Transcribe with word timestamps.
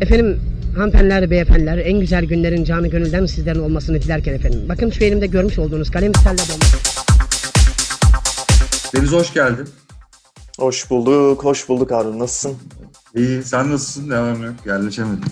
Efendim 0.00 0.40
hanımefendiler, 0.76 1.30
beyefendiler 1.30 1.78
en 1.78 2.00
güzel 2.00 2.24
günlerin 2.24 2.64
canı 2.64 2.88
gönülden 2.88 3.26
sizlerin 3.26 3.58
olmasını 3.60 4.02
dilerken 4.02 4.34
efendim. 4.34 4.64
Bakın 4.68 4.90
şu 4.90 5.04
elimde 5.04 5.26
görmüş 5.26 5.58
olduğunuz 5.58 5.90
kalem 5.90 6.08
misalla 6.08 6.36
dolmuş. 6.36 6.74
Deniz 8.94 9.12
hoş 9.12 9.32
geldin. 9.32 9.68
Hoş 10.58 10.90
bulduk, 10.90 11.44
hoş 11.44 11.68
bulduk 11.68 11.90
Harun. 11.90 12.18
Nasılsın? 12.18 12.58
İyi, 13.16 13.42
sen 13.42 13.70
nasılsın? 13.72 14.10
Devam 14.10 14.42
yok, 14.42 14.54
yerleşemedim. 14.66 15.24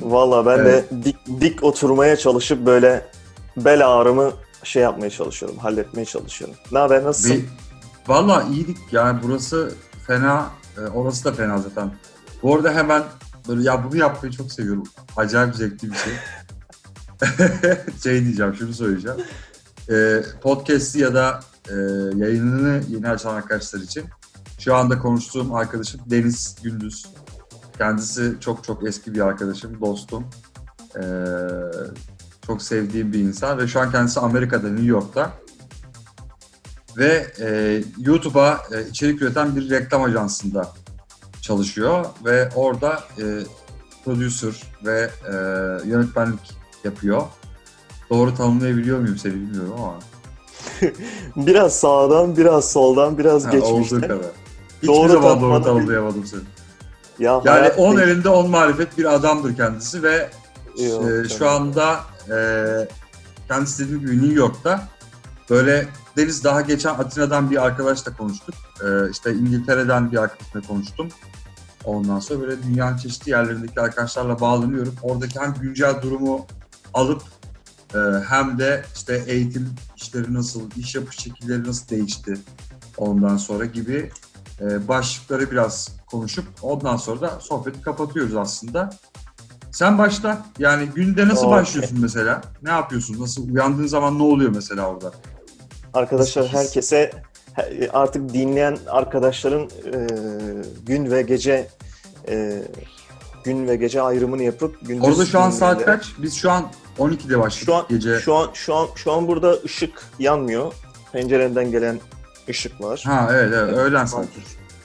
Valla 0.00 0.46
ben 0.46 0.58
Evet. 0.58 0.90
de 0.90 1.04
dik, 1.04 1.16
dik 1.40 1.64
oturmaya 1.64 2.16
çalışıp 2.16 2.66
böyle 2.66 3.06
bel 3.56 3.88
ağrımı 3.88 4.32
şey 4.64 4.82
yapmaya 4.82 5.10
çalışıyorum, 5.10 5.58
halletmeye 5.58 6.04
çalışıyorum. 6.04 6.56
Ne 6.72 6.78
haber, 6.78 7.04
nasılsın? 7.04 7.36
Bir, 7.36 7.44
valla 8.08 8.42
iyiydik 8.52 8.78
yani 8.92 9.20
burası 9.22 9.72
fena, 10.06 10.46
e, 10.78 10.80
orası 10.80 11.24
da 11.24 11.32
fena 11.32 11.58
zaten. 11.58 11.90
Bu 12.42 12.56
arada 12.56 12.74
hemen 12.74 13.02
böyle 13.48 13.62
ya 13.62 13.84
bunu 13.84 13.96
yapmayı 13.96 14.32
çok 14.32 14.52
seviyorum. 14.52 14.84
Acayip 15.16 15.54
zevkli 15.54 15.90
bir 15.90 15.96
şey. 15.96 16.12
şey 18.02 18.24
diyeceğim, 18.24 18.54
şunu 18.54 18.74
söyleyeceğim. 18.74 19.18
E, 19.90 20.22
podcast'i 20.42 20.98
ya 20.98 21.14
da 21.14 21.40
e, 21.68 21.74
yayınını 22.16 22.82
yeni 22.88 23.08
açan 23.08 23.34
arkadaşlar 23.34 23.80
için 23.80 24.04
şu 24.58 24.74
anda 24.74 24.98
konuştuğum 24.98 25.54
arkadaşım 25.54 26.00
Deniz 26.06 26.56
Gündüz. 26.62 27.06
Kendisi 27.78 28.34
çok 28.40 28.64
çok 28.64 28.86
eski 28.88 29.14
bir 29.14 29.20
arkadaşım, 29.20 29.80
dostum. 29.80 30.24
E, 30.96 31.02
çok 32.46 32.62
sevdiğim 32.62 33.12
bir 33.12 33.18
insan 33.18 33.58
ve 33.58 33.68
şu 33.68 33.80
an 33.80 33.92
kendisi 33.92 34.20
Amerika'da, 34.20 34.68
New 34.68 34.86
York'ta. 34.86 35.32
Ve 36.96 37.26
e, 37.40 37.82
YouTube'a 37.98 38.60
e, 38.72 38.88
içerik 38.88 39.22
üreten 39.22 39.56
bir 39.56 39.70
reklam 39.70 40.02
ajansında 40.02 40.72
çalışıyor 41.42 42.04
ve 42.24 42.48
orada 42.54 43.00
e, 43.18 43.24
producer 44.04 44.62
ve 44.84 45.10
e, 45.28 45.34
yönetmenlik 45.88 46.50
yapıyor. 46.84 47.22
Doğru 48.10 48.34
tanımlayabiliyor 48.34 48.98
muyum 48.98 49.18
seni 49.18 49.34
bilmiyorum 49.34 49.74
ama. 49.78 49.98
Biraz 51.46 51.74
sağdan, 51.80 52.36
biraz 52.36 52.72
soldan, 52.72 53.18
biraz 53.18 53.44
Ha, 53.44 53.48
olduğu 53.48 53.56
geçmişten. 53.80 54.00
kadar. 54.00 54.18
Hiçbir 54.76 54.88
Doğru 54.88 55.12
zaman 55.12 55.40
doğru 55.40 55.62
tanımlayamadım 55.62 56.26
seni. 56.26 56.40
Ya 57.18 57.32
Yani 57.32 57.58
hayat 57.60 57.78
10 57.78 57.96
değil. 57.96 58.08
elinde 58.08 58.28
10 58.28 58.50
marifet 58.50 58.98
bir 58.98 59.14
adamdır 59.14 59.56
kendisi 59.56 60.02
ve 60.02 60.30
Yok, 60.78 61.10
e, 61.10 61.28
şu 61.28 61.48
anda 61.50 62.00
e, 62.30 62.38
kendisi 63.48 63.84
dediğim 63.84 64.00
gibi 64.00 64.18
New 64.18 64.34
York'ta 64.34 64.88
böyle 65.50 65.86
Deniz 66.16 66.44
daha 66.44 66.60
geçen 66.60 66.94
Atina'dan 66.94 67.50
bir 67.50 67.64
arkadaşla 67.66 68.16
konuştuk. 68.16 68.54
E, 68.84 69.10
işte 69.10 69.32
İngiltere'den 69.34 70.12
bir 70.12 70.16
arkadaşla 70.16 70.60
konuştum. 70.68 71.08
Ondan 71.84 72.18
sonra 72.20 72.40
böyle 72.40 72.62
dünyanın 72.62 72.96
çeşitli 72.96 73.30
yerlerindeki 73.30 73.80
arkadaşlarla 73.80 74.40
bağlanıyorum. 74.40 74.94
Oradaki 75.02 75.40
hem 75.40 75.54
güncel 75.60 76.02
durumu 76.02 76.46
alıp 76.94 77.22
e, 77.94 77.98
hem 78.28 78.58
de 78.58 78.84
işte 78.96 79.24
eğitim 79.26 79.68
işleri 79.96 80.34
nasıl, 80.34 80.70
iş 80.76 80.94
yapış 80.94 81.18
şekilleri 81.18 81.64
nasıl 81.64 81.88
değişti 81.88 82.34
ondan 82.96 83.36
sonra 83.36 83.64
gibi 83.64 84.10
e, 84.60 84.88
başlıkları 84.88 85.50
biraz 85.50 85.88
konuşup 86.06 86.44
ondan 86.62 86.96
sonra 86.96 87.20
da 87.20 87.40
sohbeti 87.40 87.82
kapatıyoruz 87.82 88.36
aslında. 88.36 88.90
Sen 89.72 89.98
başla. 89.98 90.46
Yani 90.58 90.86
günde 90.86 91.28
nasıl 91.28 91.46
Okey. 91.46 91.58
başlıyorsun 91.58 92.00
mesela? 92.00 92.42
Ne 92.62 92.70
yapıyorsun? 92.70 93.20
Nasıl 93.20 93.48
uyandığın 93.48 93.86
zaman 93.86 94.18
ne 94.18 94.22
oluyor 94.22 94.52
mesela 94.54 94.88
orada? 94.88 95.12
Arkadaşlar 95.94 96.46
herkese 96.48 96.96
he- 96.96 97.22
artık 97.92 98.32
dinleyen 98.34 98.78
arkadaşların 98.88 99.62
e, 99.62 100.06
gün 100.86 101.10
ve 101.10 101.22
gece 101.22 101.66
e, 102.28 102.62
gün 103.44 103.68
ve 103.68 103.76
gece 103.76 104.02
ayrımını 104.02 104.42
yapıp 104.42 104.86
gündüz 104.86 105.08
Orada 105.08 105.26
şu 105.26 105.40
an 105.40 105.50
saat 105.50 105.84
kaç? 105.84 106.12
Biz 106.18 106.34
şu 106.34 106.50
an 106.50 106.70
12'de 106.98 107.38
başladık 107.38 107.66
Şu 107.66 107.74
an 107.74 107.86
gece. 107.88 108.18
şu 108.18 108.34
an 108.34 108.50
şu 108.54 108.74
an 108.74 108.86
şu 108.96 109.12
an 109.12 109.28
burada 109.28 109.58
ışık 109.64 110.02
yanmıyor. 110.18 110.72
Pencereden 111.12 111.70
gelen 111.70 112.00
ışık 112.48 112.80
var. 112.80 113.02
Ha 113.06 113.28
evet 113.32 113.52
evet 113.54 113.76
öğlen 113.78 114.04
saati. 114.04 114.40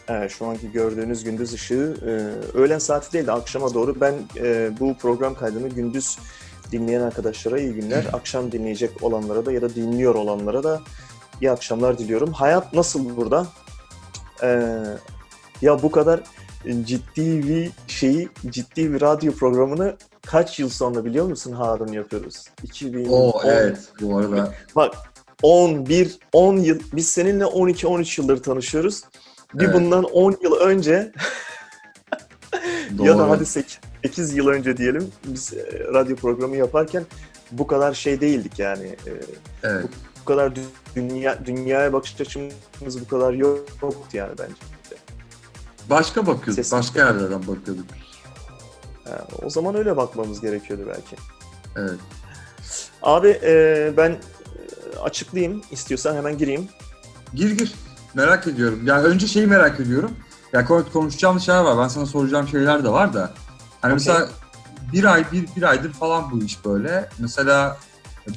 Evet, 0.10 0.32
şu 0.32 0.46
anki 0.46 0.72
gördüğünüz 0.72 1.24
gündüz 1.24 1.54
ışığı 1.54 1.96
e, 2.06 2.12
öğlen 2.58 2.80
saati 2.80 3.14
değil 3.14 3.28
de 3.28 3.32
akşama 3.32 3.74
doğru. 3.74 4.02
Ben 4.02 4.14
e, 4.38 4.72
bu 4.80 4.98
program 4.98 5.36
kaydını 5.36 5.70
gündüz 5.70 6.18
dinleyen 6.72 7.02
arkadaşlara 7.02 7.60
iyi 7.60 7.74
günler. 7.74 8.06
Akşam 8.14 8.52
dinleyecek 8.52 9.04
olanlara 9.04 9.46
da 9.46 9.52
ya 9.52 9.62
da 9.62 9.76
dinliyor 9.76 10.16
olanlara 10.16 10.64
da 10.64 10.82
iyi 11.42 11.52
akşamlar 11.52 11.98
diliyorum. 11.98 12.34
Hayat 12.34 12.74
nasıl 12.74 13.18
burada? 13.18 13.48
E, 14.44 14.48
ya 15.62 15.84
bu 15.84 15.92
kadar 15.92 16.20
ciddi 16.84 17.48
bir 17.48 17.72
şeyi, 17.88 18.30
ciddi 18.50 18.94
bir 18.94 19.02
radyo 19.02 19.32
programını 19.32 19.96
kaç 20.26 20.60
yıl 20.60 20.70
sonra 20.70 21.06
biliyor 21.06 21.26
musun 21.26 21.52
Harun 21.52 21.94
yapıyoruz? 21.94 22.46
2010. 22.64 23.12
Oo 23.12 23.42
evet 23.46 23.78
bu 24.02 24.18
arada. 24.18 24.54
Bak 24.76 24.96
11, 25.44 26.20
10 26.34 26.58
yıl, 26.58 26.80
biz 26.94 27.10
seninle 27.10 27.44
12-13 27.44 28.22
yıldır 28.22 28.44
tanışıyoruz. 28.44 29.04
Bir 29.54 29.66
Evet. 29.66 29.74
bundan 29.76 30.04
10 30.04 30.38
yıl 30.44 30.54
önce 30.56 31.12
ya 33.00 33.18
da 33.18 33.30
hadi 33.30 33.46
8, 33.46 33.80
8 34.04 34.34
yıl 34.36 34.48
önce 34.48 34.78
diyelim 34.78 35.12
biz 35.26 35.54
e, 35.54 35.80
radyo 35.94 36.16
programı 36.16 36.56
yaparken 36.56 37.04
bu 37.52 37.68
kadar 37.68 37.94
şey 37.94 38.22
değildik 38.22 38.60
yani. 38.60 38.86
E, 38.86 39.12
Evet. 39.64 39.84
bu 39.84 39.88
kadar 40.28 40.52
dü- 40.52 40.66
dünya 40.96 41.46
dünyaya 41.46 41.94
bakış 41.94 42.22
açımız 42.22 43.02
bu 43.02 43.08
kadar 43.08 43.34
yok- 43.34 43.66
yoktu 43.82 44.08
yani 44.18 44.32
bence. 44.40 44.54
Başka 45.90 46.22
bakıyorduk. 46.28 46.54
Sesim- 46.56 46.78
Başka 46.78 47.00
yerlerden 47.00 47.42
bakıyorduk. 47.42 47.86
Ha, 49.10 49.28
o 49.44 49.50
zaman 49.50 49.76
öyle 49.76 49.98
bakmamız 49.98 50.42
gerekiyordu 50.42 50.84
belki. 50.88 51.16
Evet. 51.76 52.00
Abi 53.02 53.40
e, 53.44 53.94
ben 53.98 54.12
e, 54.12 55.00
açıklayayım 55.00 55.62
istiyorsan 55.72 56.16
hemen 56.16 56.38
gireyim. 56.38 56.68
Gir 57.34 57.52
gir. 57.58 57.74
Merak 58.14 58.48
ediyorum. 58.48 58.82
Yani 58.86 59.04
önce 59.08 59.28
şeyi 59.28 59.48
merak 59.48 59.80
ediyorum. 59.80 60.12
Ya 60.54 60.66
konu- 60.66 60.92
konuşacağım 60.94 61.40
şeyler 61.40 61.62
var. 61.62 61.78
Ben 61.78 61.88
sana 61.88 62.06
soracağım 62.06 62.48
şeyler 62.48 62.84
de 62.84 62.90
var 62.90 63.14
da. 63.14 63.34
Hani 63.82 63.94
Okey. 63.94 63.94
mesela 63.94 64.30
bir 64.94 65.04
ay, 65.04 65.26
bir, 65.32 65.48
bir 65.56 65.64
aydır 65.64 65.94
falan 65.94 66.32
bu 66.32 66.44
iş 66.44 66.66
böyle. 66.66 67.10
Mesela 67.20 67.78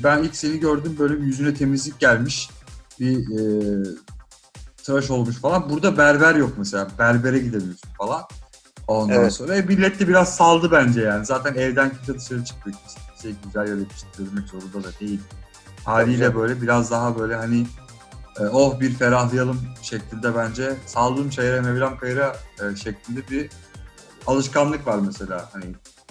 ben 0.04 0.22
ilk 0.22 0.36
seni 0.36 0.60
gördüm 0.60 0.96
böyle 0.98 1.18
bir 1.20 1.24
yüzüne 1.24 1.54
temizlik 1.54 1.98
gelmiş. 1.98 2.50
Bir 3.00 3.18
e, 3.18 3.84
tıraş 4.84 5.10
olmuş 5.10 5.36
falan. 5.36 5.70
Burada 5.70 5.98
berber 5.98 6.34
yok 6.34 6.52
mesela. 6.58 6.88
Berbere 6.98 7.38
gidemiyorsun 7.38 7.88
falan. 7.98 8.22
Ondan 8.86 9.16
Evet. 9.16 9.32
sonra 9.32 9.56
e, 9.56 9.62
millet 9.62 10.00
de 10.00 10.08
biraz 10.08 10.36
saldı 10.36 10.70
bence 10.72 11.00
yani. 11.00 11.26
Zaten 11.26 11.54
evden 11.54 11.90
kimse 11.90 12.20
dışarı 12.20 12.44
çıkmıyor. 12.44 12.78
Kimse 12.78 13.22
şey 13.22 13.34
güzel 13.44 13.68
yere 13.68 13.80
yetiştirmek 13.80 14.48
zorunda 14.48 14.88
da 14.88 14.88
değil. 15.00 15.20
Haliyle 15.84 16.24
canım. 16.24 16.40
böyle 16.40 16.62
biraz 16.62 16.90
daha 16.90 17.18
böyle 17.18 17.34
hani 17.36 17.66
e, 18.40 18.42
oh 18.42 18.80
bir 18.80 18.94
ferahlayalım 18.94 19.60
şeklinde 19.82 20.36
bence 20.36 20.76
saldığım 20.86 21.30
çayıra 21.30 21.62
Mevlam 21.62 21.98
kayıra 21.98 22.36
e, 22.60 22.76
şeklinde 22.76 23.28
bir 23.30 23.50
alışkanlık 24.26 24.86
var 24.86 24.98
mesela. 25.06 25.48
Hani 25.52 25.64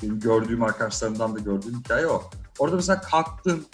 benim 0.04 0.20
gördüğüm 0.20 0.64
arkadaşlarımdan 0.64 1.36
da 1.36 1.40
gördüğüm 1.40 1.80
hikaye 1.80 2.08
o. 2.08 2.30
Orada 2.60 2.76
mesela 2.76 3.02
kalktın 3.02 3.66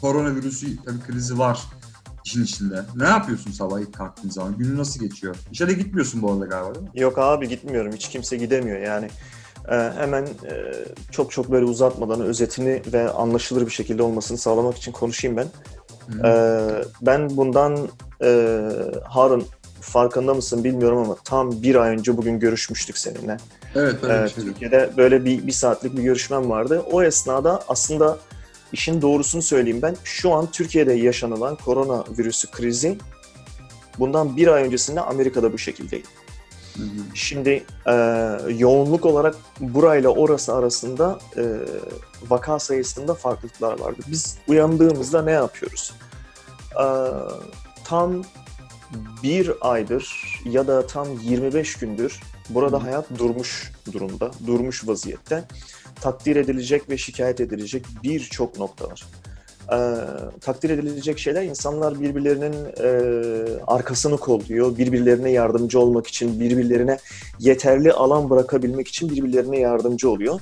koronavirüsü 0.00 0.84
tabii 0.84 1.00
krizi 1.06 1.38
var 1.38 1.60
işin 2.24 2.44
içinde. 2.44 2.84
Ne 2.96 3.04
yapıyorsun 3.04 3.50
sabah 3.50 3.80
ilk 3.80 3.94
kalktığın 3.94 4.30
zaman? 4.30 4.58
Günün 4.58 4.78
nasıl 4.78 5.00
geçiyor? 5.00 5.36
İşe 5.52 5.68
de 5.68 5.72
gitmiyorsun 5.72 6.22
bu 6.22 6.32
arada 6.32 6.46
galiba 6.46 6.74
değil 6.74 6.86
mi? 6.86 6.90
Yok 6.94 7.18
abi 7.18 7.48
gitmiyorum. 7.48 7.92
Hiç 7.92 8.08
kimse 8.08 8.36
gidemiyor 8.36 8.78
yani. 8.80 9.08
Ee, 9.68 9.92
hemen 9.96 10.24
e, 10.24 10.72
çok 11.10 11.30
çok 11.30 11.50
böyle 11.50 11.64
uzatmadan 11.64 12.20
özetini 12.20 12.82
ve 12.92 13.10
anlaşılır 13.10 13.66
bir 13.66 13.70
şekilde 13.70 14.02
olmasını 14.02 14.38
sağlamak 14.38 14.76
için 14.76 14.92
konuşayım 14.92 15.36
ben. 15.36 15.46
Ee, 16.24 16.84
ben 17.02 17.36
bundan 17.36 17.88
e, 18.22 18.60
Harun 19.04 19.46
farkında 19.84 20.34
mısın 20.34 20.64
bilmiyorum 20.64 20.98
ama 20.98 21.16
tam 21.24 21.62
bir 21.62 21.74
ay 21.74 21.90
önce 21.90 22.16
bugün 22.16 22.38
görüşmüştük 22.38 22.98
seninle. 22.98 23.36
Evet 23.74 24.02
bir 24.02 24.28
şey. 24.28 24.44
Türkiye'de 24.44 24.90
böyle 24.96 25.24
bir, 25.24 25.46
bir 25.46 25.52
saatlik 25.52 25.96
bir 25.96 26.02
görüşmem 26.02 26.50
vardı. 26.50 26.82
O 26.92 27.02
esnada 27.02 27.62
aslında 27.68 28.18
işin 28.72 29.02
doğrusunu 29.02 29.42
söyleyeyim 29.42 29.82
ben. 29.82 29.96
Şu 30.04 30.32
an 30.32 30.50
Türkiye'de 30.50 30.92
yaşanılan 30.92 31.56
koronavirüsü 31.56 32.50
krizi 32.50 32.98
bundan 33.98 34.36
bir 34.36 34.48
ay 34.48 34.62
öncesinde 34.62 35.00
Amerika'da 35.00 35.52
bu 35.52 35.58
şekildeydi. 35.58 36.08
Hı 36.76 36.82
hı. 36.82 36.86
Şimdi 37.14 37.64
e, 37.86 37.92
yoğunluk 38.58 39.06
olarak 39.06 39.36
burayla 39.60 40.08
orası 40.08 40.54
arasında 40.54 41.18
e, 41.36 41.42
vaka 42.28 42.58
sayısında 42.58 43.14
farklılıklar 43.14 43.80
vardı. 43.80 44.00
Biz 44.08 44.38
uyandığımızda 44.48 45.22
ne 45.22 45.30
yapıyoruz? 45.30 45.92
E, 46.72 46.86
tam 47.84 48.22
bir 49.22 49.52
aydır 49.60 50.08
ya 50.44 50.66
da 50.66 50.86
tam 50.86 51.08
25 51.22 51.74
gündür 51.74 52.20
burada 52.50 52.82
hayat 52.82 53.18
durmuş 53.18 53.72
durumda, 53.92 54.30
durmuş 54.46 54.88
vaziyette. 54.88 55.44
Takdir 56.00 56.36
edilecek 56.36 56.90
ve 56.90 56.98
şikayet 56.98 57.40
edilecek 57.40 57.86
birçok 58.02 58.58
nokta 58.58 58.84
var. 58.86 59.04
e, 59.72 59.78
takdir 60.40 60.70
edilecek 60.70 61.18
şeyler. 61.18 61.42
İnsanlar 61.42 62.00
birbirlerinin 62.00 62.54
e, 62.82 62.88
arkasını 63.66 64.16
kolluyor, 64.16 64.78
birbirlerine 64.78 65.30
yardımcı 65.30 65.80
olmak 65.80 66.06
için, 66.06 66.40
birbirlerine 66.40 66.98
yeterli 67.38 67.92
alan 67.92 68.30
bırakabilmek 68.30 68.88
için 68.88 69.10
birbirlerine 69.10 69.58
yardımcı 69.58 70.10
oluyor. 70.10 70.40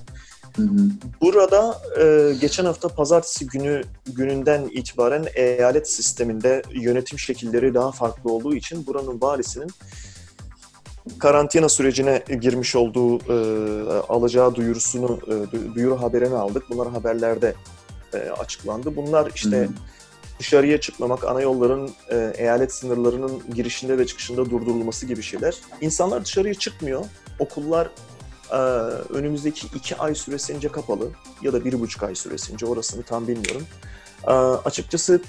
Hı 0.56 0.62
hı. 0.62 0.90
Burada 1.20 1.81
e, 2.00 2.34
geçen 2.40 2.64
hafta 2.64 2.88
pazartesi 2.88 3.46
günü 3.46 3.82
gününden 4.06 4.69
itibaren 4.72 5.26
eyalet 5.34 5.90
sisteminde 5.90 6.62
yönetim 6.72 7.19
şekilleri 7.19 7.75
daha 7.75 7.93
farklı 7.93 8.32
olduğu 8.32 8.54
için 8.54 8.87
buranın 8.87 9.20
valisinin 9.20 9.70
karantina 11.19 11.69
sürecine 11.69 12.22
girmiş 12.40 12.76
olduğu 12.76 13.19
e, 13.19 13.37
alacağı 14.08 14.54
duyurusunu 14.54 15.20
e, 15.26 15.31
du- 15.31 15.75
duyuru 15.75 16.02
haberini 16.02 16.34
aldık. 16.34 16.64
Bunlar 16.70 16.90
haberlerde 16.90 17.55
e, 18.14 18.19
açıklandı. 18.19 18.96
Bunlar 18.96 19.31
işte 19.34 19.56
Hı 19.56 19.64
hı. 19.64 19.69
dışarıya 20.38 20.81
çıkmamak, 20.81 21.25
ana 21.25 21.40
yolların 21.40 21.90
e, 22.10 22.32
eyalet 22.37 22.72
sınırlarının 22.72 23.43
girişinde 23.55 23.98
ve 23.98 24.06
çıkışında 24.06 24.50
durdurulması 24.50 25.06
gibi 25.06 25.22
şeyler. 25.22 25.55
İnsanlar 25.81 26.25
dışarıya 26.25 26.55
çıkmıyor. 26.55 27.05
Okullar 27.38 27.88
e, 28.50 28.56
önümüzdeki 29.14 29.66
iki 29.74 29.96
ay 29.96 30.14
süresince 30.14 30.68
kapalı 30.68 31.08
ya 31.42 31.52
da 31.52 31.64
bir 31.64 31.80
buçuk 31.80 32.02
ay 32.02 32.14
süresince 32.14 32.66
orasını 32.66 33.02
tam 33.02 33.28
bilmiyorum. 33.28 33.66
E, 34.26 34.32
açıkçası 34.32 35.20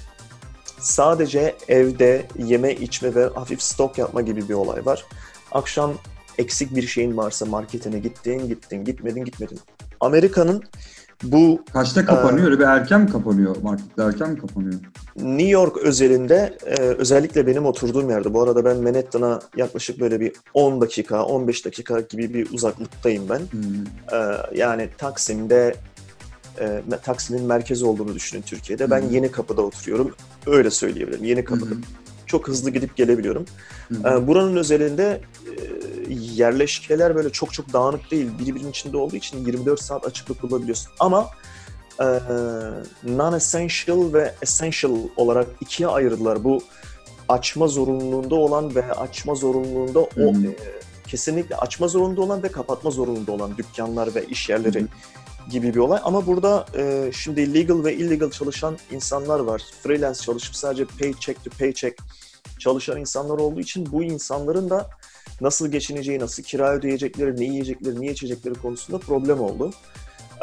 sadece 0.80 1.56
evde 1.68 2.26
yeme 2.38 2.72
içme 2.72 3.14
ve 3.14 3.24
hafif 3.24 3.62
stok 3.62 3.98
yapma 3.98 4.22
gibi 4.22 4.48
bir 4.48 4.54
olay 4.54 4.86
var. 4.86 5.04
Akşam 5.52 5.94
eksik 6.38 6.76
bir 6.76 6.86
şeyin 6.86 7.16
varsa 7.16 7.46
marketine 7.46 7.98
gittin, 7.98 8.48
gittin, 8.48 8.84
gitmedin, 8.84 9.24
gitmedin. 9.24 9.60
Amerika'nın 10.00 10.62
bu 11.22 11.62
Kaçta 11.72 12.04
kapanıyor? 12.04 12.46
Öyle 12.46 12.58
bir 12.58 12.64
erken 12.64 13.00
mi 13.00 13.10
kapanıyor? 13.10 13.56
Marketler 13.62 14.06
erken 14.06 14.30
mi 14.30 14.38
kapanıyor? 14.38 14.74
New 15.16 15.48
York 15.48 15.76
özelinde 15.76 16.58
e, 16.66 16.80
özellikle 16.80 17.46
benim 17.46 17.66
oturduğum 17.66 18.10
yerde 18.10 18.34
bu 18.34 18.42
arada 18.42 18.64
ben 18.64 18.76
Manhattan'a 18.76 19.40
yaklaşık 19.56 20.00
böyle 20.00 20.20
bir 20.20 20.32
10 20.54 20.80
dakika 20.80 21.24
15 21.24 21.64
dakika 21.64 22.00
gibi 22.00 22.34
bir 22.34 22.50
uzaklıktayım 22.52 23.28
ben. 23.28 23.40
E, 24.16 24.36
yani 24.54 24.88
Taksim'de 24.98 25.74
e, 26.60 26.82
Taksim'in 27.02 27.44
merkezi 27.44 27.84
olduğunu 27.84 28.14
düşünün 28.14 28.42
Türkiye'de. 28.42 28.90
Ben 28.90 29.02
hı. 29.02 29.14
Yeni 29.14 29.30
Kapı'da 29.30 29.62
oturuyorum. 29.62 30.14
Öyle 30.46 30.70
söyleyebilirim. 30.70 31.24
Yeni 31.24 31.44
Kapı'da. 31.44 31.74
Hı. 31.74 31.78
Çok 32.26 32.48
hızlı 32.48 32.70
gidip 32.70 32.96
gelebiliyorum. 32.96 33.44
E, 34.04 34.26
buranın 34.26 34.56
özelinde 34.56 35.20
e, 35.46 35.73
yerleşkeler 36.10 37.14
böyle 37.14 37.30
çok 37.30 37.52
çok 37.52 37.72
dağınık 37.72 38.10
değil. 38.10 38.30
Birbirinin 38.38 38.70
içinde 38.70 38.96
olduğu 38.96 39.16
için 39.16 39.46
24 39.46 39.80
saat 39.80 40.06
açıklık 40.06 40.42
bulabiliyorsun. 40.42 40.92
Ama 41.00 41.30
e, 42.00 42.04
non-essential 43.04 44.12
ve 44.12 44.34
essential 44.42 44.96
olarak 45.16 45.46
ikiye 45.60 45.88
ayırdılar. 45.88 46.44
Bu 46.44 46.62
açma 47.28 47.66
zorunluluğunda 47.66 48.34
olan 48.34 48.74
ve 48.74 48.92
açma 48.92 49.34
zorunluluğunda 49.34 50.00
o 50.00 50.10
Hı 50.16 50.28
hı. 50.28 50.46
e, 50.46 50.56
kesinlikle 51.06 51.56
açma 51.56 51.88
zorunda 51.88 52.20
olan 52.20 52.42
ve 52.42 52.48
kapatma 52.48 52.90
zorunda 52.90 53.32
olan 53.32 53.56
dükkanlar 53.56 54.14
ve 54.14 54.24
iş 54.24 54.48
yerleri 54.48 54.80
hı. 54.80 54.86
gibi 55.50 55.74
bir 55.74 55.78
olay. 55.78 56.00
Ama 56.04 56.26
burada 56.26 56.66
e, 56.76 57.10
şimdi 57.14 57.54
legal 57.54 57.84
ve 57.84 57.94
illegal 57.94 58.30
çalışan 58.30 58.76
insanlar 58.90 59.40
var. 59.40 59.62
Freelance 59.82 60.20
çalışıp 60.20 60.56
sadece 60.56 60.84
paycheck 60.84 61.44
to 61.44 61.50
paycheck 61.58 61.98
çalışan 62.58 63.00
insanlar 63.00 63.38
olduğu 63.38 63.60
için 63.60 63.92
bu 63.92 64.02
insanların 64.02 64.70
da 64.70 64.90
nasıl 65.40 65.68
geçineceği, 65.68 66.18
nasıl 66.18 66.42
kira 66.42 66.72
ödeyecekleri, 66.72 67.36
ne 67.36 67.44
yiyecekleri, 67.44 68.00
ne 68.00 68.06
içecekleri 68.06 68.54
konusunda 68.54 68.98
problem 68.98 69.40
oldu. 69.40 69.70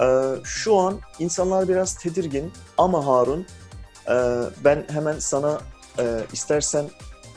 Ee, 0.01 0.35
şu 0.43 0.75
an 0.77 0.99
insanlar 1.19 1.67
biraz 1.67 1.95
tedirgin 1.95 2.51
ama 2.77 3.05
Harun 3.05 3.45
e, 4.09 4.15
ben 4.63 4.85
hemen 4.89 5.19
sana 5.19 5.61
e, 5.99 6.21
istersen 6.33 6.85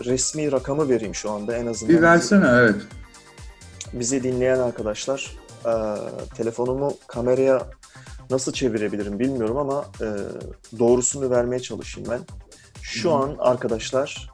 resmi 0.04 0.52
rakamı 0.52 0.88
vereyim 0.88 1.14
şu 1.14 1.30
anda 1.30 1.56
en 1.56 1.66
azından. 1.66 1.96
Bir 1.96 2.02
versene 2.02 2.46
evet. 2.48 2.76
Bizi 3.92 4.22
dinleyen 4.22 4.58
arkadaşlar 4.58 5.36
e, 5.66 5.72
telefonumu 6.36 6.96
kameraya 7.06 7.66
nasıl 8.30 8.52
çevirebilirim 8.52 9.18
bilmiyorum 9.18 9.56
ama 9.56 9.84
e, 10.00 10.08
doğrusunu 10.78 11.30
vermeye 11.30 11.60
çalışayım 11.60 12.10
ben. 12.10 12.20
Şu 12.82 13.12
an 13.12 13.36
arkadaşlar 13.38 14.33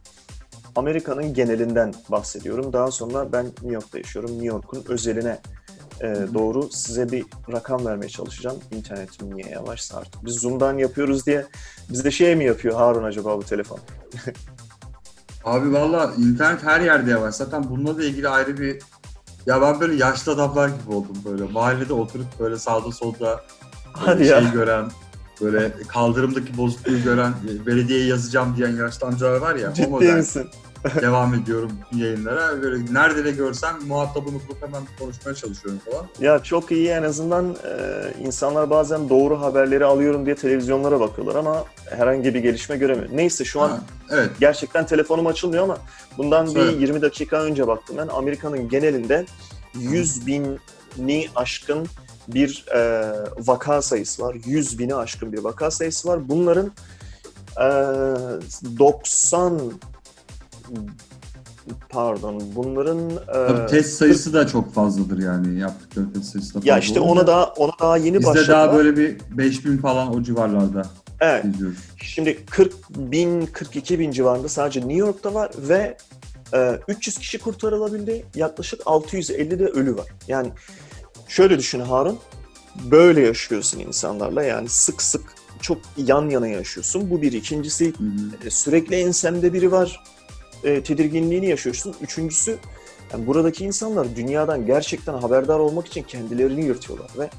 Amerika'nın 0.76 1.34
genelinden 1.34 1.94
bahsediyorum. 2.08 2.72
Daha 2.72 2.90
sonra 2.90 3.32
ben 3.32 3.44
New 3.46 3.72
York'ta 3.72 3.98
yaşıyorum. 3.98 4.30
New 4.30 4.46
York'un 4.46 4.84
özeline 4.88 5.38
e, 6.00 6.06
doğru 6.34 6.68
size 6.72 7.12
bir 7.12 7.24
rakam 7.52 7.86
vermeye 7.86 8.08
çalışacağım. 8.08 8.58
İnternetim 8.70 9.36
niye 9.36 9.48
yavaşsa 9.48 9.98
artık. 9.98 10.24
Biz 10.24 10.34
Zoom'dan 10.34 10.78
yapıyoruz 10.78 11.26
diye 11.26 11.46
bizde 11.90 12.10
şey 12.10 12.36
mi 12.36 12.44
yapıyor 12.44 12.74
Harun 12.74 13.04
acaba 13.04 13.38
bu 13.38 13.42
telefon? 13.42 13.78
Abi 15.44 15.72
valla 15.72 16.12
internet 16.18 16.62
her 16.62 16.80
yerde 16.80 17.10
yavaş. 17.10 17.34
Zaten 17.34 17.70
bununla 17.70 17.98
da 17.98 18.04
ilgili 18.04 18.28
ayrı 18.28 18.58
bir... 18.58 18.82
Ya 19.46 19.62
ben 19.62 19.80
böyle 19.80 19.94
yaşlı 19.94 20.32
adamlar 20.32 20.68
gibi 20.68 20.94
oldum 20.94 21.16
böyle. 21.24 21.44
Mahallede 21.44 21.92
oturup 21.92 22.26
böyle 22.40 22.58
sağda 22.58 22.92
solda 22.92 23.40
Hadi 23.92 24.24
şey 24.24 24.42
ya. 24.42 24.50
gören, 24.52 24.90
böyle 25.40 25.72
kaldırımdaki 25.88 26.56
bozukluğu 26.56 27.02
gören, 27.04 27.32
belediyeye 27.66 28.06
yazacağım 28.06 28.54
diyen 28.56 28.76
yaşlı 28.76 29.06
amcalar 29.06 29.36
var 29.36 29.54
ya. 29.54 29.70
o 29.70 29.74
Ciddi 29.74 29.86
model. 29.88 30.16
misin? 30.16 30.46
devam 31.00 31.34
ediyorum 31.34 31.70
yayınlara. 31.94 32.62
Böyle 32.62 32.94
nerede 32.94 33.24
de 33.24 33.30
görsem 33.30 33.76
muhatabını 33.86 34.34
bulup 34.34 34.62
hemen 34.62 34.82
konuşmaya 34.98 35.34
çalışıyorum 35.34 35.80
falan. 35.90 36.06
Ya 36.20 36.42
çok 36.42 36.72
iyi 36.72 36.88
en 36.88 37.02
azından 37.02 37.50
e, 37.64 37.74
insanlar 38.26 38.70
bazen 38.70 39.08
doğru 39.08 39.40
haberleri 39.40 39.84
alıyorum 39.84 40.26
diye 40.26 40.34
televizyonlara 40.36 41.00
bakıyorlar 41.00 41.34
ama 41.34 41.64
herhangi 41.90 42.34
bir 42.34 42.40
gelişme 42.40 42.76
göremiyor. 42.76 43.08
Neyse 43.12 43.44
şu 43.44 43.60
an 43.60 43.68
Ha, 43.68 43.80
evet. 44.10 44.30
gerçekten 44.40 44.86
telefonum 44.86 45.26
açılmıyor 45.26 45.62
ama 45.64 45.78
bundan 46.18 46.46
Söyle. 46.46 46.72
bir 46.72 46.80
20 46.80 47.02
dakika 47.02 47.42
önce 47.42 47.66
baktım 47.66 47.96
ben 47.98 48.08
Amerika'nın 48.08 48.68
genelinde 48.68 49.26
100 49.78 50.26
bini 50.26 51.28
aşkın 51.36 51.86
bir 52.28 52.64
e, 52.74 53.12
vaka 53.38 53.82
sayısı 53.82 54.22
var. 54.22 54.36
100 54.46 54.78
bini 54.78 54.94
aşkın 54.94 55.32
bir 55.32 55.38
vaka 55.38 55.70
sayısı 55.70 56.08
var. 56.08 56.28
Bunların 56.28 56.72
e, 57.56 57.66
90 58.78 59.60
pardon 61.88 62.42
bunların 62.56 63.10
e, 63.64 63.66
test 63.66 63.98
sayısı 63.98 64.32
da 64.32 64.46
çok 64.46 64.74
fazladır 64.74 65.18
yani 65.22 65.60
yaptıkları 65.60 66.12
test 66.12 66.24
sayısı 66.24 66.54
da 66.54 66.58
fazla 66.58 66.70
ya 66.70 66.78
işte 66.78 67.00
ona 67.00 67.26
daha 67.26 67.44
ona 67.44 67.72
daha 67.80 67.96
yeni 67.96 68.18
Bizde 68.18 68.26
başladılar. 68.26 68.48
daha 68.68 68.76
böyle 68.76 68.96
bir 68.96 69.16
5000 69.30 69.78
falan 69.78 70.14
o 70.14 70.22
civarlarda 70.22 70.82
Evet. 71.20 71.44
izliyoruz. 71.44 71.78
Şimdi 72.02 72.44
40 72.46 72.72
bin, 72.90 73.46
42 73.46 73.98
bin 73.98 74.10
civarında 74.10 74.48
sadece 74.48 74.80
New 74.80 74.94
York'ta 74.94 75.34
var 75.34 75.50
ve 75.58 75.96
e, 76.54 76.78
300 76.88 77.18
kişi 77.18 77.38
kurtarılabildi. 77.38 78.26
Yaklaşık 78.34 78.80
650 78.86 79.58
de 79.58 79.66
ölü 79.66 79.96
var. 79.96 80.06
Yani 80.28 80.50
şöyle 81.30 81.58
düşün 81.58 81.80
Harun, 81.80 82.18
böyle 82.90 83.20
yaşıyorsun 83.20 83.78
insanlarla 83.78 84.42
yani 84.42 84.68
sık 84.68 85.02
sık 85.02 85.22
çok 85.60 85.78
yan 85.96 86.28
yana 86.28 86.48
yaşıyorsun. 86.48 87.10
Bu 87.10 87.22
bir. 87.22 87.32
İkincisi 87.32 87.86
Hı 87.98 88.04
hı. 88.04 88.46
e, 88.46 88.50
sürekli 88.50 88.96
ensemde 88.96 89.52
biri 89.52 89.72
var. 89.72 90.02
E, 90.64 90.82
tedirginliğini 90.82 91.48
yaşıyorsun. 91.48 91.94
Üçüncüsü 92.00 92.58
yani 93.12 93.26
buradaki 93.26 93.64
insanlar 93.64 94.16
dünyadan 94.16 94.66
gerçekten 94.66 95.14
haberdar 95.14 95.58
olmak 95.58 95.86
için 95.86 96.02
kendilerini 96.02 96.64
yırtıyorlar 96.64 97.10
ve 97.18 97.30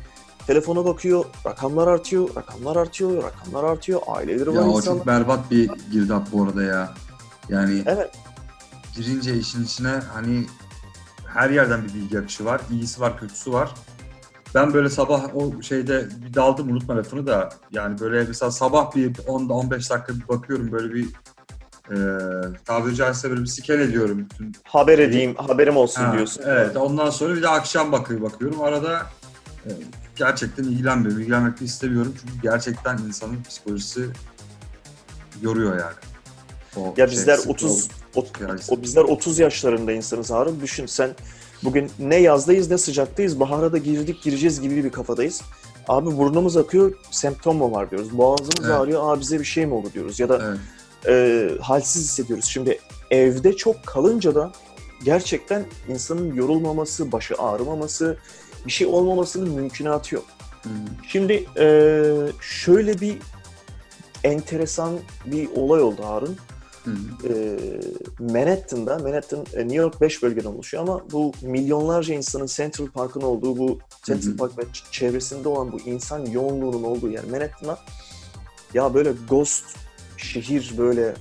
telefona 0.48 0.86
bakıyor, 0.86 1.26
rakamlar 1.46 1.88
artıyor, 1.88 2.36
rakamlar 2.36 2.76
artıyor, 2.76 3.24
rakamlar 3.24 3.64
artıyor, 3.64 4.02
aileleri 4.08 4.50
var 4.50 4.54
Ya 4.56 4.64
o 4.70 4.78
insanlar. 4.78 4.98
çok 4.98 5.08
berbat 5.08 5.52
bir 5.52 5.70
girdap 5.92 6.28
bu 6.34 6.44
arada 6.44 6.64
ya. 6.64 6.94
Yani 7.50 7.84
Evet, 7.86 8.12
girince 8.96 9.36
işin 9.38 9.64
içine 9.64 9.90
hani 10.14 10.46
her 11.34 11.50
yerden 11.50 11.84
bir 11.84 11.94
bilgi 11.94 12.20
akışı 12.20 12.46
var. 12.46 12.62
İyisi 12.72 13.02
var, 13.02 13.18
kötüsü 13.20 13.54
var. 13.54 13.72
Ben 14.56 14.74
böyle 14.74 14.90
sabah 14.90 15.36
o 15.36 15.62
şeyde 15.62 16.10
bir 16.26 16.34
daldım 16.34 16.70
unutma 16.72 16.98
lafını 16.98 17.28
da 17.28 17.50
yani 17.72 18.00
böyle 18.00 18.24
mesela 18.24 18.52
sabah 18.52 18.96
bir 18.96 19.14
10-15 19.14 19.72
dakika 19.72 20.08
bir 20.16 20.28
bakıyorum 20.28 20.72
böyle 20.72 20.94
bir 20.94 21.06
e, 21.92 21.96
tabiri 22.66 22.96
caizse 22.96 23.30
böyle 23.30 23.42
bir 23.42 23.46
scan 23.48 23.80
ediyorum 23.80 24.20
bütün 24.30 24.56
haber 24.64 25.00
edeyim, 25.00 25.36
haberim 25.36 25.78
olsun 25.78 26.02
Ha, 26.02 26.14
diyorsun. 26.14 26.44
Evet. 26.46 26.78
Ondan 26.78 27.10
sonra 27.10 27.36
bir 27.36 27.42
de 27.42 27.48
akşam 27.50 27.92
bakıyor 27.92 28.22
bakıyorum. 28.22 28.62
Arada 28.62 29.02
e, 29.66 29.70
gerçekten 30.16 30.64
ilgilenmiyorum. 30.64 31.22
İlgilenmek 31.22 31.60
de 31.60 31.66
istemiyorum. 31.66 32.14
Çünkü 32.22 32.42
gerçekten 32.42 32.98
insanın 32.98 33.44
psikolojisi 33.44 34.06
yoruyor 35.42 35.80
yani. 35.80 35.94
O 36.76 36.94
Ya 36.98 37.08
şey, 37.08 37.18
bizler 37.18 37.38
sık- 37.38 37.50
30 37.52 37.90
o, 38.16 38.26
o 38.70 38.82
bizler 38.82 39.02
30 39.04 39.40
yaşlarında 39.40 39.92
insanız 39.92 40.32
Harun. 40.32 40.62
Düşün 40.62 40.86
sen 40.86 41.10
bugün 41.64 41.92
ne 42.00 42.16
yazdayız 42.16 42.72
ne 42.72 42.78
sıcaktayız. 42.78 43.40
Bahara 43.40 43.74
da 43.74 43.78
girdik 43.78 44.24
gireceğiz 44.24 44.62
gibi 44.62 44.84
bir 44.84 44.90
kafadayız. 44.90 45.42
Abi 45.88 46.18
burnumuz 46.18 46.58
akıyor, 46.58 46.94
semptom 47.12 47.58
mu 47.58 47.72
var 47.72 47.92
diyoruz. 47.92 48.18
Boğazımız 48.18 48.56
Evet. 48.66 48.72
ağrıyor, 48.72 49.14
abi 49.14 49.22
bize 49.22 49.40
bir 49.40 49.46
şey 49.46 49.66
mi 49.66 49.74
oldu 49.74 49.88
diyoruz. 49.94 50.20
Ya 50.20 50.30
da 50.30 50.42
Evet. 50.46 50.60
e, 51.08 51.62
halsiz 51.62 52.04
hissediyoruz. 52.04 52.46
Şimdi 52.46 52.80
evde 53.12 53.56
çok 53.56 53.86
kalınca 53.86 54.36
da 54.36 54.52
gerçekten 55.04 55.66
insanın 55.90 56.36
yorulmaması, 56.36 57.12
başı 57.12 57.36
ağrımaması, 57.36 58.18
bir 58.66 58.72
şey 58.72 58.88
olmamasının 58.88 59.50
mümkünatı 59.50 60.16
yok. 60.16 60.26
Hı. 60.64 60.70
Şimdi 61.08 61.46
e, 61.60 62.04
şöyle 62.42 63.02
bir 63.02 63.18
enteresan 64.24 64.94
bir 65.26 65.50
olay 65.56 65.82
oldu 65.82 66.04
Harun. 66.06 66.38
E, 67.30 67.58
Manhattan'da, 68.20 69.00
Manhattan 69.00 69.46
e, 69.54 69.60
New 69.60 69.76
York 69.76 70.02
5 70.02 70.24
bölgeden 70.24 70.50
oluşuyor 70.50 70.84
ama 70.84 71.02
bu 71.12 71.32
milyonlarca 71.42 72.14
insanın 72.16 72.46
Central 72.46 72.88
Park'ın 72.88 73.22
olduğu 73.22 73.58
bu 73.58 73.80
Central. 74.04 74.38
Park 74.38 74.58
ve 74.58 74.64
çevresinde 74.92 75.50
olan 75.50 75.72
bu 75.72 75.80
insan 75.80 76.26
yoğunluğunun 76.26 76.84
olduğu 76.84 77.10
yer 77.10 77.24
Manhattan'a 77.24 77.78
ya 78.74 78.94
böyle 78.94 79.14
ghost 79.30 79.66
şehir 80.18 80.74
böyle 80.78 81.14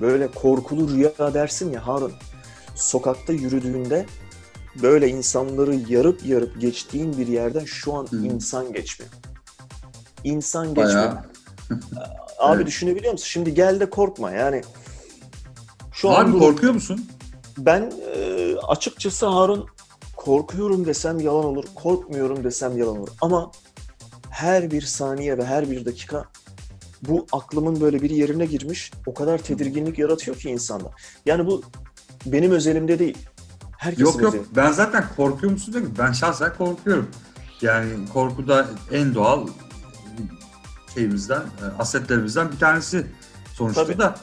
böyle 0.00 0.28
korkulu 0.28 0.88
rüya 0.90 1.34
dersin 1.34 1.72
ya 1.72 1.86
Harun. 1.86 2.12
Sokakta 2.74 3.32
yürüdüğünde 3.32 4.06
böyle 4.82 5.08
insanları 5.08 5.74
yarıp 5.74 6.26
yarıp 6.26 6.60
geçtiğin 6.60 7.18
bir 7.18 7.26
yerden 7.26 7.64
şu 7.64 7.94
an 7.94 8.06
Hı. 8.10 8.16
insan 8.16 8.72
geçmiyor. 8.72 9.12
İnsan 10.24 10.74
geçmiyor. 10.74 11.12
Abi 12.38 12.56
Evet. 12.56 12.66
düşünebiliyor 12.66 13.12
musun? 13.12 13.26
Şimdi 13.26 13.54
gel 13.54 13.80
de 13.80 13.90
korkma 13.90 14.30
yani. 14.30 14.62
Şu 15.92 16.10
an 16.10 16.24
Abi 16.24 16.32
bu- 16.32 16.38
korkuyor 16.38 16.72
musun? 16.74 17.06
ben 17.58 17.92
e, 18.16 18.54
açıkçası 18.68 19.26
Harun 19.26 19.66
korkuyorum 20.16 20.86
desem 20.86 21.20
yalan 21.20 21.44
olur, 21.44 21.64
korkmuyorum 21.74 22.44
desem 22.44 22.78
yalan 22.78 22.98
olur. 22.98 23.08
Ama 23.20 23.50
her 24.30 24.70
bir 24.70 24.82
saniye 24.82 25.38
ve 25.38 25.44
her 25.44 25.70
bir 25.70 25.84
dakika 25.84 26.24
bu 27.02 27.26
aklımın 27.32 27.80
böyle 27.80 28.02
bir 28.02 28.10
yerine 28.10 28.46
girmiş, 28.46 28.90
o 29.06 29.14
kadar 29.14 29.38
tedirginlik 29.38 29.98
yaratıyor 29.98 30.36
ki 30.36 30.50
insanda. 30.50 30.90
Yani 31.26 31.46
bu 31.46 31.62
benim 32.26 32.50
özelimde 32.50 32.98
değil. 32.98 33.18
Herkesin 33.78 34.04
Yok 34.04 34.22
yok 34.22 34.34
özeli. 34.34 34.46
ben 34.56 34.72
zaten 34.72 35.04
korkuyor 35.16 35.52
musun 35.52 35.74
diyorum. 35.74 35.94
Ben 35.98 36.12
şahsen 36.12 36.52
korkuyorum. 36.58 37.08
Yani 37.62 37.88
korku 38.12 38.48
da 38.48 38.66
en 38.92 39.14
doğal 39.14 39.46
şeyimizden, 40.98 41.40
e, 41.40 41.64
asetlerimizden 41.78 42.52
bir 42.52 42.58
tanesi 42.58 43.06
sonuçta 43.52 43.84
Tabii. 43.84 43.98
da 43.98 44.14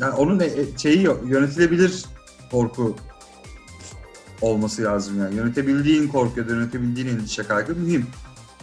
yani 0.00 0.14
onun 0.14 0.40
e- 0.40 0.44
e- 0.44 0.78
şeyi 0.78 1.02
yönetilebilir 1.24 2.04
korku 2.50 2.96
olması 4.40 4.82
lazım 4.82 5.18
yani. 5.20 5.34
Yönetebildiğin 5.34 6.08
korku 6.08 6.40
ya 6.40 6.48
da 6.48 6.52
yönetebildiğin 6.52 7.08
endişe 7.08 7.42
kaygı 7.42 7.74
mühim. 7.74 8.06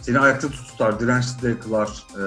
Seni 0.02 0.18
ayakta 0.18 0.48
tutar, 0.48 1.00
dirençli 1.00 1.42
de 1.42 1.58
kılar. 1.58 2.06
E, 2.18 2.22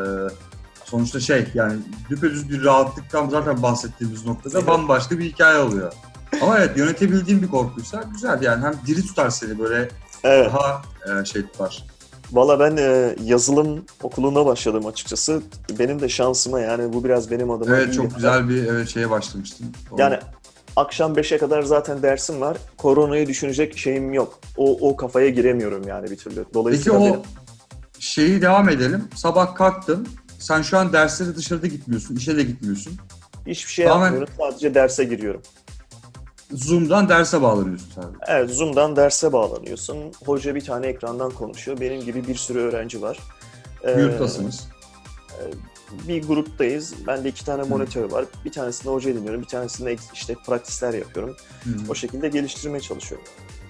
sonuçta 0.86 1.20
şey 1.20 1.48
yani 1.54 1.78
düpedüz 2.10 2.50
bir 2.50 2.64
rahatlıktan 2.64 3.30
zaten 3.30 3.62
bahsettiğimiz 3.62 4.26
noktada 4.26 4.68
bambaşka 4.68 5.20
bir 5.20 5.26
hikaye 5.26 5.60
oluyor. 5.60 5.94
Ama 6.42 6.60
evet 6.60 6.78
yönetebildiğin 6.78 7.42
bir 7.42 7.48
korkuysa 7.48 8.04
güzel 8.14 8.42
yani 8.42 8.66
hem 8.66 8.74
diri 8.88 9.02
tutar 9.02 9.30
seni 9.30 9.60
böyle 9.60 9.90
Evet. 10.24 10.52
daha 10.54 10.82
e, 11.22 11.26
şey 11.26 11.42
tutar. 11.42 11.86
Valla 12.32 12.60
ben 12.60 12.78
e, 12.78 13.16
yazılım 13.24 13.86
okuluna 14.04 14.46
başladım 14.46 14.86
açıkçası. 14.86 15.42
Benim 15.80 16.02
de 16.02 16.10
şansıma 16.10 16.60
yani 16.60 16.94
bu 16.94 17.04
biraz 17.04 17.32
benim 17.32 17.52
adıma 17.52 17.76
Evet 17.78 17.94
çok 17.94 18.16
güzel 18.16 18.50
bir 18.50 18.66
evet, 18.68 18.90
şeye 18.90 19.10
başlamıştın. 19.10 19.68
Doğru. 19.92 20.02
Yani 20.02 20.20
akşam 20.76 21.14
5'e 21.14 21.38
kadar 21.38 21.62
zaten 21.64 22.02
dersim 22.04 22.42
var. 22.42 22.58
Koronayı 22.78 23.28
düşünecek 23.28 23.78
şeyim 23.78 24.14
yok. 24.14 24.40
O, 24.58 24.90
o 24.90 24.96
kafaya 24.96 25.30
giremiyorum 25.30 25.88
yani 25.88 26.12
bir 26.12 26.18
türlü. 26.18 26.36
Peki 26.36 26.54
Dolayısıyla 26.54 27.00
o 27.00 27.06
benim- 27.06 27.20
şeyi 28.00 28.42
devam 28.42 28.70
edelim. 28.70 29.04
Sabah 29.16 29.56
kalktın. 29.56 30.08
Sen 30.40 30.62
şu 30.62 30.78
an 30.78 30.94
derslere 30.94 31.36
dışarıda 31.36 31.68
gitmiyorsun, 31.68 32.16
işe 32.16 32.38
de 32.38 32.44
gitmiyorsun. 32.44 32.94
hiçbir 33.48 33.72
şey 33.72 33.86
Tamamen- 33.86 34.04
yapmıyorum. 34.04 34.34
Sadece 34.38 34.74
derse 34.74 35.04
giriyorum. 35.04 35.42
Zoom'dan 36.52 37.10
derse 37.10 37.42
bağlanıyorsun 37.42 37.92
sen. 37.96 38.04
Evet 38.28 38.50
Zoom'dan 38.50 38.96
derse 38.96 39.34
bağlanıyorsun. 39.34 39.98
Hoca 40.26 40.56
bir 40.56 40.66
tane 40.66 40.88
ekrandan 40.88 41.32
konuşuyor. 41.32 41.80
Benim 41.80 42.02
gibi 42.06 42.28
bir 42.28 42.36
sürü 42.36 42.60
öğrenci 42.60 43.02
var. 43.02 43.20
Ee, 43.84 44.02
Yurttasınız. 44.02 44.68
bir 46.08 46.28
gruptayız. 46.28 46.94
Bende 47.08 47.30
iki 47.30 47.46
tane 47.46 47.64
monitör 47.64 48.12
var. 48.12 48.26
Bir 48.46 48.52
tanesinde 48.52 48.90
hoca 48.94 49.16
dinliyorum. 49.16 49.42
Bir 49.42 49.48
tanesinde 49.48 49.96
işte 50.14 50.36
pratisler 50.46 50.94
yapıyorum. 50.94 51.36
Hı. 51.64 51.70
O 51.90 51.96
şekilde 51.96 52.30
geliştirmeye 52.30 52.82
çalışıyorum. 52.82 53.28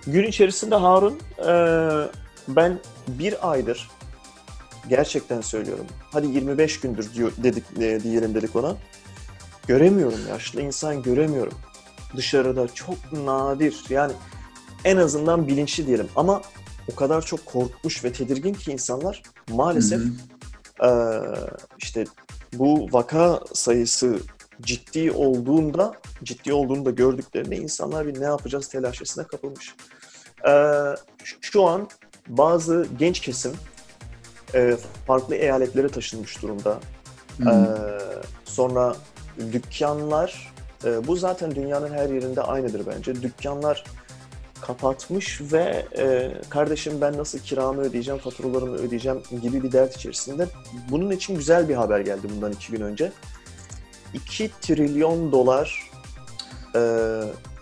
Gün 0.07 0.23
içerisinde 0.23 0.75
Harun, 0.75 1.19
e, 1.47 1.51
ben 2.47 2.79
bir 3.07 3.51
aydır 3.51 3.89
gerçekten 4.89 5.41
söylüyorum. 5.41 5.85
Hadi 6.11 6.27
25 6.27 6.79
gündür 6.79 7.13
diyor, 7.13 7.31
dedik 7.37 7.63
e, 7.79 8.03
diyelim 8.03 8.35
dedik 8.35 8.55
ona. 8.55 8.75
Göremiyorum 9.67 10.19
yaşlı 10.29 10.61
insan 10.61 11.03
göremiyorum. 11.03 11.53
Dışarıda 12.15 12.67
çok 12.67 13.11
nadir 13.11 13.83
yani 13.89 14.13
en 14.85 14.97
azından 14.97 15.47
bilinçli 15.47 15.87
diyelim 15.87 16.07
ama 16.15 16.41
o 16.91 16.95
kadar 16.95 17.21
çok 17.21 17.45
korkmuş 17.45 18.03
ve 18.03 18.13
tedirgin 18.13 18.53
ki 18.53 18.71
insanlar 18.71 19.21
maalesef 19.49 19.99
Hı 19.99 20.05
hı. 20.05 20.87
ee, 20.87 21.69
işte 21.77 22.05
bu 22.53 22.87
vaka 22.91 23.39
sayısı 23.53 24.19
ciddi 24.61 25.11
olduğunda 25.11 25.93
ciddi 26.23 26.53
olduğunu 26.53 26.85
da 26.85 26.91
gördüklerinde 26.91 27.57
insanlar 27.57 28.07
bir 28.07 28.21
ne 28.21 28.25
yapacağız 28.25 28.67
telaşesine 28.67 29.23
kapılmış. 29.23 29.75
Ee, 30.47 30.95
şu 31.41 31.65
an 31.65 31.89
bazı 32.27 32.87
genç 32.99 33.19
kesim 33.19 33.51
e, 34.55 34.77
farklı 35.07 35.35
eyaletlere 35.35 35.87
taşınmış 35.87 36.41
durumda. 36.41 36.79
Ee, 37.39 37.65
sonra 38.45 38.95
dükkanlar, 39.51 40.53
e, 40.85 41.07
bu 41.07 41.15
zaten 41.15 41.55
dünyanın 41.55 41.93
her 41.93 42.09
yerinde 42.09 42.41
aynıdır 42.41 42.81
bence. 42.87 43.21
Dükkanlar 43.21 43.83
kapatmış 44.61 45.41
ve 45.53 45.85
e, 45.97 46.31
kardeşim 46.49 46.93
ben 47.01 47.17
nasıl 47.17 47.39
kiramı 47.39 47.81
ödeyeceğim, 47.81 48.19
faturalarımı 48.19 48.75
ödeyeceğim 48.75 49.19
gibi 49.41 49.63
bir 49.63 49.71
dert 49.71 49.95
içerisinde. 49.95 50.47
Bunun 50.89 51.11
için 51.11 51.35
güzel 51.35 51.69
bir 51.69 51.75
haber 51.75 51.99
geldi 51.99 52.27
bundan 52.35 52.51
iki 52.51 52.71
gün 52.71 52.81
önce. 52.81 53.11
2 54.13 54.51
trilyon 54.61 55.31
dolar 55.31 55.91
e, 56.75 56.79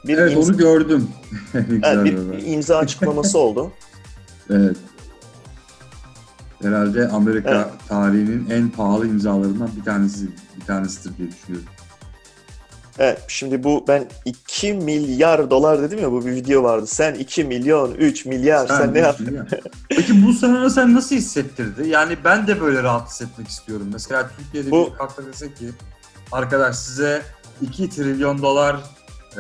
bir, 0.06 0.18
evet 0.18 0.34
imza, 0.34 0.50
onu 0.50 0.58
gördüm. 0.58 1.10
Evet, 1.84 2.06
bir 2.06 2.46
imza 2.46 2.78
açıklaması 2.78 3.40
oldu. 3.40 3.72
Evet. 4.50 4.78
Herhalde 6.62 7.08
Amerika 7.08 7.50
Evet. 7.50 7.88
tarihinin 7.88 8.50
en 8.50 8.70
pahalı 8.70 9.08
imzalarından 9.08 9.70
bir 9.80 9.84
tanesi 9.84 10.28
bir 10.56 10.66
tanesidir 10.66 11.18
diye 11.18 11.32
düşünüyorum. 11.32 11.70
Evet, 13.00 13.20
şimdi 13.28 13.64
bu 13.64 13.86
ben 13.88 14.08
2 14.26 14.74
milyar 14.74 15.50
dolar 15.50 15.82
dedim 15.82 16.00
ya 16.00 16.12
bu 16.12 16.26
bir 16.26 16.32
video 16.32 16.64
vardı. 16.64 16.88
Sen 16.88 17.14
2 17.16 17.44
milyon, 17.44 17.94
3 17.94 18.26
milyar 18.26 18.68
sen, 18.68 18.90
ne 18.90 18.94
düşün 18.94 19.04
yaptın? 19.04 19.36
ya. 19.36 19.48
Peki 19.90 20.26
bu 20.28 20.34
sana 20.34 20.70
sen 20.70 20.94
nasıl 20.96 21.16
hissettirdi? 21.16 21.88
Yani 21.90 22.18
ben 22.24 22.48
de 22.48 22.62
böyle 22.62 22.84
rahat 22.84 23.10
hissetmek 23.10 23.48
istiyorum. 23.48 23.88
Mesela 23.94 24.30
Türkiye'de 24.38 24.72
Bu- 24.72 24.92
bir 24.92 24.98
kalkta 24.98 25.26
dese 25.26 25.54
ki 25.54 25.70
arkadaş 26.32 26.76
size 26.78 27.22
2 27.62 27.90
trilyon 27.90 28.42
dolar 28.42 28.76
e, 29.34 29.38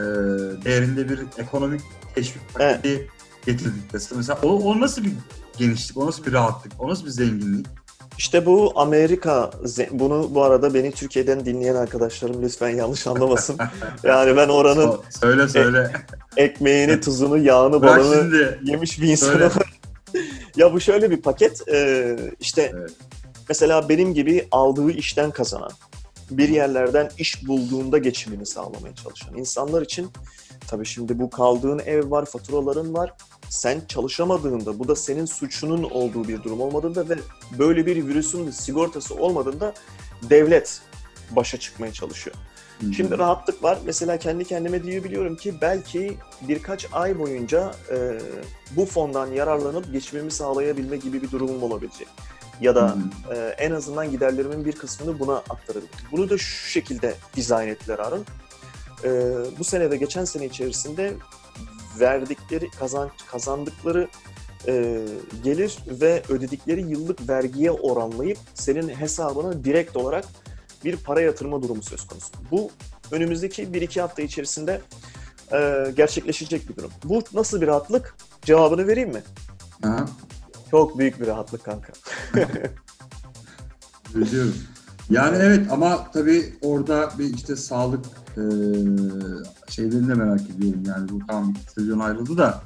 değerinde 0.65 1.09
bir 1.09 1.19
ekonomik 1.37 1.81
teşvik 2.15 2.53
paketi 2.53 3.07
getirdik 3.45 3.93
dese. 3.93 4.15
Mesela 4.15 4.39
o, 4.43 4.47
o 4.47 4.79
nasıl 4.79 5.03
bir 5.03 5.11
genişlik, 5.57 5.97
o 5.97 6.07
nasıl 6.07 6.25
bir 6.25 6.33
rahatlık, 6.33 6.71
o 6.79 6.89
nasıl 6.89 7.05
bir 7.05 7.09
zenginlik? 7.11 7.65
İşte 8.17 8.45
bu 8.45 8.73
Amerika, 8.75 9.51
bunu 9.91 10.27
bu 10.35 10.43
arada 10.43 10.73
beni 10.73 10.91
Türkiye'den 10.91 11.45
dinleyen 11.45 11.75
arkadaşlarım 11.75 12.41
lütfen 12.43 12.69
yanlış 12.69 13.07
anlamasın. 13.07 13.57
Yani 14.03 14.37
ben 14.37 14.49
oranın 14.49 14.95
söyle 15.21 15.47
söyle. 15.47 15.91
ekmeğini, 16.37 17.01
tuzunu, 17.01 17.37
yağını, 17.37 17.81
Bırak 17.81 17.99
balını 17.99 18.15
şimdi. 18.15 18.59
yemiş 18.71 19.01
bir 19.01 19.07
insanım. 19.07 19.51
ya 20.55 20.73
bu 20.73 20.79
şöyle 20.79 21.11
bir 21.11 21.21
paket, 21.21 21.61
işte 22.39 22.71
Evet. 22.75 22.91
mesela 23.49 23.89
benim 23.89 24.13
gibi 24.13 24.47
aldığı 24.51 24.91
işten 24.91 25.31
kazanan, 25.31 25.71
bir 26.31 26.49
yerlerden 26.49 27.09
iş 27.17 27.47
bulduğunda 27.47 27.97
geçimini 27.97 28.45
sağlamaya 28.45 28.95
çalışan 28.95 29.37
insanlar 29.37 29.81
için 29.81 30.09
tabii 30.67 30.85
şimdi 30.85 31.19
bu 31.19 31.29
kaldığın 31.29 31.79
ev 31.79 32.11
var, 32.11 32.25
faturaların 32.25 32.93
var. 32.93 33.13
Sen 33.49 33.81
çalışamadığında, 33.87 34.79
bu 34.79 34.87
da 34.87 34.95
senin 34.95 35.25
suçunun 35.25 35.83
olduğu 35.83 36.27
bir 36.27 36.43
durum 36.43 36.61
olmadığında 36.61 37.09
ve 37.09 37.15
böyle 37.59 37.85
bir 37.85 38.07
virüsün 38.07 38.51
sigortası 38.51 39.15
olmadığında 39.15 39.73
devlet 40.29 40.81
başa 41.31 41.59
çıkmaya 41.59 41.93
çalışıyor. 41.93 42.35
Hı 42.79 42.87
hı. 42.87 42.93
Şimdi 42.93 43.17
rahatlık 43.17 43.63
var. 43.63 43.79
Mesela 43.85 44.17
kendi 44.17 44.45
kendime 44.45 44.83
diyebiliyorum 44.83 45.35
ki 45.35 45.53
belki 45.61 46.17
birkaç 46.41 46.87
ay 46.93 47.19
boyunca 47.19 47.71
e, 47.91 48.19
bu 48.71 48.85
fondan 48.85 49.27
yararlanıp 49.27 49.91
geçimimi 49.91 50.31
sağlayabilme 50.31 50.97
gibi 50.97 51.21
bir 51.21 51.31
durumum 51.31 51.63
olabilecek. 51.63 52.07
Ya 52.61 52.75
da 52.75 52.81
Hı 52.81 53.33
hı. 53.33 53.35
e, 53.35 53.49
en 53.49 53.71
azından 53.71 54.11
giderlerimin 54.11 54.65
bir 54.65 54.71
kısmını 54.71 55.19
buna 55.19 55.37
aktarabilirim. 55.37 55.97
Bunu 56.11 56.29
da 56.29 56.37
şu 56.37 56.69
şekilde 56.69 57.15
dizayn 57.35 57.67
ettiler 57.67 57.99
Harun. 57.99 58.25
E, 59.03 59.09
bu 59.59 59.63
sene 59.63 59.91
ve 59.91 59.97
geçen 59.97 60.25
sene 60.25 60.45
içerisinde 60.45 61.13
verdikleri, 61.99 62.69
kazan, 62.69 63.11
kazandıkları 63.31 64.07
e, 64.67 65.05
gelir 65.43 65.77
ve 65.87 66.23
ödedikleri 66.29 66.81
yıllık 66.81 67.29
vergiye 67.29 67.71
oranlayıp 67.71 68.37
senin 68.53 68.89
hesabına 68.89 69.63
direkt 69.63 69.97
olarak 69.97 70.25
bir 70.85 70.97
para 70.97 71.21
yatırma 71.21 71.61
durumu 71.63 71.83
söz 71.83 72.07
konusu. 72.07 72.27
Bu 72.51 72.69
önümüzdeki 73.11 73.63
1-2 73.63 74.01
hafta 74.01 74.21
içerisinde 74.21 74.81
e, 75.53 75.91
gerçekleşecek 75.95 76.69
bir 76.69 76.75
durum. 76.75 76.91
Bu 77.03 77.23
nasıl 77.33 77.61
bir 77.61 77.67
rahatlık? 77.67 78.15
Cevabını 78.41 78.87
vereyim 78.87 79.09
mi? 79.09 79.21
Aha, 79.83 80.05
Çok 80.71 80.97
büyük 80.99 81.21
bir 81.21 81.27
rahatlık 81.27 81.63
kanka. 81.63 81.93
biliyorum. 84.15 84.55
Yani 85.09 85.37
evet 85.41 85.71
ama 85.71 86.11
tabii 86.13 86.53
orada 86.61 87.11
bir 87.19 87.33
işte 87.33 87.55
sağlık 87.55 88.05
e, 88.37 88.43
şeylerini 89.69 90.07
de 90.07 90.13
merak 90.13 90.41
ediyorum. 90.41 90.83
Yani 90.87 91.09
bu 91.09 91.19
tamam 91.27 91.51
2 91.51 91.75
trilyon 91.75 91.99
ayrıldı 91.99 92.37
da 92.37 92.61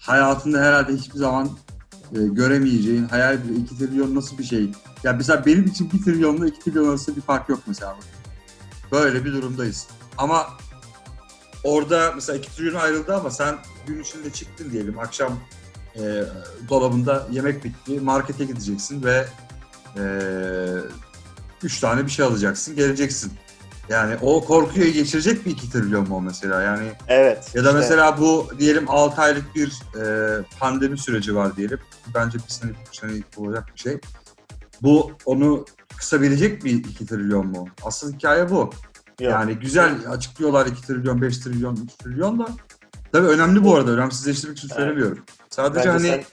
hayatında 0.00 0.60
herhalde 0.60 0.92
hiçbir 0.92 1.18
zaman 1.18 1.50
e, 2.12 2.18
göremeyeceğin 2.26 3.04
hayal 3.04 3.44
bile 3.44 3.54
2 3.54 3.78
trilyon 3.78 4.14
nasıl 4.14 4.38
bir 4.38 4.44
şey? 4.44 4.72
Ya 5.04 5.12
mesela 5.12 5.46
benim 5.46 5.64
için 5.64 5.90
1 5.92 6.02
trilyonla 6.04 6.46
2 6.46 6.60
trilyon 6.60 6.88
arasında 6.88 7.16
bir 7.16 7.20
fark 7.20 7.48
yok 7.48 7.60
mesela. 7.66 7.96
Böyle 8.92 9.24
bir 9.24 9.32
durumdayız. 9.32 9.86
Ama 10.18 10.46
orada 11.64 12.12
mesela 12.14 12.38
2 12.38 12.56
trilyon 12.56 12.80
ayrıldı 12.80 13.16
ama 13.16 13.30
sen 13.30 13.56
gün 13.86 14.02
içinde 14.02 14.30
çıktın 14.30 14.70
diyelim. 14.70 14.98
Akşam 14.98 15.32
e, 15.96 16.24
dolabında 16.68 17.28
yemek 17.30 17.64
bitti. 17.64 18.00
Markete 18.00 18.44
gideceksin 18.44 19.04
ve 19.04 19.26
e, 19.96 20.02
üç 21.64 21.80
tane 21.80 22.06
bir 22.06 22.10
şey 22.10 22.24
alacaksın. 22.24 22.76
Geleceksin. 22.76 23.32
Yani 23.88 24.16
o 24.22 24.44
korkuyu 24.44 24.92
geçirecek 24.92 25.46
mi 25.46 25.52
2 25.52 25.70
trilyon 25.70 26.08
mu 26.08 26.20
mesela? 26.20 26.62
Yani 26.62 26.92
Evet. 27.08 27.50
ya 27.54 27.64
da 27.64 27.68
işte. 27.68 27.80
mesela 27.80 28.18
bu 28.18 28.48
diyelim 28.58 28.84
6 28.90 29.20
aylık 29.22 29.54
bir 29.54 29.72
e, 30.00 30.38
pandemi 30.60 30.98
süreci 30.98 31.36
var 31.36 31.56
diyelim. 31.56 31.78
Bence 32.14 32.38
bir 32.38 32.48
sene, 32.52 32.70
bir 32.70 32.96
sene 32.96 33.12
olacak 33.36 33.64
bir 33.74 33.80
şey. 33.80 33.98
Bu 34.82 35.12
onu 35.24 35.64
kısabilecek 35.96 36.64
mi 36.64 36.70
2 36.70 37.06
trilyon 37.06 37.46
mu? 37.46 37.68
Asıl 37.84 38.12
hikaye 38.12 38.50
bu. 38.50 38.56
Yok. 38.56 38.72
Yani 39.20 39.54
güzel 39.54 39.94
açıklıyorlar 40.10 40.66
2 40.66 40.82
trilyon, 40.82 41.22
5 41.22 41.38
trilyon, 41.38 41.76
3 41.84 41.94
trilyon 41.94 42.38
da. 42.38 42.48
Tabii 43.12 43.26
önemli 43.26 43.64
bu 43.64 43.76
arada. 43.76 43.90
Önemsizleştirmek 43.90 44.58
için 44.58 44.68
Evet. 44.68 44.76
söylemiyorum. 44.78 45.18
Sadece 45.50 45.78
Bence 45.78 45.90
hani 45.90 46.08
sen 46.08 46.24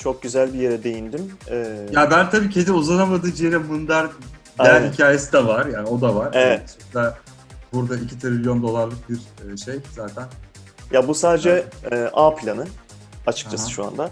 çok 0.00 0.22
güzel 0.22 0.54
bir 0.54 0.58
yere 0.58 0.84
değindim. 0.84 1.32
Ee, 1.50 1.86
ya 1.92 2.10
ben 2.10 2.30
tabii 2.30 2.50
kedi 2.50 2.72
uzanamadığı 2.72 3.34
ciğere 3.34 3.58
mındar 3.58 4.06
der 4.58 4.80
hikayesi 4.92 5.32
de 5.32 5.44
var. 5.44 5.66
Yani 5.66 5.88
o 5.88 6.00
da 6.00 6.14
var. 6.14 6.30
Evet. 6.32 6.76
Sonuçta 6.78 7.18
burada 7.72 7.96
2 7.96 8.18
trilyon 8.18 8.62
dolarlık 8.62 9.10
bir 9.10 9.16
e, 9.16 9.56
şey 9.56 9.74
zaten. 9.96 10.24
Ya 10.92 11.08
bu 11.08 11.14
sadece 11.14 11.64
e, 11.92 12.10
A 12.12 12.34
planı 12.34 12.66
açıkçası 13.26 13.64
Aha. 13.64 13.70
şu 13.72 13.84
anda. 13.86 14.10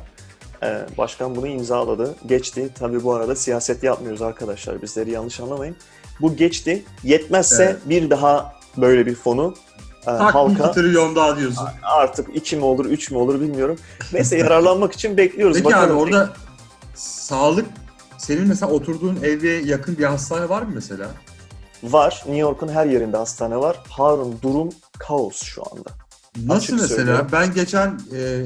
E, 0.62 0.86
başkan 0.98 1.36
bunu 1.36 1.46
imzaladı. 1.46 2.14
Geçti. 2.26 2.68
Tabii 2.78 3.04
bu 3.04 3.14
arada 3.14 3.36
siyaset 3.36 3.82
yapmıyoruz 3.82 4.22
arkadaşlar. 4.22 4.82
Bizleri 4.82 5.10
yanlış 5.10 5.40
anlamayın. 5.40 5.76
Bu 6.20 6.36
geçti. 6.36 6.84
Yetmezse 7.02 7.64
Evet. 7.64 7.76
bir 7.88 8.10
daha 8.10 8.54
böyle 8.76 9.06
bir 9.06 9.14
fonu 9.14 9.54
Tak 10.18 10.34
halka 10.34 10.64
2 10.68 10.74
trilyon 10.74 11.16
daha 11.16 11.36
diyorsun. 11.36 11.66
artık 11.82 12.36
iki 12.36 12.56
mi 12.56 12.64
olur, 12.64 12.84
üç 12.84 13.10
mü 13.10 13.18
olur 13.18 13.40
bilmiyorum. 13.40 13.76
Neyse 14.12 14.36
yararlanmak 14.38 14.92
için 14.92 15.16
bekliyoruz. 15.16 15.56
Peki 15.56 15.68
abi 15.76 15.82
Bakalım. 15.82 15.96
orada 15.98 16.30
sağlık 16.94 17.66
senin 18.18 18.48
mesela 18.48 18.72
oturduğun 18.72 19.18
eve 19.22 19.48
yakın 19.48 19.98
bir 19.98 20.04
hastane 20.04 20.48
var 20.48 20.62
mı 20.62 20.70
mesela? 20.74 21.06
var. 21.82 22.22
New 22.26 22.36
York'un 22.40 22.68
her 22.68 22.86
yerinde 22.86 23.16
hastane 23.16 23.56
var. 23.56 23.76
Harun 23.88 24.38
durum 24.42 24.68
kaos 24.98 25.42
şu 25.42 25.62
anda. 25.72 25.90
Nasıl 26.36 26.54
Açık 26.56 26.72
mesela? 26.72 26.96
söylüyorum. 26.96 27.28
Ben 27.32 27.54
geçen 27.54 28.00
e, 28.16 28.44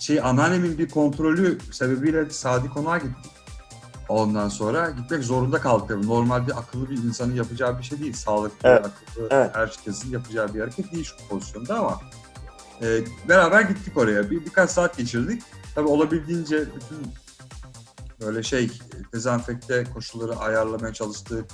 şey 0.00 0.20
anneannemin 0.20 0.78
bir 0.78 0.88
kontrolü 0.88 1.58
sebebiyle 1.72 2.30
Sadi 2.30 2.68
Konağa 2.68 2.96
gittim. 2.98 3.30
Ondan 4.08 4.48
sonra 4.48 4.90
gitmek 4.90 5.24
zorunda 5.24 5.60
kaldık. 5.60 5.88
tabii. 5.88 6.06
Normalde 6.06 6.54
akıllı 6.54 6.90
bir 6.90 6.96
insanın 6.96 7.34
yapacağı 7.34 7.78
bir 7.78 7.82
şey 7.82 8.00
değil. 8.00 8.12
Sağlıklı, 8.12 8.68
Evet, 8.68 8.86
akıllı, 8.86 9.28
evet. 9.30 9.50
herkesin 9.54 10.10
yapacağı 10.10 10.54
bir 10.54 10.60
hareket 10.60 10.92
değil 10.92 11.04
şu 11.04 11.28
pozisyonda 11.28 11.78
ama 11.78 12.00
e, 12.82 13.00
beraber 13.28 13.60
gittik 13.60 13.96
oraya. 13.96 14.30
Bir, 14.30 14.44
birkaç 14.44 14.70
saat 14.70 14.96
geçirdik. 14.96 15.42
Tabii 15.74 15.88
olabildiğince 15.88 16.60
bütün 16.60 17.12
böyle 18.20 18.42
şey 18.42 18.70
dezenfekte 19.12 19.84
koşulları 19.94 20.36
ayarlamaya 20.36 20.92
çalıştık. 20.92 21.44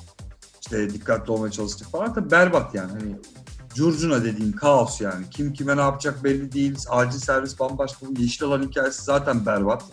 İşte 0.61 0.91
dikkatli 0.91 1.33
olmaya 1.33 1.51
çalıştık 1.51 1.91
falan. 1.91 2.15
Tabii 2.15 2.31
berbat 2.31 2.75
yani. 2.75 2.93
Hani 2.93 3.17
curcuna 3.75 4.25
dediğin 4.25 4.53
kaos 4.53 5.01
yani. 5.01 5.31
Kim 5.31 5.53
kime 5.53 5.77
ne 5.77 5.81
yapacak 5.81 6.25
belli 6.25 6.53
değil. 6.53 6.79
Acil 6.89 7.19
servis 7.19 7.61
bambaşka. 7.61 8.07
Bu 8.07 8.21
yeşil 8.21 8.47
alan 8.47 8.63
hikayesi 8.63 9.05
zaten 9.05 9.47
berbat. 9.47 9.85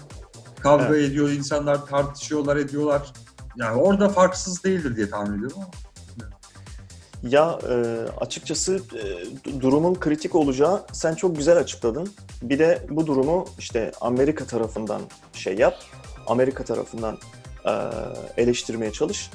Kavga 0.60 0.98
ediyor 0.98 1.30
insanlar, 1.30 1.86
tartışıyorlar, 1.86 2.58
ediyorlar. 2.58 3.14
Yani 3.58 3.82
orada 3.82 4.10
farksız 4.10 4.64
değildir 4.64 4.96
diye 4.96 5.10
tahmin 5.10 5.38
ediyorum 5.38 5.58
ama. 5.58 5.68
Ya 7.24 7.60
e, 7.70 7.76
açıkçası 8.22 8.76
e, 8.76 9.02
du- 9.50 9.62
durumun 9.62 9.96
kritik 9.96 10.36
olacağı 10.36 10.86
sen 10.92 11.16
çok 11.16 11.36
güzel 11.36 11.58
açıkladın. 11.58 12.14
Bir 12.42 12.60
de 12.60 12.86
bu 12.90 13.08
durumu 13.08 13.46
işte 13.60 13.92
Amerika 14.02 14.46
tarafından 14.46 15.02
şey 15.34 15.56
yap, 15.56 15.76
Amerika 16.28 16.64
tarafından 16.64 17.18
e, 17.66 17.72
eleştirmeye 18.42 18.92
çalış. 18.92 19.30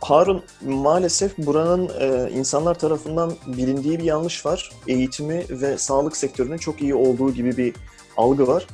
Harun 0.00 0.42
maalesef 0.64 1.38
buranın 1.38 1.90
e, 2.00 2.30
insanlar 2.30 2.78
tarafından 2.78 3.32
bilindiği 3.46 3.98
bir 3.98 4.04
yanlış 4.04 4.46
var. 4.46 4.70
Eğitimi 4.86 5.44
ve 5.50 5.78
sağlık 5.78 6.16
sektörünün 6.16 6.58
çok 6.58 6.82
iyi 6.82 6.94
olduğu 6.94 7.32
gibi 7.32 7.56
bir 7.56 7.74
algı 8.16 8.46
var. 8.46 8.66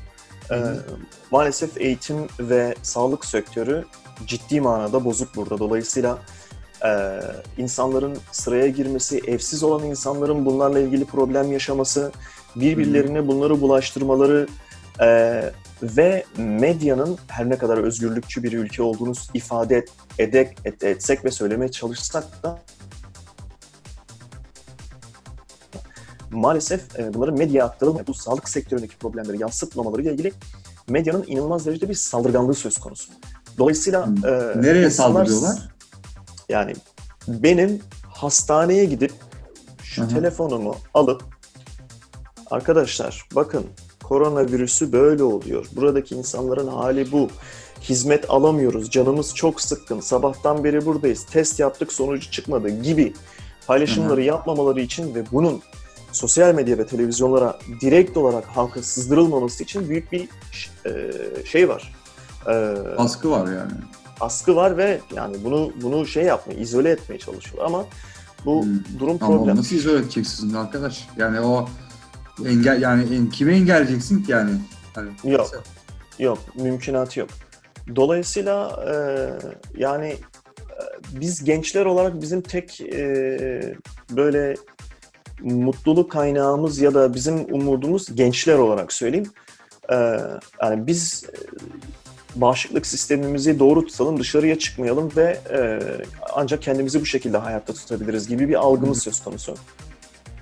E. 0.50 0.56
maalesef 1.32 1.80
eğitim 1.80 2.16
ve 2.40 2.74
sağlık 2.82 3.24
sektörü 3.24 3.84
ciddi 4.26 4.60
manada 4.60 5.04
bozuk 5.04 5.36
burada. 5.36 5.58
Dolayısıyla 5.58 6.18
e, 6.84 7.20
insanların 7.58 8.18
sıraya 8.32 8.68
girmesi, 8.68 9.20
evsiz 9.26 9.62
olan 9.62 9.82
insanların 9.82 10.46
bunlarla 10.46 10.80
ilgili 10.80 11.04
problem 11.04 11.52
yaşaması, 11.52 12.12
birbirlerine 12.56 13.28
bunları 13.28 13.60
bulaştırmaları 13.60 14.48
e, 15.00 15.06
ve 15.82 16.24
medyanın 16.36 17.18
her 17.28 17.50
ne 17.50 17.58
kadar 17.58 17.78
özgürlükçü 17.78 18.42
bir 18.42 18.52
ülke 18.52 18.82
olduğunu 18.82 19.12
ifade 19.34 19.76
et, 19.76 19.88
edek, 20.18 20.58
et- 20.64 20.84
etsek 20.84 21.24
ve 21.24 21.30
söylemeye 21.30 21.70
çalışsak 21.70 22.42
da 22.42 22.58
maalesef 26.30 26.98
e, 26.98 27.14
bunların 27.14 27.38
medyaya 27.38 27.64
aktarılmayan, 27.64 28.06
bu 28.06 28.14
sağlık 28.14 28.48
sektöründeki 28.48 28.96
problemleri 28.96 29.42
yansıtmamaları 29.42 30.02
ile 30.02 30.12
ilgili 30.12 30.32
medyanın 30.92 31.24
inanılmaz 31.26 31.66
derecede 31.66 31.88
bir 31.88 31.94
saldırganlığı 31.94 32.54
söz 32.54 32.78
konusu. 32.78 33.12
Dolayısıyla 33.58 34.06
Hmm. 34.06 34.16
e, 34.26 34.30
Nereye 34.56 34.84
insanlar- 34.86 35.24
saldırıyorlar? 35.24 35.68
Yani 36.48 36.72
benim 37.28 37.80
hastaneye 38.08 38.84
gidip 38.84 39.12
şu 39.82 40.02
hı. 40.02 40.08
telefonumu 40.08 40.76
alıp 40.94 41.22
arkadaşlar 42.50 43.28
bakın 43.34 43.64
koronavirüsü 44.02 44.92
böyle 44.92 45.22
oluyor. 45.22 45.66
Buradaki 45.76 46.14
insanların 46.14 46.68
hali 46.68 47.12
bu. 47.12 47.28
Hizmet 47.82 48.30
alamıyoruz. 48.30 48.90
Canımız 48.90 49.34
çok 49.34 49.60
sıkkın. 49.60 50.00
Sabahtan 50.00 50.64
beri 50.64 50.86
buradayız. 50.86 51.26
Test 51.30 51.60
yaptık 51.60 51.92
sonucu 51.92 52.30
çıkmadı 52.30 52.68
gibi 52.68 53.14
paylaşımları 53.66 54.22
yapmamaları 54.22 54.80
için 54.80 55.14
ve 55.14 55.24
bunun 55.32 55.62
sosyal 56.12 56.54
medya 56.54 56.78
ve 56.78 56.86
televizyonlara 56.86 57.58
direkt 57.80 58.16
olarak 58.16 58.44
halka 58.44 58.82
sızdırılmaması 58.82 59.62
için 59.64 59.88
büyük 59.88 60.12
bir 60.12 60.28
e, 60.86 61.10
şey 61.44 61.68
var. 61.68 61.94
E, 62.46 62.52
Baskı 62.98 63.30
var 63.30 63.46
yani. 63.46 63.72
askı 64.20 64.56
var 64.56 64.76
ve 64.76 65.00
yani 65.16 65.36
bunu 65.44 65.72
bunu 65.82 66.06
şey 66.06 66.24
yapmaya, 66.24 66.58
izole 66.58 66.90
etmeye 66.90 67.18
çalışıyorlar 67.18 67.66
ama 67.66 67.84
bu 68.44 68.62
Hmm. 68.62 68.98
durum 68.98 69.18
Ama 69.20 69.36
problem. 69.38 69.56
nasıl 69.56 69.76
izole 69.76 69.98
edeceksin 69.98 70.54
arkadaş? 70.54 71.08
Yani 71.16 71.40
o 71.40 71.68
engel 72.46 72.82
yani 72.82 73.30
kime 73.30 73.54
engelleyeceksin 73.56 74.22
ki 74.22 74.32
yani? 74.32 74.50
Hani, 74.94 75.10
Yok. 75.24 75.62
Yok, 76.18 76.38
mümkünatı 76.54 77.20
yok. 77.20 77.28
Dolayısıyla 77.96 78.84
e, 78.88 78.94
yani 79.76 80.06
e, 80.08 80.82
biz 81.20 81.44
gençler 81.44 81.84
olarak 81.84 82.22
bizim 82.22 82.40
tek 82.42 82.80
e, 82.80 83.76
böyle 84.10 84.54
mutluluk 85.42 86.10
kaynağımız 86.10 86.78
ya 86.78 86.94
da 86.94 87.14
bizim 87.14 87.54
umudumuz 87.54 88.16
gençler 88.16 88.58
olarak 88.58 88.92
söyleyeyim. 88.92 89.30
E, 89.90 89.94
yani 90.62 90.86
biz 90.86 91.24
e, 91.24 92.40
bağışıklık 92.40 92.86
sistemimizi 92.86 93.58
doğru 93.58 93.86
tutalım, 93.86 94.20
dışarıya 94.20 94.58
çıkmayalım 94.58 95.12
ve 95.16 95.40
e, 95.52 95.78
ancak 96.34 96.62
kendimizi 96.62 97.00
bu 97.00 97.06
şekilde 97.06 97.38
hayatta 97.38 97.72
tutabiliriz 97.72 98.28
gibi 98.28 98.48
bir 98.48 98.54
algımız 98.54 99.02
söz 99.02 99.22
konusu. 99.22 99.54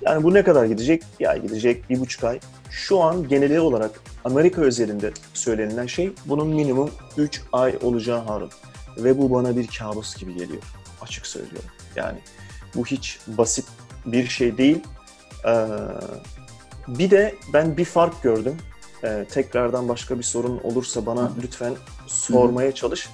Yani 0.03 0.23
bu 0.23 0.35
ne 0.35 0.43
kadar 0.43 0.65
gidecek? 0.65 1.03
Ay 1.29 1.43
gidecek, 1.43 1.91
bir 1.91 2.01
buçuk 2.01 2.25
ay. 2.25 2.41
Şu 2.71 3.01
an 3.01 3.29
geneli 3.29 3.61
olarak 3.61 3.91
Amerika 4.25 4.63
özelinde 4.63 5.13
söylenilen 5.35 5.87
şey 5.87 6.13
bunun 6.27 6.49
minimum 6.49 6.91
3 7.17 7.43
ay 7.53 7.79
olacağı 7.83 8.19
Harun. 8.19 8.51
Ve 8.99 9.19
bu 9.19 9.31
bana 9.31 9.57
bir 9.57 9.67
kabus 9.79 10.17
gibi 10.17 10.35
geliyor. 10.35 10.63
Açık 11.01 11.27
söylüyorum. 11.27 11.71
Yani 11.97 12.19
bu 12.75 12.87
hiç 12.87 13.19
basit 13.27 13.67
bir 14.07 14.27
şey 14.27 14.59
değil. 14.59 14.79
Ee, 15.47 15.67
bir 16.89 17.11
de 17.11 17.35
ben 17.53 17.77
bir 17.77 17.85
fark 17.85 18.23
gördüm. 18.23 18.57
Ee, 19.05 19.27
tekrardan 19.31 19.89
başka 19.89 20.19
bir 20.19 20.23
sorun 20.23 20.61
olursa 20.63 21.07
bana 21.07 21.33
lütfen 21.43 21.75
sormaya 22.07 22.73
çalış. 22.73 23.09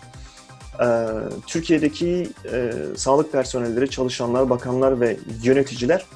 Ee, 0.81 1.07
Türkiye'deki 1.47 2.31
e, 2.53 2.73
sağlık 2.97 3.33
personelleri, 3.33 3.91
çalışanlar, 3.91 4.51
bakanlar 4.51 5.01
ve 5.01 5.17
yöneticiler 5.43 6.07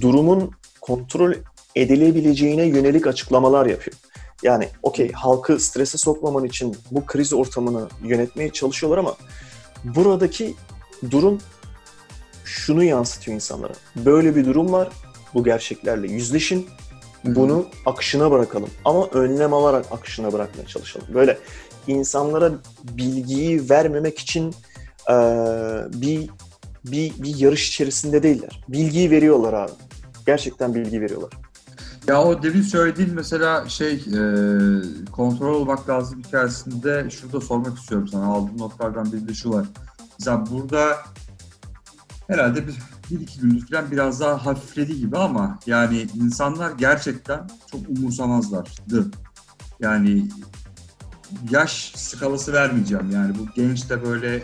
durumun 0.00 0.50
kontrol 0.80 1.32
edilebileceğine 1.76 2.62
yönelik 2.62 3.06
açıklamalar 3.06 3.66
yapıyor. 3.66 3.96
Yani 4.42 4.68
okey 4.82 5.12
halkı 5.12 5.60
strese 5.60 5.98
sokmaman 5.98 6.44
için 6.44 6.76
bu 6.90 7.06
kriz 7.06 7.32
ortamını 7.32 7.88
yönetmeye 8.02 8.50
çalışıyorlar 8.50 8.98
ama 8.98 9.16
buradaki 9.84 10.54
durum 11.10 11.40
şunu 12.54 12.84
yansıtıyor 12.84 13.34
insanlara. 13.34 13.72
Böyle 13.96 14.36
bir 14.36 14.44
durum 14.44 14.72
var. 14.72 14.88
Bu 15.34 15.44
gerçeklerle 15.44 16.06
yüzleşin. 16.12 16.66
Bunu 17.24 17.66
akışına 17.86 18.30
bırakalım. 18.30 18.70
Ama 18.84 19.06
önlem 19.06 19.54
alarak 19.54 19.86
akışına 19.90 20.32
bırakmaya 20.32 20.66
çalışalım. 20.66 21.06
Böyle 21.14 21.38
insanlara 21.86 22.52
bilgiyi 22.84 23.70
vermemek 23.70 24.18
için 24.18 24.54
eee, 25.08 25.14
bir 25.94 26.30
bir 26.84 27.12
bir 27.22 27.36
yarış 27.36 27.68
içerisinde 27.68 28.22
değiller. 28.22 28.64
Bilgiyi 28.68 29.10
veriyorlar 29.10 29.52
abi. 29.52 29.72
Gerçekten 30.26 30.74
bilgi 30.74 31.00
veriyorlar. 31.00 31.32
Ya 32.06 32.24
o 32.24 32.42
demin 32.42 32.62
söylediğin 32.62 33.14
mesela 33.14 33.68
şey 33.68 33.92
e, 33.94 34.20
kontrol 35.12 35.54
olmak 35.54 35.88
lazım 35.88 36.22
hikayesinde 36.26 37.10
şurada 37.10 37.40
sormak 37.40 37.78
istiyorum 37.78 38.08
sana. 38.08 38.26
Aldığım 38.26 38.58
notlardan 38.58 39.12
biri 39.12 39.28
de 39.28 39.34
şu 39.34 39.50
var. 39.50 39.66
Mesela 40.18 40.44
burada 40.50 40.96
herhalde 42.26 42.66
bir, 42.66 42.74
bir 43.10 43.20
iki 43.20 43.40
gündür 43.40 43.66
falan 43.66 43.90
biraz 43.90 44.20
daha 44.20 44.46
hafifledi 44.46 44.98
gibi 45.00 45.18
ama 45.18 45.58
yani 45.66 46.06
insanlar 46.14 46.70
gerçekten 46.70 47.50
çok 47.70 47.80
umursamazlardı. 47.88 49.10
Yani 49.80 50.28
yaş 51.50 51.92
skalası 51.96 52.52
vermeyeceğim 52.52 53.10
yani 53.10 53.34
bu 53.38 53.46
genç 53.54 53.90
de 53.90 54.04
böyle 54.04 54.42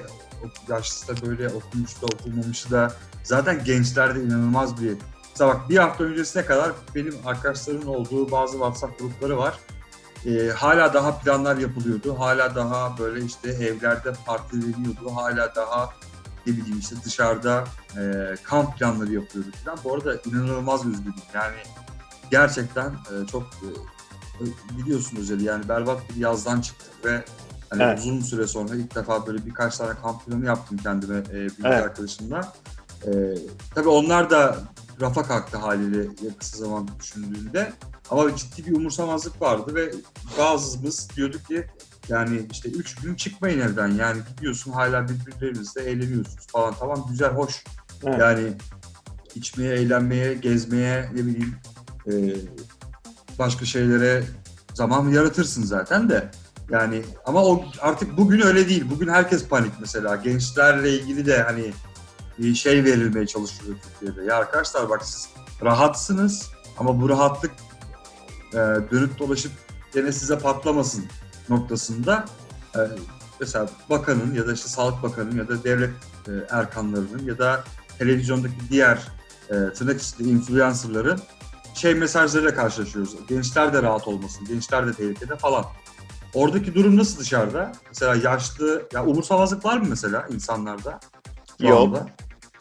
yaşlısı 0.68 1.08
da 1.08 1.26
böyle 1.26 1.48
okumuş 1.48 2.02
da 2.02 2.06
okumamış 2.06 2.70
da 2.70 2.92
zaten 3.24 3.64
gençlerde 3.64 4.22
inanılmaz 4.22 4.82
bir 4.82 4.96
Mesela 5.40 5.54
bak 5.54 5.70
bir 5.70 5.76
hafta 5.76 6.04
öncesine 6.04 6.44
kadar 6.44 6.72
benim 6.94 7.14
arkadaşlarımın 7.26 7.86
olduğu 7.86 8.30
bazı 8.30 8.52
WhatsApp 8.52 8.98
grupları 8.98 9.38
var. 9.38 9.58
Ee, 10.26 10.50
hala 10.56 10.94
daha 10.94 11.18
planlar 11.18 11.56
yapılıyordu. 11.56 12.18
Hala 12.18 12.54
daha 12.54 12.98
böyle 12.98 13.24
işte 13.24 13.50
evlerde 13.50 14.12
partileniyordu. 14.26 15.16
Hala 15.16 15.54
daha 15.54 15.90
ne 16.46 16.52
bileyim 16.56 16.78
işte 16.78 16.96
dışarıda 17.04 17.64
e, 17.96 18.34
kamp 18.42 18.78
planları 18.78 19.12
yapıyordu 19.12 19.48
falan. 19.64 19.78
Bu 19.84 19.94
arada 19.94 20.16
inanılmaz 20.26 20.86
üzgünüm. 20.86 21.14
Yani 21.34 21.56
gerçekten 22.30 22.90
e, 22.90 23.26
çok 23.26 23.42
e, 23.42 24.78
biliyorsun 24.78 25.16
Özel'i 25.16 25.44
yani 25.44 25.68
berbat 25.68 26.10
bir 26.10 26.16
yazdan 26.16 26.60
çıktık 26.60 27.04
ve 27.04 27.24
hani 27.70 27.82
Evet. 27.82 27.98
uzun 27.98 28.20
süre 28.20 28.46
sonra 28.46 28.76
ilk 28.76 28.94
defa 28.94 29.26
böyle 29.26 29.46
birkaç 29.46 29.76
tane 29.76 29.92
kamp 30.02 30.26
planı 30.26 30.46
yaptım 30.46 30.78
kendime 30.82 31.18
e, 31.18 31.32
bir 31.32 31.46
iki 31.50 31.62
Evet. 31.64 31.84
arkadaşımla. 31.84 32.52
E, 33.06 33.10
tabii 33.74 33.88
onlar 33.88 34.30
da 34.30 34.58
rafa 35.00 35.22
kalktı 35.22 35.56
haliyle 35.58 36.08
kısa 36.38 36.56
zaman 36.56 36.88
düşündüğünde. 37.00 37.72
Ama 38.10 38.36
ciddi 38.36 38.66
bir 38.66 38.76
umursamazlık 38.76 39.42
vardı 39.42 39.74
ve 39.74 39.92
bazımız 40.38 41.08
diyorduk 41.16 41.46
ki 41.46 41.66
yani 42.10 42.46
işte 42.52 42.68
üç 42.68 42.94
gün 42.94 43.14
çıkmayın 43.14 43.60
evden 43.60 43.88
yani 43.88 44.20
gidiyorsun 44.28 44.72
hala 44.72 45.06
birbirlerinizle 45.08 45.82
eğleniyorsunuz 45.82 46.46
falan 46.46 46.74
tamam 46.80 47.06
güzel 47.10 47.30
hoş. 47.30 47.64
Evet. 48.04 48.18
Yani 48.18 48.52
içmeye, 49.34 49.74
eğlenmeye, 49.74 50.34
gezmeye 50.34 51.10
ne 51.14 51.26
bileyim 51.26 51.54
e, 52.06 52.12
başka 53.38 53.64
şeylere 53.64 54.24
zaman 54.74 55.08
yaratırsın 55.08 55.62
zaten 55.62 56.10
de. 56.10 56.30
Yani 56.70 57.02
ama 57.26 57.44
o 57.44 57.64
artık 57.80 58.16
bugün 58.16 58.40
öyle 58.40 58.68
değil. 58.68 58.84
Bugün 58.90 59.08
herkes 59.08 59.48
panik 59.48 59.72
mesela. 59.80 60.16
Gençlerle 60.16 60.98
ilgili 60.98 61.26
de 61.26 61.42
hani 61.42 61.72
şey 62.54 62.84
verilmeye 62.84 63.26
çalışılıyor 63.26 63.76
Türkiye'de. 63.82 64.30
Ya 64.30 64.36
arkadaşlar 64.36 64.88
bak 64.88 65.04
siz 65.04 65.28
rahatsınız 65.62 66.50
ama 66.78 67.00
bu 67.00 67.08
rahatlık 67.08 67.50
e, 68.52 68.56
dönüp 68.90 69.18
dolaşıp 69.18 69.52
gene 69.94 70.12
size 70.12 70.38
patlamasın 70.38 71.04
noktasında 71.50 72.24
e, 72.76 72.80
mesela 73.40 73.70
bakanın 73.90 74.34
ya 74.34 74.46
da 74.46 74.52
işte 74.52 74.68
sağlık 74.68 75.02
bakanının 75.02 75.36
ya 75.36 75.48
da 75.48 75.64
devlet 75.64 75.90
e, 76.28 76.30
erkanlarının 76.50 77.26
ya 77.26 77.38
da 77.38 77.64
televizyondaki 77.98 78.54
diğer 78.70 78.98
e, 79.48 79.72
tırnak 79.72 80.02
içinde 80.02 80.28
influencerların 80.28 81.20
şey 81.74 81.94
mesajlarıyla 81.94 82.54
karşılaşıyoruz. 82.54 83.16
Gençler 83.28 83.72
de 83.72 83.82
rahat 83.82 84.08
olmasın, 84.08 84.46
gençler 84.46 84.86
de 84.86 84.92
tehlikede 84.92 85.36
falan. 85.36 85.64
Oradaki 86.34 86.74
durum 86.74 86.96
nasıl 86.96 87.18
dışarıda? 87.20 87.72
Mesela 87.88 88.30
yaşlı, 88.30 88.88
ya 88.92 89.06
umursamazlık 89.06 89.64
var 89.64 89.76
mı 89.76 89.86
mesela 89.88 90.26
insanlarda? 90.30 91.00
Yok. 91.60 91.80
anda? 91.80 92.06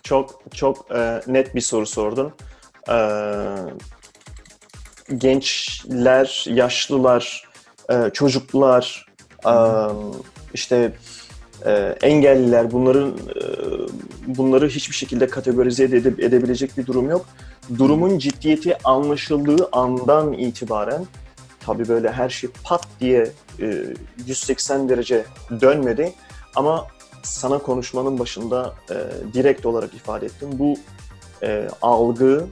Çok 0.03 0.41
çok 0.53 0.91
e, 0.91 1.21
net 1.27 1.55
bir 1.55 1.61
soru 1.61 1.85
sordun. 1.85 2.33
E, 2.89 2.97
gençler, 5.17 6.45
yaşlılar, 6.47 7.48
e, 7.89 8.09
çocuklar, 8.13 9.05
e, 9.45 9.53
işte 10.53 10.91
e, 11.65 11.71
engelliler 12.01 12.71
bunların 12.71 13.09
e, 13.09 13.41
bunları 14.27 14.67
hiçbir 14.67 14.95
şekilde 14.95 15.27
kategorize 15.27 15.83
ede- 15.83 16.25
edebilecek 16.25 16.77
bir 16.77 16.85
durum 16.85 17.09
yok. 17.09 17.25
Durumun 17.77 18.17
ciddiyeti 18.17 18.77
anlaşıldığı 18.83 19.69
andan 19.71 20.33
itibaren 20.33 21.05
tabii 21.65 21.87
böyle 21.87 22.11
her 22.11 22.29
şey 22.29 22.49
pat 22.63 22.87
diye 22.99 23.31
e, 23.61 23.85
180 24.27 24.89
derece 24.89 25.25
dönmedi 25.61 26.13
ama 26.55 26.87
sana 27.23 27.57
konuşmanın 27.57 28.19
başında 28.19 28.73
e, 28.91 28.95
direkt 29.33 29.65
olarak 29.65 29.93
ifade 29.93 30.25
ettim. 30.25 30.49
Bu 30.53 30.77
e, 31.43 31.67
algı 31.81 32.47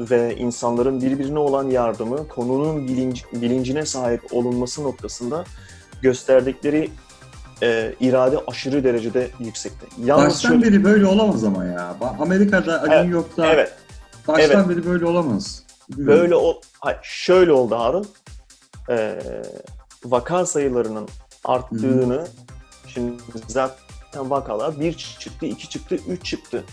ve 0.00 0.36
insanların 0.36 1.02
birbirine 1.02 1.38
olan 1.38 1.68
yardımı, 1.70 2.28
konunun 2.28 2.88
bilinç, 2.88 3.24
bilincine 3.32 3.86
sahip 3.86 4.22
olunması 4.34 4.84
noktasında 4.84 5.44
gösterdikleri 6.02 6.90
e, 7.62 7.94
irade 8.00 8.38
aşırı 8.46 8.84
derecede 8.84 9.30
yüksekte. 9.40 9.86
Yalnız 10.04 10.26
Baştan 10.34 10.48
şöyle- 10.48 10.62
beri 10.66 10.84
böyle 10.84 11.06
olamaz 11.06 11.44
ama 11.44 11.64
ya. 11.64 11.96
Amerika'da, 12.18 12.78
Evet, 12.80 12.90
New 12.90 13.08
York'ta 13.08 13.46
evet, 13.46 13.74
baştan 14.28 14.68
beri 14.70 14.86
böyle 14.86 15.06
olamaz. 15.06 15.62
Bilmiyorum. 15.90 16.20
böyle 16.22 16.36
o, 16.36 16.60
hayır, 16.80 16.98
şöyle 17.02 17.52
oldu 17.52 17.76
Harun. 17.76 18.06
E, 18.90 19.18
vaka 20.04 20.46
sayılarının 20.46 21.08
arttığını, 21.44 22.26
şimdi 22.86 23.12
zaten 23.48 23.76
vakalar 24.30 24.80
bir 24.80 24.92
çıktı, 24.92 25.46
iki 25.46 25.68
çıktı, 25.68 25.98
üç 26.08 26.24
çıktı. 26.24 26.64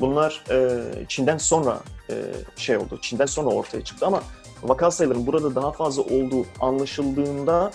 Bunlar 0.00 0.44
e, 0.50 0.80
Çin'den 1.08 1.38
sonra 1.38 1.80
e, 2.10 2.14
şey 2.56 2.76
oldu, 2.76 2.98
Çin'den 3.02 3.26
sonra 3.26 3.48
ortaya 3.48 3.84
çıktı 3.84 4.06
ama 4.06 4.22
vaka 4.62 4.90
sayılarının 4.90 5.26
burada 5.26 5.54
daha 5.54 5.72
fazla 5.72 6.02
olduğu 6.02 6.46
anlaşıldığında 6.60 7.70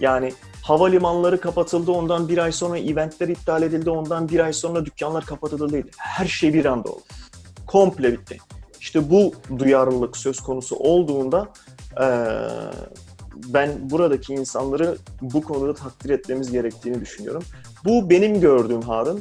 yani 0.00 0.32
havalimanları 0.62 1.40
kapatıldı, 1.40 1.92
ondan 1.92 2.28
bir 2.28 2.38
ay 2.38 2.52
sonra 2.52 2.78
eventler 2.78 3.28
iptal 3.28 3.62
edildi, 3.62 3.90
ondan 3.90 4.28
bir 4.28 4.40
ay 4.40 4.52
sonra 4.52 4.86
dükkanlar 4.86 5.26
kapatıldı. 5.26 5.82
Her 5.96 6.26
şey 6.26 6.54
bir 6.54 6.64
anda 6.64 6.88
oldu. 6.88 7.02
Komple 7.66 8.12
bitti. 8.12 8.38
İşte 8.80 9.10
bu 9.10 9.34
duyarlılık 9.58 10.16
söz 10.16 10.40
konusu 10.40 10.76
olduğunda 10.76 11.48
eee, 12.00 12.06
ben 13.36 13.90
buradaki 13.90 14.32
insanları 14.34 14.96
bu 15.20 15.42
konuda 15.42 15.74
takdir 15.74 16.10
etmemiz 16.10 16.52
gerektiğini 16.52 17.00
düşünüyorum. 17.00 17.42
Bu 17.84 18.10
benim 18.10 18.40
gördüğüm 18.40 18.82
Harun. 18.82 19.20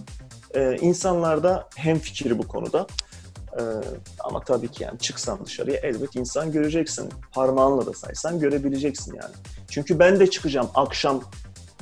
Ee, 0.55 0.77
insanlarda 0.81 1.69
hemfikir 1.75 2.39
bu 2.39 2.47
konuda. 2.47 2.87
Ee, 3.59 3.61
ama 4.19 4.39
tabii 4.39 4.67
ki 4.67 4.83
yani 4.83 4.99
çıksan 4.99 5.45
dışarıya 5.45 5.77
elbet 5.77 6.15
insan 6.15 6.51
göreceksin. 6.51 7.09
Parmağınla 7.31 7.85
da 7.85 7.93
saysan 7.93 8.39
görebileceksin 8.39 9.15
yani. 9.15 9.33
Çünkü 9.69 9.99
ben 9.99 10.19
de 10.19 10.29
çıkacağım 10.29 10.69
akşam 10.75 11.21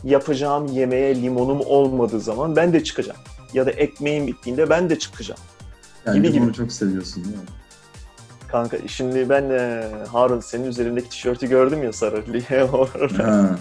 yapacağım 0.03 0.67
yemeğe 0.67 1.21
limonum 1.21 1.61
olmadığı 1.65 2.19
zaman 2.19 2.55
ben 2.55 2.73
de 2.73 2.83
çıkacağım. 2.83 3.19
Ya 3.53 3.65
da 3.65 3.71
ekmeğim 3.71 4.27
bittiğinde 4.27 4.69
ben 4.69 4.89
de 4.89 4.99
çıkacağım. 4.99 5.41
yani 6.05 6.15
gibi 6.15 6.33
limonu 6.33 6.47
gibi. 6.47 6.57
çok 6.57 6.71
seviyorsun 6.71 7.23
değil 7.23 7.35
mi? 7.35 7.43
Kanka 8.47 8.77
şimdi 8.87 9.29
ben 9.29 9.49
e, 9.49 9.83
Harun 10.11 10.39
senin 10.39 10.63
üzerindeki 10.63 11.09
tişörtü 11.09 11.49
gördüm 11.49 11.83
ya 11.83 11.93
sarı. 11.93 12.23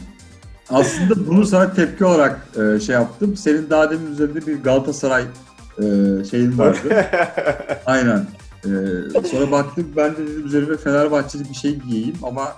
Aslında 0.71 1.27
bunu 1.27 1.47
sana 1.47 1.73
tepki 1.75 2.05
olarak 2.05 2.41
e, 2.57 2.81
şey 2.81 2.95
yaptım. 2.95 3.37
Senin 3.37 3.71
daha 3.71 3.91
demin 3.91 4.13
üzerinde 4.13 4.47
bir 4.47 4.63
Galatasaray 4.63 5.25
e, 5.79 5.85
şeyin 6.31 6.59
vardı. 6.59 7.07
Aynen. 7.87 8.27
E, 8.65 8.69
sonra 9.31 9.51
baktım 9.51 9.93
ben 9.97 10.13
de 10.13 10.27
dedim 10.27 10.47
üzerime 10.47 10.77
Fenerbahçeli 10.77 11.49
bir 11.49 11.55
şey 11.55 11.77
giyeyim 11.79 12.17
ama 12.23 12.53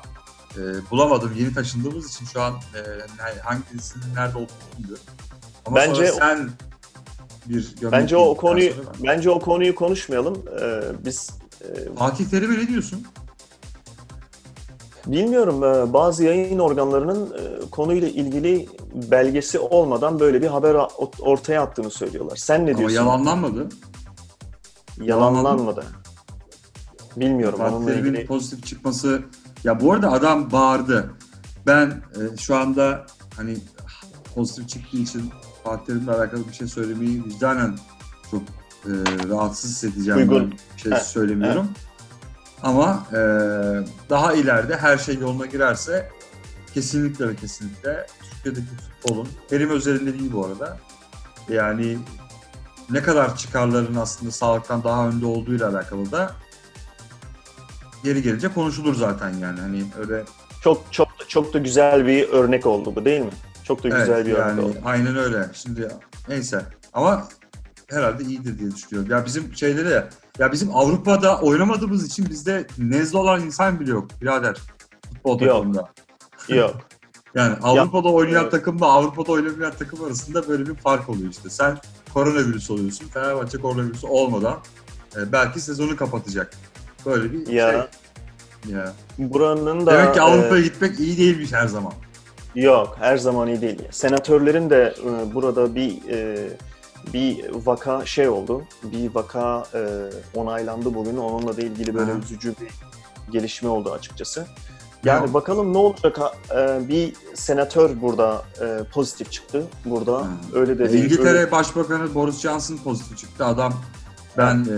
e, 0.57 0.61
bulamadım. 0.91 1.33
Yeni 1.39 1.55
taşındığımız 1.55 2.09
için 2.15 2.27
şu 2.27 2.43
an 2.43 2.53
e, 2.53 2.79
yani 2.99 3.41
hangisinin 3.43 4.15
nerede 4.15 4.39
olduğunu 4.39 4.79
bilmiyorum. 4.79 5.05
Ama 5.67 5.77
Bence 5.77 6.07
sonra 6.07 6.19
sen 6.19 6.51
bir 7.47 7.75
bence 7.93 8.17
o 8.17 8.37
konuyu 8.37 8.71
ben- 8.71 9.09
bence 9.09 9.31
o 9.31 9.41
konuyu 9.41 9.75
konuşmayalım. 9.75 10.43
Ee, 10.61 10.81
biz 11.05 11.31
e, 11.61 11.95
Fatih 11.99 12.27
Terim'e 12.27 12.59
ne 12.59 12.69
diyorsun? 12.69 13.07
Bilmiyorum 15.07 15.65
e, 15.65 15.93
bazı 15.93 16.25
yayın 16.25 16.59
organlarının 16.59 17.27
e, 17.27 17.71
konuyla 17.71 18.09
ilgili 18.09 18.69
belgesi 19.11 19.59
olmadan 19.59 20.21
böyle 20.21 20.43
bir 20.43 20.47
haber 20.47 20.77
ortaya 21.21 21.63
attığını 21.63 21.91
söylüyorlar. 21.91 22.37
Sen 22.37 22.67
ne 22.67 22.71
Ama 22.71 22.79
diyorsun? 22.79 22.97
yalanlanmadı. 22.97 23.69
Yalanlanmadı. 25.01 25.85
Bilmiyorum 27.17 27.59
Fatih 27.59 27.99
ilgili. 28.01 28.27
pozitif 28.27 28.67
çıkması. 28.67 29.23
Ya 29.65 29.81
bu 29.81 29.93
arada 29.93 30.13
adam 30.13 30.53
bağırdı. 30.53 31.11
Ben 31.67 31.87
e, 31.87 32.37
şu 32.37 32.57
anda 32.57 33.07
hani 33.37 33.57
pozitif 34.35 34.69
çıktığı 34.69 34.97
için 34.97 35.31
Fatih 35.65 35.87
Terim'le 35.87 36.09
alakalı 36.09 36.49
bir 36.49 36.53
şey 36.55 36.67
söylemeyi 36.67 37.25
vicdanen 37.25 37.75
çok 38.31 38.43
e, 38.85 38.91
rahatsız 39.29 39.71
hissedeceğim. 39.71 40.21
Uygun. 40.21 40.55
Bir 40.77 40.81
şey 40.83 40.93
Evet, 40.93 41.03
söylemiyorum. 41.03 41.69
Ama 42.63 43.07
e, 43.13 43.17
daha 44.11 44.33
ileride 44.33 44.77
her 44.77 44.99
şey 44.99 45.19
yoluna 45.19 45.47
girerse 45.47 46.11
kesinlikle 46.75 47.29
ve 47.29 47.37
kesinlikle 47.37 48.07
Türkiye'deki 48.35 48.67
futbolun, 48.77 49.29
Terim 49.49 49.71
özelinde 49.71 50.19
değil 50.19 50.33
bu 50.33 50.47
arada. 50.47 50.79
Yani 51.49 51.99
ne 52.91 53.03
kadar 53.03 53.37
çıkarların 53.37 53.95
aslında 53.95 54.31
sağlıktan 54.33 54.85
daha 54.85 55.09
önde 55.09 55.27
olduğuyla 55.27 55.69
alakalı 55.69 56.13
da 56.13 56.33
geri 58.05 58.23
gelince 58.23 58.49
konuşulur 58.49 58.95
zaten 58.95 59.31
yani. 59.31 59.61
Hani 59.61 59.85
öyle 59.99 60.25
Çok 60.65 60.83
çok 60.91 61.09
çok 61.29 61.55
da 61.55 61.59
güzel 61.59 62.07
bir 62.07 62.29
örnek 62.29 62.67
oldu 62.67 62.97
bu 62.97 63.05
değil 63.05 63.21
mi? 63.21 63.31
Çok 63.65 63.85
da 63.85 63.89
güzel 63.89 64.09
Evet, 64.09 64.27
bir 64.27 64.33
örnek 64.33 64.47
yani 64.49 64.61
oldu. 64.61 64.77
aynen 64.85 65.17
öyle. 65.17 65.51
Şimdi 65.53 65.89
neyse 66.29 66.63
ama 66.93 67.29
herhalde 67.91 68.25
iyidir 68.25 68.59
diye 68.59 68.71
düşünüyorum. 68.71 69.11
Ya 69.11 69.25
bizim 69.27 69.57
şeyleri 69.57 70.03
ya 70.39 70.53
bizim 70.53 70.77
Avrupa'da 70.77 71.41
oynamadığımız 71.41 72.07
için 72.07 72.27
bizde 72.31 72.67
nezle 72.79 73.19
olan 73.19 73.41
insan 73.41 73.81
bile 73.81 73.91
yok 73.91 74.09
birader 74.21 74.57
futbol 75.15 75.41
Yok. 75.41 75.41
takımında. 75.41 75.89
Yok. 76.49 76.75
Yani 77.35 77.57
Avrupa'da 77.63 78.09
oynayan 78.09 78.43
evet. 78.43 78.53
takımla 78.53 78.87
Avrupa'da 78.87 79.33
oynamayan 79.33 79.73
takım 79.79 80.05
arasında 80.05 80.49
böyle 80.49 80.67
bir 80.67 80.75
fark 80.75 81.09
oluyor 81.09 81.31
işte. 81.31 81.51
Sen 81.51 81.79
koronavirüs 82.15 82.71
oluyorsun. 82.71 83.09
Fenerbahçe 83.09 83.59
koronavirüsü 83.59 84.07
olmadan 84.07 84.59
e, 85.17 85.33
belki 85.33 85.61
sezonu 85.61 85.97
kapatacak. 85.97 86.53
Böyle 87.07 87.33
bir 87.33 87.47
Ya. 87.47 87.71
şey. 87.71 88.75
Ya. 88.75 88.93
Buranın 89.19 89.87
da 89.87 89.93
Demek 89.93 90.15
ki 90.15 90.21
e, 90.21 90.23
Avrupa'ya 90.23 90.63
gitmek 90.63 91.01
iyi 91.01 91.19
değilmiş 91.19 91.53
her 91.53 91.67
zaman. 91.67 91.93
Yok, 92.55 92.97
her 93.01 93.17
zaman 93.17 93.49
iyi 93.49 93.61
değil. 93.61 93.83
Senatörlerin 93.91 94.71
de 94.71 94.95
e, 95.05 95.35
burada 95.35 95.75
bir 95.75 96.09
e, 96.11 96.49
bir 97.13 97.51
vaka 97.67 98.07
şey 98.07 98.29
oldu. 98.29 98.63
Bir 98.83 99.15
vaka 99.15 99.65
e, 99.75 99.81
onaylandı 100.35 100.95
bugün. 100.95 101.17
Onunla 101.17 101.57
da 101.57 101.61
ilgili 101.63 101.95
böyle 101.95 102.13
Hı. 102.13 102.19
üzücü 102.19 102.55
bir 102.61 102.69
gelişme 103.33 103.69
oldu 103.69 103.93
açıkçası. 103.93 104.47
Yani 105.05 105.27
Ya. 105.27 105.35
bakalım 105.35 105.73
ne 105.73 105.79
olacak? 105.79 106.19
e, 106.57 106.89
bir 106.89 107.13
senatör 107.35 108.01
burada 108.01 108.43
e, 108.61 108.85
pozitif 108.93 109.33
çıktı. 109.33 109.65
Burada 109.85 110.19
Hı. 110.21 110.27
öyle 110.55 110.79
de 110.79 110.93
değil. 110.93 111.05
İngiltere 111.05 111.29
öyle- 111.39 111.51
Başbakanı 111.51 112.15
Boris 112.15 112.41
Johnson 112.41 112.77
pozitif 112.77 113.19
çıktı. 113.19 113.45
Adam 113.47 113.75
ben 114.39 114.57
e, 114.65 114.69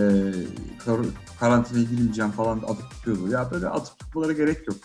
kar- 0.85 0.97
karantinaya 1.41 1.85
girmeyeceğim 1.85 2.31
falan 2.31 2.57
atıp 2.59 2.91
tutuyordu. 2.91 3.31
Ya 3.31 3.51
böyle 3.51 3.69
atıp 3.69 3.99
tutmalara 3.99 4.33
gerek 4.33 4.69
yok. 4.69 4.77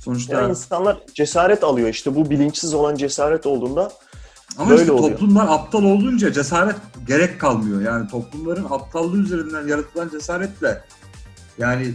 Sonuçta 0.00 0.40
Yani 0.40 0.50
insanlar 0.50 1.02
cesaret 1.14 1.64
alıyor 1.64 1.88
işte 1.88 2.14
bu 2.16 2.30
bilinçsiz 2.30 2.74
olan 2.74 2.94
cesaret 2.96 3.46
olduğunda 3.46 3.92
ama 4.58 4.70
böyle 4.70 4.80
işte 4.80 4.92
oluyor. 4.92 5.10
toplumlar 5.10 5.46
aptal 5.48 5.84
olunca 5.84 6.32
cesaret 6.32 6.76
gerek 7.06 7.40
kalmıyor. 7.40 7.80
Yani 7.80 8.08
toplumların 8.08 8.66
aptallığı 8.70 9.18
üzerinden 9.18 9.68
yaratılan 9.68 10.08
cesaretle 10.08 10.84
yani 11.58 11.94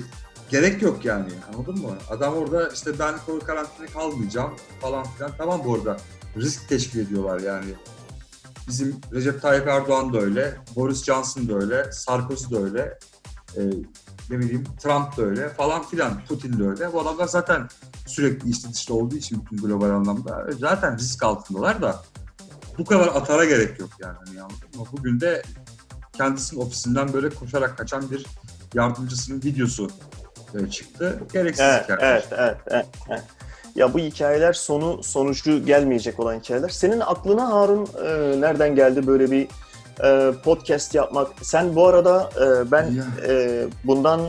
gerek 0.50 0.82
yok 0.82 1.06
yani. 1.06 1.30
Anladın 1.54 1.82
mı? 1.82 1.90
Adam 2.10 2.34
orada 2.34 2.70
işte 2.70 3.00
ben 3.00 3.16
kor- 3.26 3.40
karantinaya 3.40 3.92
kalmayacağım 3.94 4.52
falan 4.82 5.04
filan. 5.04 5.32
Tamam 5.38 5.62
bu 5.66 5.76
arada 5.76 5.98
risk 6.38 6.70
teşkil 6.70 7.00
ediyorlar 7.00 7.40
yani. 7.40 7.74
Bizim 8.68 8.96
Recep 9.14 9.42
Tayyip 9.42 9.68
Erdoğan 9.68 10.14
da 10.14 10.20
öyle, 10.20 10.58
Boris 10.76 11.04
Johnson 11.04 11.50
da 11.50 11.54
öyle, 11.56 11.92
Sarkozy 11.92 12.56
da 12.56 12.60
öyle, 12.60 13.00
e, 13.58 13.62
ne 14.30 14.40
bileyim 14.40 14.64
Trump 14.84 15.18
da 15.18 15.22
öyle 15.22 15.50
falan 15.50 15.84
filan, 15.84 16.22
Putin 16.28 16.60
de 16.60 16.64
öyle. 16.64 16.94
Bu 16.94 17.02
adamlar 17.02 17.28
zaten 17.28 17.68
sürekli 18.08 18.50
içli 18.50 18.74
dışlı 18.74 18.96
olduğu 18.96 19.16
için 19.16 19.42
bütün 19.46 19.68
global 19.68 19.90
anlamda 19.90 20.50
zaten 20.60 20.98
risk 20.98 21.24
altındalar 21.24 21.82
da 21.82 22.04
bu 22.80 22.86
kadar 22.86 23.08
atara 23.08 23.46
gerek 23.46 23.80
yok 23.80 23.90
yani. 24.00 24.16
Hani 24.26 24.42
anladın 24.42 24.80
mı? 24.80 24.86
Bugün 24.92 25.20
de 25.20 25.42
kendisinin 26.18 26.62
ofisinden 26.62 27.14
böyle 27.14 27.30
koşarak 27.30 27.78
kaçan 27.78 28.12
bir 28.12 28.26
yardımcısının 28.74 29.38
videosu 29.44 29.90
e, 30.56 30.70
çıktı. 30.70 31.20
Gereksiz 31.34 31.66
Evet, 31.66 31.84
hikayeler. 31.84 32.12
evet, 32.14 32.28
evet, 32.38 32.58
evet, 32.68 32.86
evet. 33.10 33.24
Ya 33.76 33.94
bu 33.94 34.00
hikayeler 34.00 34.54
sonu 34.54 35.04
sonucu 35.04 35.66
gelmeyecek 35.66 36.20
olan 36.20 36.40
hikayeler. 36.40 36.70
Senin 36.70 37.00
aklına 37.00 37.52
Harun 37.54 37.88
e, 38.06 38.42
nereden 38.42 38.76
geldi 38.76 39.08
böyle 39.08 39.32
bir 39.32 39.48
e, 40.04 40.32
podcast 40.44 40.96
yapmak? 40.96 41.28
Sen 41.42 41.76
bu 41.76 41.88
arada 41.88 42.30
e, 42.36 42.72
ben 42.72 42.92
Ya. 42.92 43.04
e, 43.28 43.66
bundan 43.84 44.22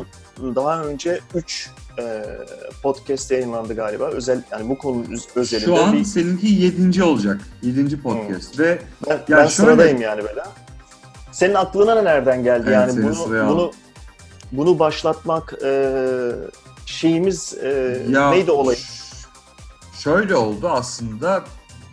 daha 0.42 0.83
önce 0.85 1.20
3 1.35 1.70
e, 1.98 2.24
podcast 2.83 3.31
yayınlandı 3.31 3.74
galiba. 3.74 4.05
Özel 4.09 4.42
yani 4.53 4.68
bu 4.68 4.79
konu 4.79 5.05
özelinde 5.35 5.64
Şu 5.66 5.85
an 5.85 5.92
bir 5.92 6.05
seninki 6.05 6.46
yedinci 6.46 7.03
olacak. 7.05 7.40
Yedinci 7.62 8.03
podcast 8.03 8.59
ve 8.59 8.79
ben, 9.07 9.12
Ya 9.12 9.20
ben 9.31 9.37
şöyle- 9.37 9.50
sıradayım 9.50 10.00
yani 10.00 10.22
böyle. 10.24 10.42
Senin 11.33 11.55
aklına 11.55 12.03
nereden 12.03 12.42
geldi 12.42 12.64
Evet, 12.66 12.74
yani 12.74 13.03
bunu 13.03 13.22
aldım. 13.22 13.48
bunu 13.48 13.72
bunu 14.53 14.79
başlatmak 14.79 15.55
e, 15.64 15.92
şeyimiz 16.87 17.55
e, 17.62 18.03
Ya, 18.11 18.31
neydi 18.31 18.50
olay? 18.50 18.76
Şöyle 20.03 20.37
oldu 20.37 20.68
aslında. 20.68 21.44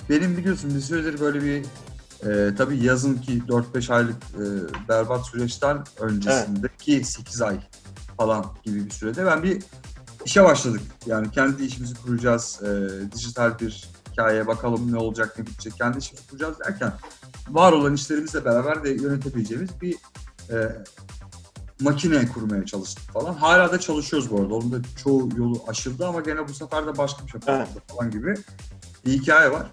Benim 0.09 0.37
biliyorsun 0.37 0.75
bir 0.75 0.79
süredir 0.81 1.19
böyle 1.19 1.41
bir 1.43 1.65
e, 2.29 2.55
tabii 2.55 2.83
yazın 2.85 3.17
ki 3.17 3.41
4-5 3.47 3.93
aylık 3.93 4.15
e, 4.15 4.43
berbat 4.89 5.25
süreçten 5.25 5.77
öncesindeki 5.99 7.03
8 7.03 7.41
ay 7.41 7.57
falan 8.17 8.45
gibi 8.63 8.85
bir 8.85 8.91
sürede 8.91 9.25
ben 9.25 9.43
bir 9.43 9.63
işe 10.25 10.43
başladık. 10.43 10.81
Yani 11.05 11.31
kendi 11.31 11.65
işimizi 11.65 11.95
kuracağız. 11.95 12.61
E, 12.63 12.89
dijital 13.11 13.59
bir 13.59 13.89
hikaye 14.11 14.47
bakalım 14.47 14.91
ne 14.91 14.97
olacak 14.97 15.39
ne 15.39 15.45
bitecek. 15.45 15.73
Kendi 15.77 15.97
işimizi 15.97 16.27
kuracağız 16.27 16.59
derken 16.59 16.93
var 17.49 17.71
olan 17.71 17.93
işlerimizle 17.93 18.45
beraber 18.45 18.83
de 18.83 18.89
yönetebileceğimiz 18.89 19.81
bir 19.81 19.95
e, 20.49 20.75
makine 21.81 22.27
kurmaya 22.27 22.65
çalıştık 22.65 23.11
falan. 23.13 23.33
Hala 23.33 23.71
da 23.71 23.79
çalışıyoruz 23.79 24.31
bu 24.31 24.41
arada. 24.41 24.55
Onun 24.55 24.71
da 24.71 24.77
çoğu 25.03 25.29
yolu 25.37 25.61
aşıldı 25.67 26.07
ama 26.07 26.21
gene 26.21 26.47
bu 26.47 26.53
sefer 26.53 26.87
de 26.87 26.97
başka 26.97 27.25
bir 27.25 27.31
şey 27.31 27.41
Evet. 27.47 27.67
falan 27.87 28.11
gibi 28.11 28.35
bir 29.05 29.11
hikaye 29.11 29.51
var. 29.51 29.67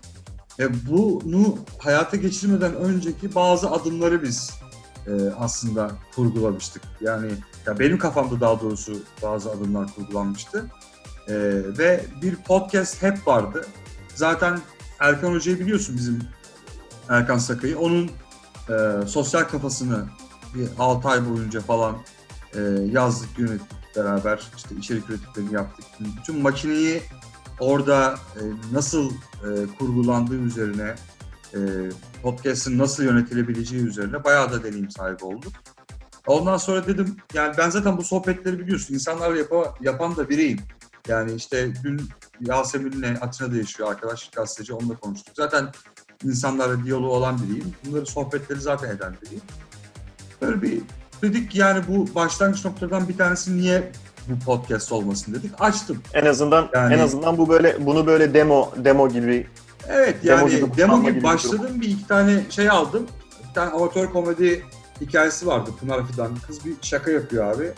E, 0.60 0.88
bunu 0.88 1.58
hayata 1.78 2.16
geçirmeden 2.16 2.74
önceki 2.74 3.34
bazı 3.34 3.70
adımları 3.70 4.22
biz 4.22 4.50
e, 5.06 5.12
aslında 5.38 5.90
kurgulamıştık. 6.16 6.82
Yani 7.00 7.32
ya 7.66 7.78
benim 7.78 7.98
kafamda 7.98 8.40
daha 8.40 8.60
doğrusu 8.60 9.02
bazı 9.22 9.50
adımlar 9.50 9.94
kurgulanmıştı. 9.94 10.70
E, 11.28 11.34
ve 11.78 12.04
bir 12.22 12.36
podcast 12.36 13.02
hep 13.02 13.26
vardı. 13.26 13.66
Zaten 14.14 14.60
Erkan 15.00 15.32
Hoca'yı 15.32 15.60
biliyorsun 15.60 15.96
bizim 15.96 16.22
Erkan 17.08 17.38
Sakay'ı. 17.38 17.78
Onun 17.78 18.10
e, 18.68 19.06
sosyal 19.06 19.42
kafasını 19.42 20.04
bir 20.54 20.68
6 20.78 21.08
ay 21.08 21.30
boyunca 21.30 21.60
falan 21.60 21.96
e, 22.54 22.60
yazdık, 22.92 23.38
yönettik 23.38 23.96
beraber. 23.96 24.50
işte 24.56 24.74
içerik 24.78 25.10
üretimlerini 25.10 25.54
yaptık. 25.54 25.84
Bütün 26.00 26.42
makineyi 26.42 27.02
orada 27.60 28.14
e, 28.36 28.42
nasıl 28.72 29.10
e, 29.10 29.48
kurgulandığı 29.78 30.34
üzerine, 30.38 30.94
e, 31.54 31.58
podcast'ın 32.22 32.78
nasıl 32.78 33.02
yönetilebileceği 33.04 33.82
üzerine 33.82 34.24
bayağı 34.24 34.52
da 34.52 34.64
deneyim 34.64 34.90
sahibi 34.90 35.24
olduk. 35.24 35.52
Ondan 36.26 36.56
sonra 36.56 36.86
dedim, 36.86 37.16
yani 37.34 37.54
ben 37.58 37.70
zaten 37.70 37.96
bu 37.96 38.04
sohbetleri 38.04 38.58
biliyorsun, 38.58 38.94
insanlarla 38.94 39.36
yapa, 39.36 39.74
yapan 39.80 40.16
da 40.16 40.28
biriyim. 40.28 40.60
Yani 41.08 41.32
işte 41.32 41.72
dün 41.84 42.08
Yasemin'le 42.40 43.16
Atina'da 43.20 43.56
yaşıyor 43.56 43.90
arkadaş 43.90 44.30
gazeteci, 44.30 44.74
onunla 44.74 44.96
konuştuk. 44.96 45.34
Zaten 45.36 45.68
insanlarla 46.24 46.84
diyaloğu 46.84 47.12
olan 47.12 47.42
biriyim. 47.42 47.74
Bunları 47.86 48.06
sohbetleri 48.06 48.60
zaten 48.60 48.90
eden 48.90 49.16
biriyim. 49.22 49.42
Böyle 50.42 50.62
bir 50.62 50.82
dedik 51.22 51.54
yani 51.54 51.84
bu 51.88 52.14
başlangıç 52.14 52.64
noktadan 52.64 53.08
bir 53.08 53.16
tanesi 53.16 53.56
niye 53.56 53.92
bu 54.28 54.44
podcast 54.44 54.92
olmasın 54.92 55.34
dedik. 55.34 55.50
Açtım. 55.58 56.02
En 56.14 56.26
azından 56.26 56.68
Yani- 56.74 56.94
en 56.94 56.98
azından 56.98 57.38
bu 57.38 57.48
böyle 57.48 57.86
bunu 57.86 58.06
böyle 58.06 58.34
demo 58.34 58.72
demo 58.76 59.08
gibi 59.08 59.46
Evet 59.88 60.16
yani 60.22 60.76
demo, 60.76 61.02
gibi 61.02 61.22
başladım. 61.22 61.80
Bir 61.80 61.88
iki 61.88 62.06
tane 62.06 62.42
şey 62.50 62.70
aldım. 62.70 63.06
Bir 63.48 63.54
tane 63.54 63.70
amatör 63.70 64.12
komedi 64.12 64.64
hikayesi 65.00 65.46
vardı 65.46 65.70
Pınar 65.80 66.06
Fidan. 66.06 66.36
Kız 66.46 66.64
bir 66.64 66.74
şaka 66.82 67.10
yapıyor 67.10 67.54
abi. 67.54 67.72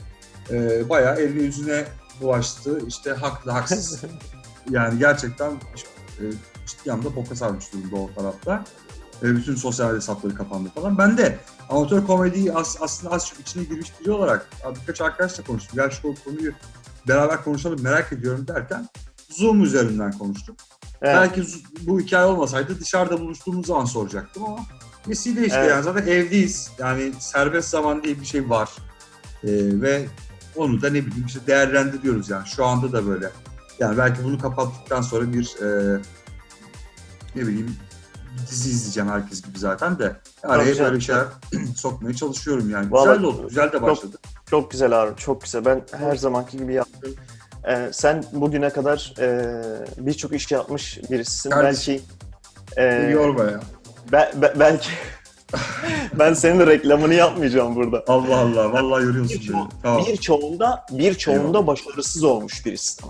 Ee, 0.51 0.89
bayağı 0.89 1.17
elini 1.17 1.43
yüzüne 1.43 1.85
bulaştı. 2.21 2.81
İşte 2.87 3.11
haklı 3.11 3.51
haksız. 3.51 4.03
yani 4.71 4.99
gerçekten 4.99 5.51
e, 5.51 6.23
ciddi 6.67 6.93
anlamda 6.93 7.17
boka 7.17 7.37
sarmış 7.37 7.73
durumda 7.73 7.97
o 7.97 8.11
tarafta. 8.15 8.65
E, 9.23 9.37
bütün 9.37 9.55
sosyal 9.55 9.97
hesapları 9.97 10.35
kapandı 10.35 10.69
falan. 10.75 10.99
Ben 10.99 11.19
de 11.19 11.39
amatör 11.69 12.07
komediyi 12.07 12.53
as, 12.53 12.77
aslında 12.81 13.15
az 13.15 13.29
çok 13.29 13.41
içine 13.41 13.65
girmiş 13.65 13.93
biri 14.01 14.11
olarak 14.11 14.49
birkaç 14.81 15.01
arkadaşla 15.01 15.45
konuştum. 15.45 15.77
Gel 15.77 15.91
şu 15.91 16.15
konuyu 16.25 16.53
beraber 17.09 17.45
konuşalım 17.45 17.83
merak 17.83 18.13
ediyorum 18.13 18.49
derken 18.49 18.89
Zoom 19.31 19.63
üzerinden 19.63 20.13
konuştuk. 20.13 20.57
Evet. 21.03 21.17
Belki 21.17 21.43
bu 21.81 22.01
hikaye 22.01 22.27
olmasaydı 22.27 22.81
dışarıda 22.81 23.21
buluştuğumuz 23.21 23.67
zaman 23.67 23.85
soracaktım 23.85 24.45
ama 24.45 24.59
vesile 25.09 25.47
işte 25.47 25.59
Evet. 25.59 25.71
yani 25.71 25.83
zaten 25.83 26.07
evdeyiz. 26.07 26.71
Yani 26.79 27.13
serbest 27.19 27.69
zaman 27.69 28.03
diye 28.03 28.21
bir 28.21 28.27
şey 28.27 28.51
var. 28.51 28.71
Ee, 29.45 29.49
ve 29.53 30.07
onu 30.57 30.83
da 30.83 30.91
ne 30.91 31.07
bileyim 31.07 31.27
işte 31.27 31.41
değerlendiriyoruz 31.47 32.31
yani 32.31 32.47
şu 32.47 32.65
anda 32.65 32.93
da 32.93 33.07
böyle. 33.07 33.31
Yani 33.79 33.99
belki 33.99 34.25
bunu 34.25 34.39
kapattıktan 34.39 35.03
sonra 35.03 35.33
bir 35.33 35.57
e, 35.63 36.01
ne 37.37 37.43
bileyim 37.47 37.77
dizi 38.51 38.71
izleyeceğim 38.71 39.11
herkes 39.11 39.43
gibi 39.43 39.59
zaten 39.59 39.99
de. 39.99 40.17
Araya 40.43 40.71
güzel. 40.71 40.87
böyle 40.87 41.01
şeyler 41.01 41.25
sokmaya 41.77 42.15
çalışıyorum 42.15 42.71
yani. 42.71 42.93
Vallahi 42.93 43.17
güzel 43.19 43.23
de 43.23 43.27
oldu. 43.27 43.49
Güzel 43.49 43.73
de 43.73 43.83
başladı. 43.83 44.19
Çok 44.51 44.71
güzel 44.71 44.93
Harun, 44.93 45.15
çok 45.15 45.43
güzel. 45.43 45.65
Ben 45.65 45.83
her 45.93 46.17
zamanki 46.17 46.57
gibi 46.57 46.75
yaptım. 46.75 47.15
Ee, 47.69 47.89
sen 47.93 48.25
bugüne 48.33 48.71
kadar 48.71 49.15
e, 49.21 49.51
birçok 49.99 50.33
iş 50.33 50.51
yapmış 50.53 50.99
birisisin. 51.11 51.51
Kardeşim. 51.51 52.03
Belki 52.77 53.07
e, 53.07 53.11
yorma 53.11 53.45
ya. 53.45 53.61
be- 54.13 54.33
be- 54.43 54.53
belki 54.61 54.89
ben 56.19 56.35
senin 56.35 56.67
reklamını 56.67 57.15
yapmayacağım 57.15 57.77
burada. 57.77 58.05
Allah 58.09 58.37
Allah. 58.39 58.73
Vallahi 58.73 59.05
yoruyorsun 59.05 59.37
Birço- 59.37 59.53
beni. 59.53 59.69
Tamam. 59.83 60.05
Birçoğunda, 60.07 60.87
birçoğunda 60.91 61.67
başarısız 61.67 62.25
olmuş 62.25 62.67
birisi. 62.67 63.03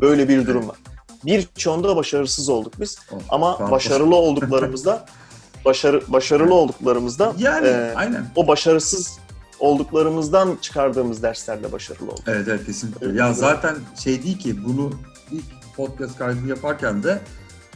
Böyle 0.00 0.28
bir 0.28 0.46
durum 0.46 0.68
var. 0.68 0.76
Birçoğunda 1.24 1.96
başarısız 1.96 2.48
olduk 2.48 2.72
biz. 2.80 2.98
Oh, 3.12 3.16
Ama 3.28 3.56
tamam. 3.56 3.70
başarılı 3.72 4.16
olduklarımızda 4.16 5.04
başarı 5.64 6.02
başarılı 6.08 6.54
olduklarımızda 6.54 7.32
Yani 7.38 7.66
e, 7.68 7.92
aynen. 7.96 8.26
o 8.36 8.46
başarısız 8.46 9.18
olduklarımızdan 9.62 10.58
çıkardığımız 10.60 11.22
derslerle 11.22 11.72
başarılı 11.72 12.10
olduk. 12.10 12.24
Evet 12.26 12.48
evet 12.48 12.66
kesinlikle. 12.66 13.06
Evet, 13.06 13.18
Ya 13.18 13.32
zaten 13.32 13.76
şey 14.04 14.22
değil 14.22 14.38
ki 14.38 14.64
bunu 14.64 14.90
ilk 15.30 15.44
podcast 15.76 16.18
kaydını 16.18 16.48
yaparken 16.48 17.02
de 17.02 17.20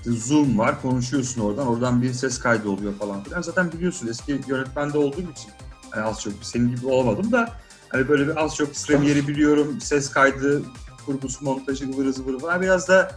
Zoom 0.07 0.59
var 0.59 0.83
konuşuyorsun 0.83 1.41
oradan 1.41 1.67
oradan 1.67 2.03
bir 2.03 2.13
ses 2.13 2.39
kaydı 2.39 2.69
oluyor 2.69 2.95
falan 2.95 3.25
filan. 3.25 3.43
Zaten 3.43 3.73
biliyorsun 3.73 4.07
eski 4.09 4.41
yönetmende 4.47 4.99
olduğum 4.99 5.21
için 5.33 5.51
hani 5.91 6.03
az 6.05 6.21
çok 6.23 6.33
senin 6.43 6.77
gibi 6.77 6.87
olamadım 6.87 7.33
da 7.33 7.53
hani 7.89 8.09
böyle 8.09 8.29
bir 8.29 8.45
az 8.45 8.57
çok 8.57 8.75
Premiere'i 8.75 9.29
biliyorum 9.29 9.81
ses 9.81 10.11
kaydı 10.11 10.63
kurgusu 11.07 11.45
montajı 11.45 11.91
ıvırı 11.93 12.13
zıvırı 12.13 12.39
falan 12.39 12.63
biraz 12.63 12.89
da 12.89 13.11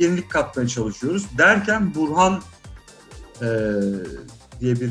yenilik 0.00 0.30
katmaya 0.30 0.68
çalışıyoruz. 0.68 1.26
Derken 1.38 1.94
Burhan 1.94 2.40
eee, 3.42 3.48
diye 4.60 4.80
bir 4.80 4.90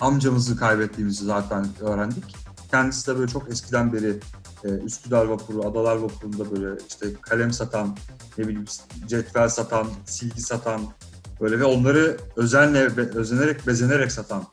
amcamızı 0.00 0.56
kaybettiğimizi 0.56 1.24
zaten 1.24 1.66
öğrendik. 1.80 2.36
Kendisi 2.70 3.06
de 3.06 3.18
böyle 3.18 3.32
çok 3.32 3.50
eskiden 3.50 3.92
beri 3.92 4.20
e, 4.64 4.68
Üsküdar 4.68 5.24
Vapuru, 5.24 5.68
Adalar 5.68 5.96
Vapuru'nda 5.96 6.50
böyle 6.50 6.80
işte 6.88 7.06
kalem 7.20 7.52
satan, 7.52 7.96
ne 8.38 8.48
bileyim 8.48 8.64
cetvel 9.06 9.48
satan, 9.48 9.86
silgi 10.06 10.42
satan 10.42 10.80
böyle 11.40 11.60
ve 11.60 11.64
onları 11.64 12.16
özenle, 12.36 12.96
be- 12.96 13.18
özenerek, 13.18 13.66
bezenerek 13.66 14.12
satan 14.12 14.44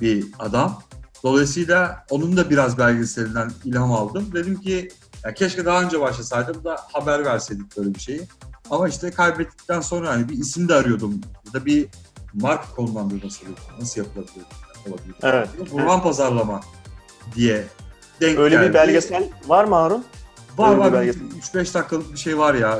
bir 0.00 0.26
adam. 0.38 0.82
Dolayısıyla 1.22 2.06
onun 2.10 2.36
da 2.36 2.50
biraz 2.50 2.78
belgeselinden 2.78 3.52
ilham 3.64 3.92
aldım. 3.92 4.30
Dedim 4.34 4.60
ki 4.60 4.88
ya 5.24 5.34
keşke 5.34 5.64
daha 5.64 5.82
önce 5.82 6.00
başlasaydım 6.00 6.64
da 6.64 6.76
haber 6.92 7.24
verseydik 7.24 7.76
böyle 7.76 7.94
bir 7.94 8.00
şeyi. 8.00 8.22
Ama 8.70 8.88
işte 8.88 9.10
kaybettikten 9.10 9.80
sonra 9.80 10.10
hani 10.10 10.28
bir 10.28 10.38
isim 10.38 10.68
de 10.68 10.74
arıyordum. 10.74 11.20
Ya 11.46 11.52
da 11.52 11.66
bir 11.66 11.88
marka 12.34 12.74
konumlandırması 12.74 13.44
nasıl 13.80 14.00
yapılabilir? 14.00 14.46
Olabilir? 14.88 15.14
Evet. 15.22 15.48
Burhan 15.72 16.02
Pazarlama 16.02 16.60
diye 17.34 17.64
denk 18.20 18.38
Öyle 18.38 18.54
geldi. 18.56 18.68
bir 18.68 18.74
belgesel 18.74 19.28
var 19.46 19.64
mı 19.64 19.74
Harun? 19.74 20.04
Var 20.56 20.68
öyle 20.68 20.78
bir 20.78 20.84
var 20.84 20.92
belgesel. 20.92 21.22
3-5 21.54 21.74
dakikalık 21.74 22.12
bir 22.12 22.18
şey 22.18 22.38
var 22.38 22.54
ya. 22.54 22.78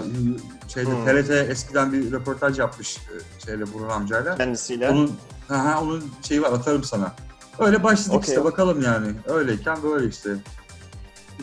Şeyde 0.74 0.90
Hmm. 0.90 1.04
TRT 1.04 1.30
eskiden 1.30 1.92
bir 1.92 2.12
röportaj 2.12 2.58
yapmış 2.58 2.96
e, 2.96 3.44
şeyle 3.46 3.72
Burhan 3.74 3.88
amcayla. 4.00 4.36
Kendisiyle. 4.36 4.90
Onun 4.90 5.16
aha, 5.50 5.82
onun 5.82 6.04
şeyi 6.28 6.42
var 6.42 6.52
atarım 6.52 6.84
sana. 6.84 7.12
Öyle 7.58 7.82
başladık 7.82 8.14
Okey. 8.14 8.34
işte 8.34 8.44
bakalım 8.44 8.82
yani. 8.82 9.06
Öyleyken 9.26 9.82
böyle 9.82 10.08
işte. 10.08 10.30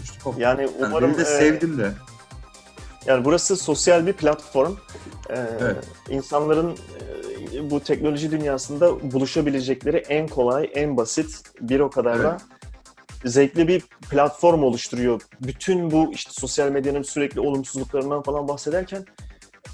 Üçlü 0.01 0.19
koptu. 0.23 0.41
Yani 0.41 0.61
Yani 0.61 0.71
umarım 0.89 1.09
beni 1.09 1.17
de 1.17 1.21
e, 1.21 1.25
sevdim 1.25 1.77
de. 1.77 1.91
Yani 3.05 3.25
burası 3.25 3.55
sosyal 3.57 4.07
bir 4.07 4.13
platform. 4.13 4.73
Ee, 5.29 5.35
Evet. 5.61 5.77
İnsanların 6.09 6.77
e, 7.53 7.69
bu 7.69 7.79
teknoloji 7.79 8.31
dünyasında 8.31 9.11
buluşabilecekleri 9.11 9.97
en 9.97 10.27
kolay, 10.27 10.71
en 10.73 10.97
basit, 10.97 11.41
bir 11.61 11.79
o 11.79 11.89
kadar 11.89 12.23
da 12.23 12.37
zevkli 13.25 13.67
bir 13.67 13.81
platform 14.09 14.63
oluşturuyor. 14.63 15.21
Bütün 15.41 15.91
bu 15.91 16.11
işte 16.13 16.31
sosyal 16.33 16.69
medyanın 16.69 17.01
sürekli 17.03 17.39
olumsuzluklarından 17.39 18.23
falan 18.23 18.47
bahsederken 18.47 19.05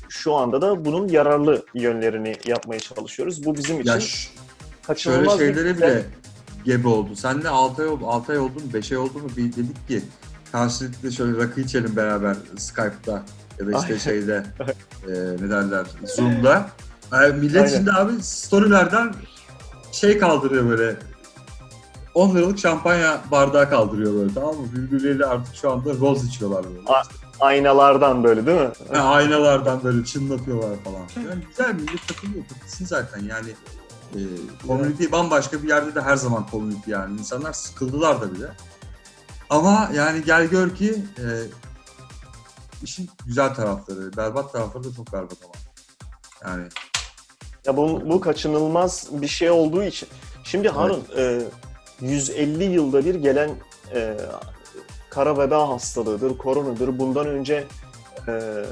şu 0.09 0.33
anda 0.35 0.61
da 0.61 0.85
bunun 0.85 1.07
yararlı 1.07 1.65
yönlerini 1.73 2.35
yapmaya 2.45 2.79
çalışıyoruz. 2.79 3.45
Bu 3.45 3.55
bizim 3.55 3.79
için 3.81 3.91
Ya 3.91 3.99
şöyle 3.99 4.35
kaçınılmaz 4.87 5.39
bir 5.39 5.45
şeylere 5.45 5.71
güzel- 5.71 5.89
bile 5.91 6.03
gebe 6.65 6.87
oldu. 6.87 7.15
Sen 7.15 7.43
de 7.43 7.49
6 7.49 7.81
ay 7.81 7.87
oldu, 7.87 8.07
6 8.07 8.31
ay 8.31 8.39
oldu 8.39 8.53
mu, 8.53 8.73
5 8.73 8.91
ay 8.91 8.97
oldu 8.97 9.19
mu 9.19 9.27
bir 9.37 9.43
dedik 9.55 9.87
ki 9.87 10.01
karşılıklı 10.51 11.11
şöyle 11.11 11.37
rakı 11.43 11.61
içelim 11.61 11.95
beraber 11.95 12.35
Skype'da 12.57 13.23
ya 13.59 13.67
da 13.67 13.79
işte 13.79 13.99
şeyde 13.99 14.43
e, 15.07 15.11
ne 15.11 15.49
derler 15.49 15.85
Zoom'da. 16.15 16.69
Yani 17.11 17.33
millet 17.33 17.61
Aynen. 17.61 17.75
şimdi 17.77 17.91
abi 17.91 18.23
storylerden 18.23 19.13
şey 19.91 20.17
kaldırıyor 20.17 20.69
böyle 20.69 20.95
10 22.13 22.35
liralık 22.35 22.59
şampanya 22.59 23.21
bardağı 23.31 23.69
kaldırıyor 23.69 24.13
böyle 24.13 24.33
tamam 24.33 24.55
mı? 24.55 24.67
Birbirleriyle 24.75 25.25
artık 25.25 25.55
şu 25.55 25.71
anda 25.71 25.93
roz 25.93 26.25
içiyorlar 26.25 26.63
böyle. 26.63 26.79
A- 26.87 27.45
aynalardan 27.45 28.23
böyle 28.23 28.45
değil 28.45 28.61
mi? 28.61 28.69
Ha, 28.93 29.03
aynalardan 29.03 29.83
böyle 29.83 30.05
çınlatıyorlar 30.05 30.77
falan. 30.83 31.29
Yani 31.29 31.43
güzel 31.49 31.73
millet 31.75 32.07
takılıyor. 32.07 32.43
Takılsın 32.53 32.85
zaten 32.85 33.19
yani. 33.19 33.49
E, 34.15 34.19
community 34.67 35.05
bambaşka 35.11 35.63
bir 35.63 35.67
yerde 35.67 35.95
de 35.95 36.01
her 36.01 36.15
zaman 36.15 36.45
community 36.51 36.91
yani. 36.91 37.19
İnsanlar 37.19 37.53
sıkıldılar 37.53 38.21
da 38.21 38.33
bile. 38.35 38.47
Ama 39.51 39.89
yani 39.95 40.23
gel 40.25 40.45
gör 40.45 40.75
ki 40.75 40.95
e, 41.17 41.25
işin 42.83 43.09
güzel 43.25 43.53
tarafları, 43.53 44.17
berbat 44.17 44.51
tarafları 44.53 44.83
da 44.83 44.93
çok 44.95 45.13
berbat 45.13 45.37
ama. 45.43 45.53
Yani 46.51 46.67
Ya 47.65 47.77
bu, 47.77 48.01
bu 48.09 48.21
kaçınılmaz 48.21 49.07
bir 49.11 49.27
şey 49.27 49.51
olduğu 49.51 49.83
için. 49.83 50.09
Şimdi 50.43 50.69
Harun, 50.69 51.03
e, 51.17 51.41
150 52.01 52.63
yılda 52.63 53.05
bir 53.05 53.15
gelen 53.15 53.49
e, 53.93 54.17
kara 55.09 55.37
veba 55.37 55.69
hastalığıdır, 55.69 56.37
koronadır. 56.37 56.99
Bundan 56.99 57.27
önce 57.27 57.67
e, 58.27 58.63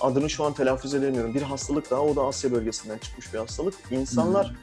adını 0.00 0.30
şu 0.30 0.44
an 0.44 0.54
telaffuz 0.54 0.94
edemiyorum. 0.94 1.34
Bir 1.34 1.42
hastalık 1.42 1.90
daha, 1.90 2.00
o 2.00 2.16
da 2.16 2.22
Asya 2.22 2.52
bölgesinden 2.52 2.98
çıkmış 2.98 3.34
bir 3.34 3.38
hastalık. 3.38 3.74
İnsanlar 3.90 4.54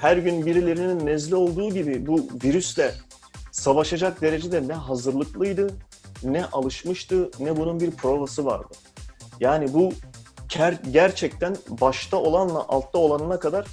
her 0.00 0.16
gün 0.16 0.46
birilerinin 0.46 1.06
nezle 1.06 1.36
olduğu 1.36 1.70
gibi 1.70 2.06
bu 2.06 2.28
virüsle 2.44 2.94
savaşacak 3.54 4.20
derecede 4.20 4.68
ne 4.68 4.72
hazırlıklıydı, 4.72 5.70
ne 6.22 6.46
alışmıştı, 6.46 7.30
ne 7.40 7.56
bunun 7.56 7.80
bir 7.80 7.90
provası 7.90 8.44
vardı. 8.44 8.74
Yani 9.40 9.74
bu 9.74 9.92
gerçekten 10.90 11.56
başta 11.68 12.16
olanla 12.16 12.68
altta 12.68 12.98
olanına 12.98 13.38
kadar 13.38 13.66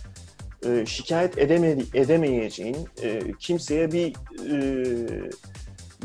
e, 0.65 0.85
şikayet 0.85 1.37
edemedi, 1.37 1.85
edemeyeceğin, 1.93 2.77
e, 3.01 3.21
kimseye 3.39 3.91
bir 3.91 4.13
e, 4.51 5.31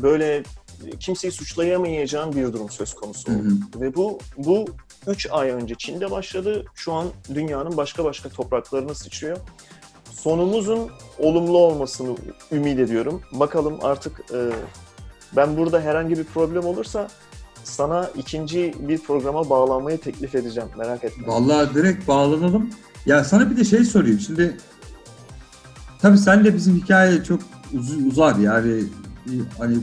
böyle 0.01 0.43
kimseyi 0.99 1.31
suçlayamayacağın 1.31 2.35
bir 2.35 2.53
durum 2.53 2.69
söz 2.69 2.93
konusu 2.93 3.31
Hı 3.31 3.35
oldu. 3.35 3.47
hı. 3.75 3.81
Ve 3.81 3.95
bu 3.95 4.19
bu 4.37 4.65
3 5.07 5.27
ay 5.31 5.49
önce 5.49 5.75
Çin'de 5.75 6.11
başladı. 6.11 6.65
Şu 6.75 6.93
an 6.93 7.07
dünyanın 7.33 7.77
başka 7.77 8.03
başka 8.03 8.29
topraklarına 8.29 8.93
sıçrıyor. 8.93 9.37
Sonumuzun 10.21 10.89
olumlu 11.19 11.57
olmasını 11.57 12.15
ümit 12.51 12.79
ediyorum. 12.79 13.21
Bakalım 13.31 13.77
artık 13.81 14.19
e, 14.33 14.49
ben 15.35 15.57
burada 15.57 15.81
herhangi 15.81 16.17
bir 16.17 16.23
problem 16.23 16.65
olursa 16.65 17.07
sana 17.63 18.09
ikinci 18.15 18.75
bir 18.79 18.97
programa 18.97 19.49
bağlanmayı 19.49 19.97
teklif 20.01 20.35
edeceğim. 20.35 20.69
Merak 20.77 21.03
etme. 21.03 21.27
Vallahi 21.27 21.73
direkt 21.75 22.07
bağlanalım. 22.07 22.69
Ya 23.05 23.23
sana 23.23 23.49
bir 23.51 23.57
de 23.57 23.63
şey 23.63 23.83
sorayım. 23.83 24.19
Şimdi 24.19 24.57
tabii 26.01 26.17
sen 26.17 26.45
de 26.45 26.55
bizim 26.55 26.75
hikaye 26.75 27.23
çok 27.23 27.39
uz- 27.73 28.05
uzar 28.07 28.35
yani 28.35 28.83
hani 29.57 29.77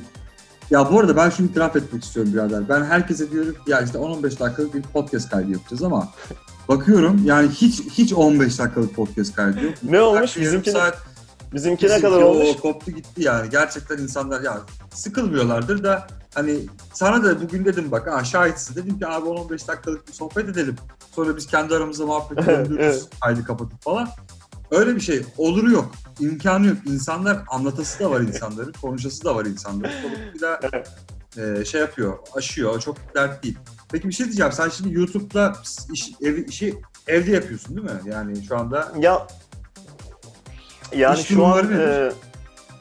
ya 0.70 0.92
bu 0.92 1.01
arada 1.01 1.16
ben 1.16 1.31
şunu 1.31 1.47
itiraf 1.47 1.77
etmek 1.77 2.05
istiyorum 2.05 2.33
birader. 2.33 2.68
Ben 2.68 2.85
herkese 2.85 3.31
diyorum 3.31 3.55
ya 3.66 3.81
işte 3.81 3.99
10-15 3.99 4.23
dakikalık 4.23 4.75
bir 4.75 4.83
podcast 4.83 5.31
kaydı 5.31 5.51
yapacağız 5.51 5.83
ama 5.83 6.09
bakıyorum 6.68 7.20
yani 7.24 7.48
hiç 7.48 7.81
hiç 7.81 8.12
15 8.12 8.59
dakikalık 8.59 8.94
podcast 8.94 9.37
kaydı 9.37 9.64
yok. 9.64 9.74
Ne 9.83 10.00
olmuş? 10.00 10.37
Bizimki, 10.37 10.70
saat 10.70 10.98
bizimki 11.55 11.85
ne 11.85 11.88
Bizimki 11.88 12.03
kadar 12.03 12.22
olmuş? 12.22 12.48
O 12.59 12.61
koptu 12.61 12.90
gitti 12.90 13.22
yani. 13.22 13.50
Gerçekten 13.50 13.98
insanlar 13.98 14.40
ya 14.40 14.61
sıkılmıyorlardır 14.94 15.84
da 15.84 16.07
hani 16.34 16.59
sana 16.93 17.24
da 17.24 17.43
bugün 17.43 17.64
dedim 17.64 17.91
bak 17.91 18.07
ha 18.12 18.24
şahitsin. 18.24 18.74
Dedim 18.74 18.99
ki 18.99 19.07
abi 19.07 19.28
10-15 19.28 19.68
dakikalık 19.68 20.09
bir 20.09 20.12
sohbet 20.12 20.49
edelim. 20.49 20.76
Sonra 21.14 21.36
biz 21.36 21.47
kendi 21.47 21.74
aramızda 21.74 22.07
muhabbet 22.07 22.39
edelim. 22.49 22.76
Evet. 22.80 23.09
Kaydı 23.20 23.45
kapatıp 23.45 23.82
falan. 23.82 24.09
Öyle 24.70 24.97
bir 24.97 25.01
şey 25.01 25.22
oluru 25.39 25.70
yok. 25.70 25.93
imkanı 26.20 26.66
yok. 26.66 26.76
İnsanlar 26.86 27.39
anlatası 27.49 28.01
da 28.01 28.11
var 28.11 28.20
insanların. 28.32 28.72
konuşası 28.82 29.24
da 29.24 29.36
var 29.36 29.45
insanların. 29.45 29.93
Dolayısıyla 30.03 30.61
e, 31.61 31.64
şey 31.64 31.80
yapıyor, 31.80 32.18
aşıyor. 32.36 32.80
Çok 32.80 32.97
dert 33.14 33.43
değil. 33.43 33.59
Peki 33.95 34.09
bir 34.09 34.14
şey 34.14 34.26
diyeceğim. 34.26 34.53
Sen 34.53 34.68
şimdi 34.68 34.95
YouTube'da 34.95 35.53
iş, 35.92 36.11
ev, 36.22 36.36
işi 36.49 36.74
evde 37.07 37.30
yapıyorsun 37.30 37.76
değil 37.76 37.86
mi? 37.86 38.01
Yani 38.12 38.45
şu 38.49 38.59
anda 38.59 38.92
Ya 38.99 39.26
yani 40.97 41.20
İş 41.20 41.26
şu 41.26 41.47
an 41.47 41.64
nedir? 41.66 41.78
e, 41.78 42.12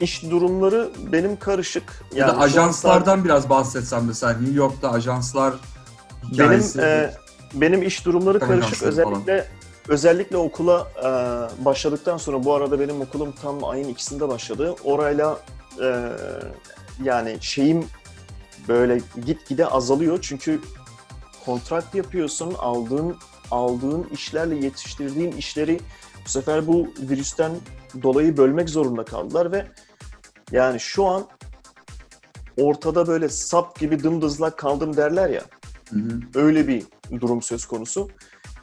iş 0.00 0.22
durumları 0.30 0.90
benim 1.12 1.38
karışık. 1.38 1.82
Ya 2.14 2.18
Yani 2.26 2.28
da 2.28 2.34
şu 2.34 2.40
an 2.40 2.42
ajanslardan 2.42 3.24
biraz 3.24 3.48
bahsetsen 3.50 4.04
mesela 4.04 4.32
New 4.32 4.54
York'ta 4.54 4.90
ajanslar 4.90 5.54
benim 6.38 6.64
e, 6.80 7.14
benim 7.54 7.82
iş 7.82 8.04
durumları 8.06 8.34
Reklam 8.40 8.48
karışık. 8.48 8.82
ajansları 8.82 9.04
falan. 9.04 9.20
Özellikle 9.22 9.48
özellikle 9.88 10.36
okula 10.36 10.88
e, 10.98 11.64
başladıktan 11.64 12.16
sonra 12.16 12.44
bu 12.44 12.54
arada 12.54 12.80
benim 12.80 13.00
okulum 13.00 13.32
tam 13.42 13.64
ayın 13.64 13.88
ikisinde 13.88 14.28
başladı. 14.28 14.74
Orayla 14.84 15.38
e, 15.82 16.08
yani 17.02 17.38
şeyim 17.40 17.84
böyle 18.68 19.00
gitgide 19.26 19.66
azalıyor 19.66 20.18
çünkü 20.22 20.60
kontrat 21.46 21.94
yapıyorsun 21.94 22.54
aldığın 22.58 23.16
aldığın 23.50 24.08
işlerle 24.12 24.54
yetiştirdiğin 24.64 25.32
işleri 25.32 25.80
bu 26.24 26.28
sefer 26.28 26.66
bu 26.66 26.88
virüsten 26.98 27.52
dolayı 28.02 28.36
bölmek 28.36 28.70
zorunda 28.70 29.04
kaldılar 29.04 29.52
ve 29.52 29.66
yani 30.52 30.80
şu 30.80 31.06
an 31.06 31.26
ortada 32.56 33.06
böyle 33.06 33.28
sap 33.28 33.78
gibi 33.78 34.02
dımdızlak 34.02 34.58
kaldım 34.58 34.96
derler 34.96 35.28
ya 35.28 35.42
Hı 35.90 35.98
hı. 35.98 36.20
öyle 36.34 36.68
bir 36.68 36.84
durum 37.20 37.42
söz 37.42 37.66
konusu. 37.66 38.08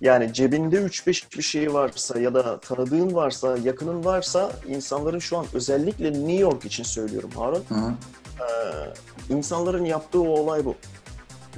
Yani 0.01 0.33
cebinde 0.33 0.75
3-5 0.75 1.37
bir 1.37 1.43
şey 1.43 1.73
varsa 1.73 2.19
ya 2.19 2.33
da 2.33 2.59
tanıdığın 2.59 3.15
varsa, 3.15 3.57
yakının 3.63 4.05
varsa 4.05 4.51
insanların 4.67 5.19
şu 5.19 5.37
an 5.37 5.45
özellikle 5.53 6.13
New 6.13 6.33
York 6.33 6.65
için 6.65 6.83
söylüyorum 6.83 7.29
Harun. 7.35 7.63
Aha. 7.71 7.93
Ee, 8.39 9.33
insanların 9.33 9.85
yaptığı 9.85 10.21
o 10.21 10.27
olay 10.27 10.65
bu. 10.65 10.75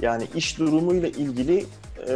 Yani 0.00 0.26
iş 0.34 0.58
durumuyla 0.58 1.08
ilgili 1.08 1.66
e, 2.08 2.14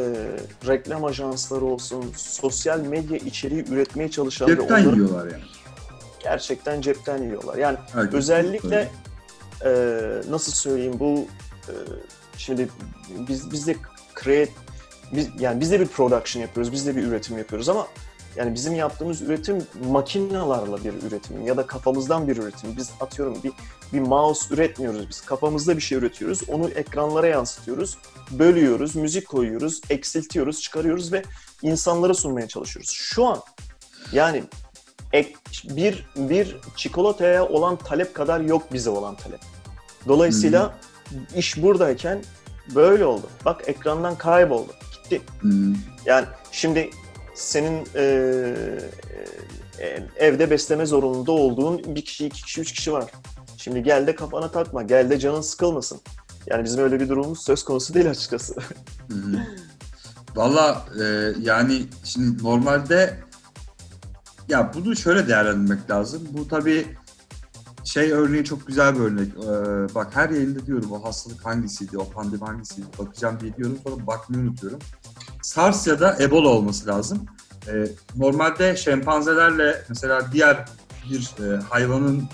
reklam 0.67 1.05
ajansları 1.05 1.65
olsun, 1.65 2.05
sosyal 2.17 2.81
medya 2.81 3.17
içeriği 3.17 3.65
üretmeye 3.69 4.11
çalışan 4.11 4.47
Cepten 4.47 4.85
onları 4.85 4.97
yiyorlar 4.97 5.27
yani. 5.27 5.43
gerçekten 6.23 6.81
cepten 6.81 7.23
yiyorlar. 7.23 7.57
Yani 7.57 7.79
Herkes 7.93 8.15
özellikle 8.15 8.89
e, 9.65 9.71
nasıl 10.31 10.53
söyleyeyim 10.53 10.95
bu 10.99 11.27
e, 11.69 11.75
şimdi 12.37 12.69
biz 13.29 13.53
biz 13.53 13.67
de 13.67 13.77
create 14.25 14.53
biz 15.13 15.29
yani 15.39 15.61
biz 15.61 15.71
de 15.73 15.81
bir 15.81 15.87
production 15.87 16.43
yapıyoruz, 16.43 16.73
biz 16.73 16.87
de 16.87 16.97
bir 16.97 17.03
üretim 17.03 17.39
yapıyoruz 17.39 17.69
ama 17.69 17.87
yani 18.37 18.55
bizim 18.55 18.75
yaptığımız 18.75 19.23
üretim 19.23 19.67
makinalarla 19.91 20.85
bir 20.85 20.93
üretim 21.03 21.47
ya 21.47 21.57
da 21.57 21.67
kafamızdan 21.67 22.29
bir 22.29 22.37
üretim. 22.37 22.77
Biz 22.77 22.91
atıyorum 23.01 23.39
bir 23.45 23.53
bir 23.93 24.01
mouse 24.01 24.55
üretmiyoruz 24.55 25.09
biz. 25.09 25.21
Kafamızda 25.21 25.77
bir 25.77 25.83
şey 25.83 25.99
üretiyoruz. 25.99 26.41
Onu 26.49 26.69
ekranlara 26.69 27.27
yansıtıyoruz. 27.27 27.99
Bölüyoruz, 28.31 28.97
müzik 28.97 29.29
koyuyoruz, 29.29 29.81
eksiltiyoruz, 29.91 30.61
çıkarıyoruz 30.61 31.13
ve 31.13 31.23
insanlara 31.63 32.15
sunmaya 32.15 32.49
çalışıyoruz. 32.49 32.91
Şu 32.91 33.27
an 33.27 33.41
yani 34.13 34.45
ek, 35.13 35.35
bir 35.65 36.07
bir 36.17 36.57
çikolataya 36.77 37.49
olan 37.49 37.77
talep 37.77 38.15
kadar 38.15 38.41
yok 38.41 38.73
bize 38.73 38.91
olan 38.91 39.15
talep. 39.15 39.41
Dolayısıyla 40.09 40.75
iş 41.37 41.63
buradayken 41.63 42.23
böyle 42.75 43.05
oldu. 43.05 43.27
Bak 43.45 43.63
ekrandan 43.67 44.19
kayboldu. 44.19 44.73
Gitti. 44.93 45.23
Hı. 45.41 45.49
Yani 46.07 46.27
şimdi 46.53 46.91
senin 47.39 47.89
e, 47.95 48.03
e, 49.79 50.07
evde 50.17 50.51
besleme 50.51 50.87
zorunluluğunda 50.87 51.33
olduğun 51.33 51.95
bir 51.95 52.05
kişi, 52.05 52.27
iki 52.27 52.43
kişi, 52.43 52.61
üç 52.61 52.73
kişi 52.73 52.93
var. 52.93 53.11
Şimdi 53.57 53.83
gel 53.83 54.07
de 54.07 54.15
kafana 54.15 54.51
takma, 54.51 54.83
gel 54.83 55.11
de 55.11 55.19
canın 55.19 55.41
sıkılmasın. 55.41 56.01
Yani 56.47 56.65
bizim 56.65 56.85
öyle 56.85 57.01
bir 57.01 57.09
durumumuz 57.09 57.45
söz 57.45 57.65
konusu 57.65 57.95
değil 57.95 58.11
açıkçası. 58.11 58.55
Valla 60.37 60.87
e, 61.01 61.33
yani 61.41 61.87
şimdi 62.05 62.43
normalde 62.43 63.21
ya 64.49 64.73
bunu 64.75 64.97
şöyle 64.97 65.29
değerlendirmek 65.29 65.91
lazım. 65.91 66.29
Bu 66.33 66.49
tabii 66.49 66.87
şey 67.85 68.13
örneği 68.13 68.45
çok 68.45 68.67
güzel 68.67 68.95
bir 68.95 69.01
örnek. 69.01 69.29
Ee, 69.29 69.95
bak 69.95 70.17
her 70.17 70.31
yayında 70.31 70.67
diyorum 70.67 70.93
o 70.93 71.05
hastalık 71.05 71.47
hangisiydi, 71.47 71.99
o 71.99 72.11
pandemi 72.11 72.45
hangisiydi 72.45 72.87
bakacağım 72.99 73.41
diye 73.41 73.57
diyorum 73.57 73.79
sonra 73.85 74.07
bakmayı 74.07 74.43
unutuyorum. 74.43 74.79
SARS 75.49 75.87
ya 75.87 76.01
da 76.01 76.17
Ebola 76.21 76.49
olması 76.49 76.87
lazım. 76.87 77.27
Ee, 77.69 77.89
normalde 78.17 78.77
şempanzelerle 78.77 79.85
mesela 79.89 80.33
diğer 80.33 80.65
bir 81.11 81.31
e, 81.45 81.57
hayvanın 81.57 82.25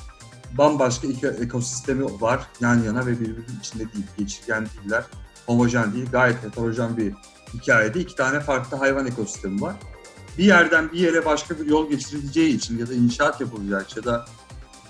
bambaşka 0.59 1.07
iki 1.07 1.27
ekosistemi 1.27 2.21
var 2.21 2.47
yan 2.61 2.83
yana 2.83 3.07
ve 3.07 3.21
birbirinin 3.21 3.61
içinde 3.61 3.93
değil, 3.93 4.07
geçirgen 4.19 4.67
değiller, 4.67 5.05
homojen 5.47 5.93
değil, 5.93 6.07
gayet 6.13 6.43
heterojen 6.43 6.97
bir 6.97 7.15
hikayede 7.55 8.01
iki 8.01 8.15
tane 8.15 8.41
farklı 8.41 8.77
hayvan 8.77 9.07
ekosistemi 9.07 9.61
var. 9.61 9.75
Bir 10.39 10.45
yerden 10.45 10.93
bir 10.93 10.99
yere 10.99 11.25
başka 11.25 11.59
bir 11.59 11.67
yol 11.67 11.91
geçirileceği 11.91 12.57
için 12.57 12.79
ya 12.79 12.89
da 12.89 12.95
inşaat 12.95 13.41
yapılacağı 13.41 13.83
için 13.83 13.97
ya 13.97 14.05
da 14.05 14.25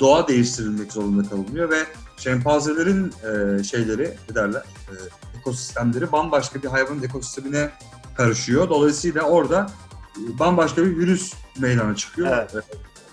doğa 0.00 0.28
değiştirilmek 0.28 0.92
zorunda 0.92 1.28
kalınıyor 1.28 1.70
ve 1.70 1.84
şempanzelerin 2.16 3.12
e, 3.22 3.64
şeyleri 3.64 4.16
ne 4.28 4.34
derler 4.34 4.60
e, 4.60 4.94
ekosistemleri 5.38 6.12
bambaşka 6.12 6.62
bir 6.62 6.68
hayvanın 6.68 7.02
ekosistemine 7.02 7.70
karışıyor. 8.16 8.68
Dolayısıyla 8.68 9.22
orada 9.22 9.70
e, 10.16 10.38
bambaşka 10.38 10.84
bir 10.84 10.96
virüs 10.96 11.34
meydana 11.58 11.96
çıkıyor. 11.96 12.36
Evet. 12.52 12.64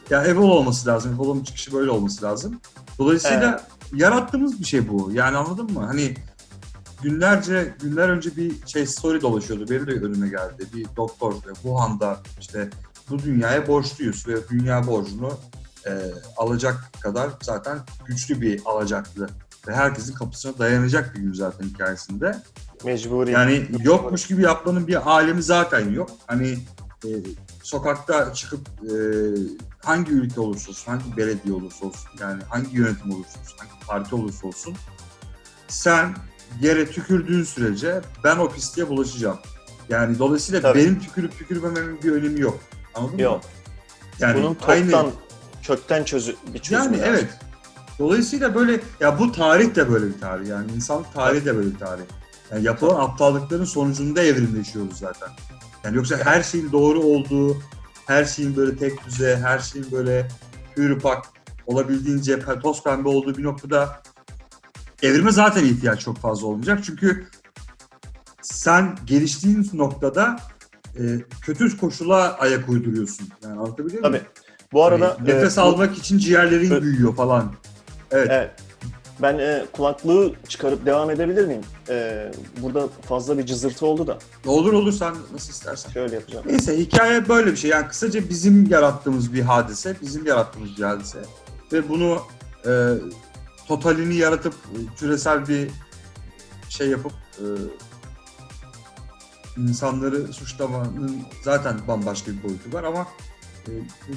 Ya 0.09 0.25
Ebola 0.25 0.53
olması 0.53 0.87
lazım. 0.87 1.13
Ebola'nın 1.15 1.43
çıkışı 1.43 1.73
böyle 1.73 1.91
olması 1.91 2.25
lazım. 2.25 2.61
Dolayısıyla 2.99 3.67
yarattığımız 3.93 4.59
bir 4.59 4.65
şey 4.65 4.89
bu. 4.89 5.11
Yani 5.13 5.37
anladın 5.37 5.71
mı? 5.73 5.85
Hani 5.85 6.15
günlerce 7.03 7.75
günler 7.81 8.09
önce 8.09 8.35
bir 8.35 8.67
şey 8.67 8.85
story 8.85 9.21
dolaşıyordu. 9.21 9.69
Benim 9.69 9.87
de 9.87 9.91
önüme 9.91 10.29
geldi. 10.29 10.65
Bir 10.73 10.85
doktor 10.95 11.33
e, 11.33 11.53
Wuhan'da 11.53 12.17
işte 12.39 12.69
bu 13.09 13.19
dünyaya 13.19 13.67
borçluyuz 13.67 14.27
ve 14.27 14.35
dünya 14.49 14.87
borcunu 14.87 15.39
e, 15.87 15.91
alacak 16.37 16.89
kadar 17.01 17.29
zaten 17.41 17.79
güçlü 18.05 18.41
bir 18.41 18.61
alacaktı. 18.65 19.29
Ve 19.67 19.75
herkesin 19.75 20.13
kapısına 20.13 20.59
dayanacak 20.59 21.15
bir 21.15 21.19
gün 21.19 21.33
zaten 21.33 21.67
hikayesinde. 21.67 22.41
Mecburi. 22.85 23.31
Yani 23.31 23.65
yokmuş 23.83 24.27
gibi 24.27 24.41
yapmanın 24.41 24.87
bir 24.87 25.09
alemi 25.11 25.43
zaten 25.43 25.91
yok. 25.93 26.09
Hani 26.27 26.57
e, 27.05 27.09
sokakta 27.63 28.33
çıkıp 28.33 28.59
e, 28.83 28.93
hangi 29.85 30.11
ülke 30.11 30.41
olursa 30.41 30.69
olsun, 30.69 30.91
hangi 30.91 31.17
belediye 31.17 31.53
olursa 31.53 31.85
olsun, 31.85 32.09
yani 32.19 32.43
hangi 32.49 32.77
yönetim 32.77 33.11
olursa 33.11 33.39
olsun, 33.39 33.57
hangi 33.57 33.85
parti 33.87 34.15
olursa 34.15 34.47
olsun 34.47 34.75
sen 35.67 36.15
yere 36.61 36.85
tükürdüğün 36.91 37.43
sürece 37.43 38.01
ben 38.23 38.37
o 38.37 38.49
pisliğe 38.49 38.89
bulaşacağım. 38.89 39.37
Yani 39.89 40.19
dolayısıyla 40.19 40.61
Tabii. 40.61 40.79
benim 40.79 40.99
tükürüp 40.99 41.37
tükürmememin 41.37 42.01
bir 42.03 42.11
önemi 42.11 42.39
yok. 42.39 42.59
Anladın 42.95 43.15
mı? 43.15 43.21
Yok. 43.21 43.41
Yani 44.19 44.37
Bunun 44.43 44.57
aynı- 44.67 44.91
toptan, 44.91 45.11
kökten 45.63 46.03
çözü, 46.03 46.35
bir 46.53 46.59
çözümü 46.59 46.83
yani 46.85 46.97
lazım. 46.97 47.15
evet. 47.15 47.29
Dolayısıyla 47.99 48.55
böyle 48.55 48.79
ya 48.99 49.19
bu 49.19 49.31
tarih 49.31 49.75
de 49.75 49.91
böyle 49.91 50.05
bir 50.07 50.19
tarih 50.19 50.47
yani 50.47 50.71
insanlık 50.71 51.13
tarihi 51.13 51.45
de 51.45 51.55
böyle 51.55 51.69
bir 51.73 51.79
tarih. 51.79 52.03
Yani 52.51 52.65
yapılan 52.65 52.99
aptallıkların 52.99 53.65
sonucunda 53.65 54.21
evrimleşiyoruz 54.21 54.97
zaten. 54.97 55.29
Yani 55.83 55.95
yoksa 55.97 56.17
her 56.17 56.43
şeyin 56.43 56.71
doğru 56.71 56.99
olduğu, 56.99 57.57
her 58.07 58.25
şeyin 58.25 58.55
böyle 58.55 58.77
tek 58.77 59.05
düze, 59.05 59.37
her 59.37 59.59
şeyin 59.59 59.91
böyle 59.91 60.27
pür 60.75 60.99
pak 60.99 61.25
olabildiğince 61.67 62.39
toz 62.61 62.83
pembe 62.83 63.09
olduğu 63.09 63.37
bir 63.37 63.43
noktada 63.43 64.01
evrime 65.01 65.31
zaten 65.31 65.65
ihtiyaç 65.65 65.99
çok 65.99 66.17
fazla 66.17 66.47
olmayacak. 66.47 66.79
Çünkü 66.83 67.27
sen 68.41 68.95
geliştiğin 69.05 69.69
noktada 69.73 70.39
e, 70.99 71.01
kötü 71.41 71.77
koşula 71.77 72.37
ayak 72.37 72.69
uyduruyorsun. 72.69 73.27
Yani 73.43 73.59
anlatabiliyor 73.59 74.01
muyum? 74.09 74.13
Tabii. 74.23 74.31
Bu 74.73 74.83
arada 74.83 75.15
Hani 75.19 75.29
nefes 75.29 75.57
e, 75.57 75.61
bu- 75.61 75.65
almak 75.65 75.97
için 75.97 76.17
ciğerlerin 76.17 76.81
büyüyor 76.81 77.15
falan. 77.15 77.53
Evet. 78.11 78.27
Evet. 78.31 78.51
Ben 79.21 79.37
e, 79.39 79.65
kulaklığı 79.71 80.33
çıkarıp 80.47 80.85
devam 80.85 81.09
edebilir 81.09 81.45
miyim? 81.45 81.61
E, 81.89 82.31
burada 82.61 82.87
fazla 82.87 83.37
bir 83.37 83.45
cızırtı 83.45 83.85
oldu 83.85 84.07
da. 84.07 84.17
Olur 84.45 84.73
olur 84.73 84.91
sen 84.93 85.13
nasıl 85.33 85.51
istersen. 85.51 85.91
Şöyle 85.91 86.15
yapacağım. 86.15 86.45
Neyse 86.47 86.77
hikaye 86.77 87.29
böyle 87.29 87.51
bir 87.51 87.57
şey. 87.57 87.69
Yani 87.69 87.87
kısaca 87.87 88.29
bizim 88.29 88.69
yarattığımız 88.69 89.33
bir 89.33 89.41
hadise, 89.41 89.95
bizim 90.01 90.25
yarattığımız 90.25 90.77
bir 90.77 90.83
hadise. 90.83 91.19
Ve 91.73 91.89
bunu 91.89 92.21
e, 92.67 92.71
totalini 93.67 94.15
yaratıp 94.15 94.53
e, 94.53 94.95
küresel 94.95 95.47
bir 95.47 95.69
şey 96.69 96.89
yapıp 96.89 97.13
e, 97.37 97.45
insanları 99.57 100.33
suçlamanın 100.33 101.21
zaten 101.43 101.79
bambaşka 101.87 102.31
bir 102.31 102.43
boyutu 102.43 102.73
var 102.73 102.83
ama 102.83 103.07
e, 103.67 103.71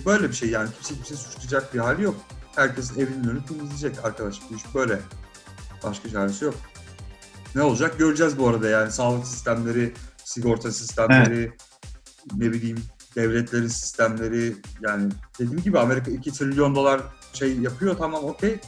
böyle 0.07 0.29
bir 0.29 0.35
şey 0.35 0.51
yani 0.51 0.69
kimse 0.75 0.95
kimse 0.95 1.17
suçlayacak 1.17 1.75
bir 1.75 1.79
hali 1.79 2.03
yok. 2.03 2.15
Herkes 2.57 2.91
evinin 2.99 3.29
önünü 3.29 3.47
temizleyecek 3.47 4.05
arkadaş. 4.05 4.41
Bu 4.51 4.55
iş 4.55 4.75
böyle. 4.75 5.01
Başka 5.85 6.11
çaresi 6.11 6.45
yok. 6.45 6.55
Ne 7.55 7.63
olacak 7.63 7.99
göreceğiz 7.99 8.39
bu 8.39 8.49
arada 8.49 8.69
yani 8.69 8.93
sağlık 8.93 9.27
sistemleri, 9.27 9.93
sigorta 10.25 10.71
sistemleri, 10.73 11.53
ne 12.37 12.53
bileyim 12.53 12.79
devletlerin 13.17 13.69
sistemleri 13.69 14.57
yani 14.81 15.13
dediğim 15.39 15.63
gibi 15.63 15.79
Amerika 15.79 16.11
2 16.11 16.33
trilyon 16.33 16.75
dolar 16.75 17.01
şey 17.33 17.59
yapıyor 17.59 17.97
tamam 17.99 18.25
okey. 18.25 18.61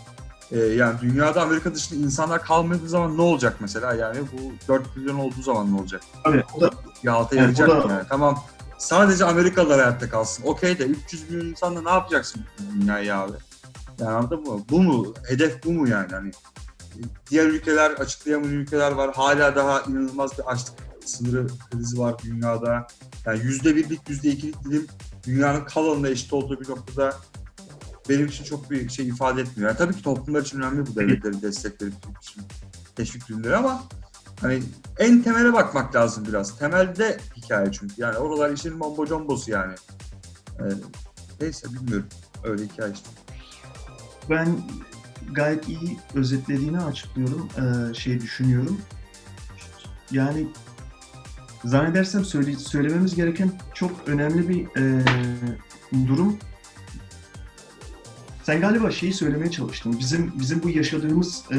Ee, 0.53 0.59
yani 0.59 1.01
dünyada 1.01 1.43
Amerika 1.43 1.75
dışında 1.75 2.05
insanlar 2.05 2.43
kalmadığı 2.43 2.89
zaman 2.89 3.17
ne 3.17 3.23
olacak 3.23 3.57
mesela 3.61 3.95
yani 3.95 4.19
bu 4.33 4.53
4 4.69 4.95
trilyon 4.95 5.19
olduğu 5.19 5.43
zaman 5.43 5.73
ne 5.73 5.81
olacak? 5.81 6.03
Tabii 6.25 6.45
o 6.55 6.61
da 6.61 6.71
Bir 7.05 7.09
alta 7.09 7.37
Evet, 7.37 7.41
yarayacak 7.41 7.69
bu 7.69 7.73
da- 7.73 7.87
mı 7.87 7.93
yani 7.93 8.07
tamam 8.09 8.45
sadece 8.79 9.25
Amerikalılar 9.25 9.81
hayatta 9.81 10.11
kalsın 10.11 10.43
okey 10.47 10.79
de 10.79 10.85
300 10.85 11.31
milyon 11.31 11.47
insanla 11.47 11.83
ne 11.83 11.91
yapacaksın 11.91 12.45
dünyayı 12.75 13.17
abi? 13.17 13.33
Yani 14.01 14.11
anladın 14.11 14.41
mı? 14.41 14.65
Bu 14.71 14.83
mu? 14.83 15.15
Hedef 15.29 15.65
bu 15.65 15.73
mu 15.73 15.89
yani? 15.89 16.13
Hani 16.13 16.31
diğer 17.31 17.47
ülkeler, 17.47 17.91
açıklayamayan 17.91 18.53
ülkeler 18.53 18.93
var. 18.93 19.15
Hala 19.15 19.57
daha 19.57 19.83
inanılmaz 19.83 20.39
bir 20.39 20.51
açlık 20.51 20.75
sınırı 21.05 21.47
krizi 21.71 21.99
var 21.99 22.15
dünyada. 22.23 22.87
Yani 23.27 23.41
yüzde 23.45 23.77
birlik, 23.77 24.09
yüzde 24.09 24.29
ikilik 24.29 24.65
dilim 24.65 24.87
dünyanın 25.27 25.65
kalanına 25.65 26.09
eşit 26.09 26.33
olduğu 26.33 26.61
bir 26.61 26.69
noktada 26.69 27.17
benim 28.09 28.27
için 28.27 28.45
çok 28.45 28.71
bir 28.71 28.89
şey 28.89 29.09
ifade 29.09 29.41
etmiyor. 29.41 29.71
Yani 29.71 29.79
tabii 29.79 29.97
ki 29.97 30.03
toplumlar 30.03 30.43
için 30.43 30.59
önemli 30.61 30.87
bu 30.87 30.97
devletlerin 30.97 31.43
destekleri, 31.43 31.91
teşvik 32.97 33.31
ürünleri 33.31 33.57
ama 33.57 33.83
hani 34.41 34.63
en 34.99 35.23
temele 35.23 35.53
bakmak 35.53 35.95
lazım 35.95 36.25
biraz. 36.29 36.59
Temelde 36.59 37.19
hikaye 37.37 37.73
çünkü. 37.73 37.95
Yani 37.99 38.19
oralar 38.19 38.51
işin 38.51 38.81
bombo 38.81 39.07
combosu 39.07 39.51
yani. 39.51 39.75
Ee, 40.61 40.63
neyse 41.41 41.69
bilmiyorum. 41.73 42.09
Öyle 42.45 42.65
hikaye 42.65 42.93
işte. 42.93 43.09
Ben 44.31 44.49
gayet 45.33 45.69
iyi 45.69 45.99
özetlediğini 46.15 46.81
açıklıyorum, 46.81 47.49
ee, 47.57 47.95
şey 47.95 48.21
düşünüyorum. 48.21 48.81
Yani 50.11 50.47
zannedersem 51.65 52.25
söyle, 52.25 52.57
söylememiz 52.57 53.15
gereken 53.15 53.53
çok 53.75 53.91
önemli 54.07 54.49
bir 54.49 54.81
e, 54.81 55.05
durum. 56.09 56.39
Sen 58.43 58.61
galiba 58.61 58.91
şeyi 58.91 59.13
söylemeye 59.13 59.51
çalıştın. 59.51 59.97
Bizim 59.99 60.33
bizim 60.39 60.63
bu 60.63 60.71
yaşadığımız 60.71 61.45
e, 61.53 61.59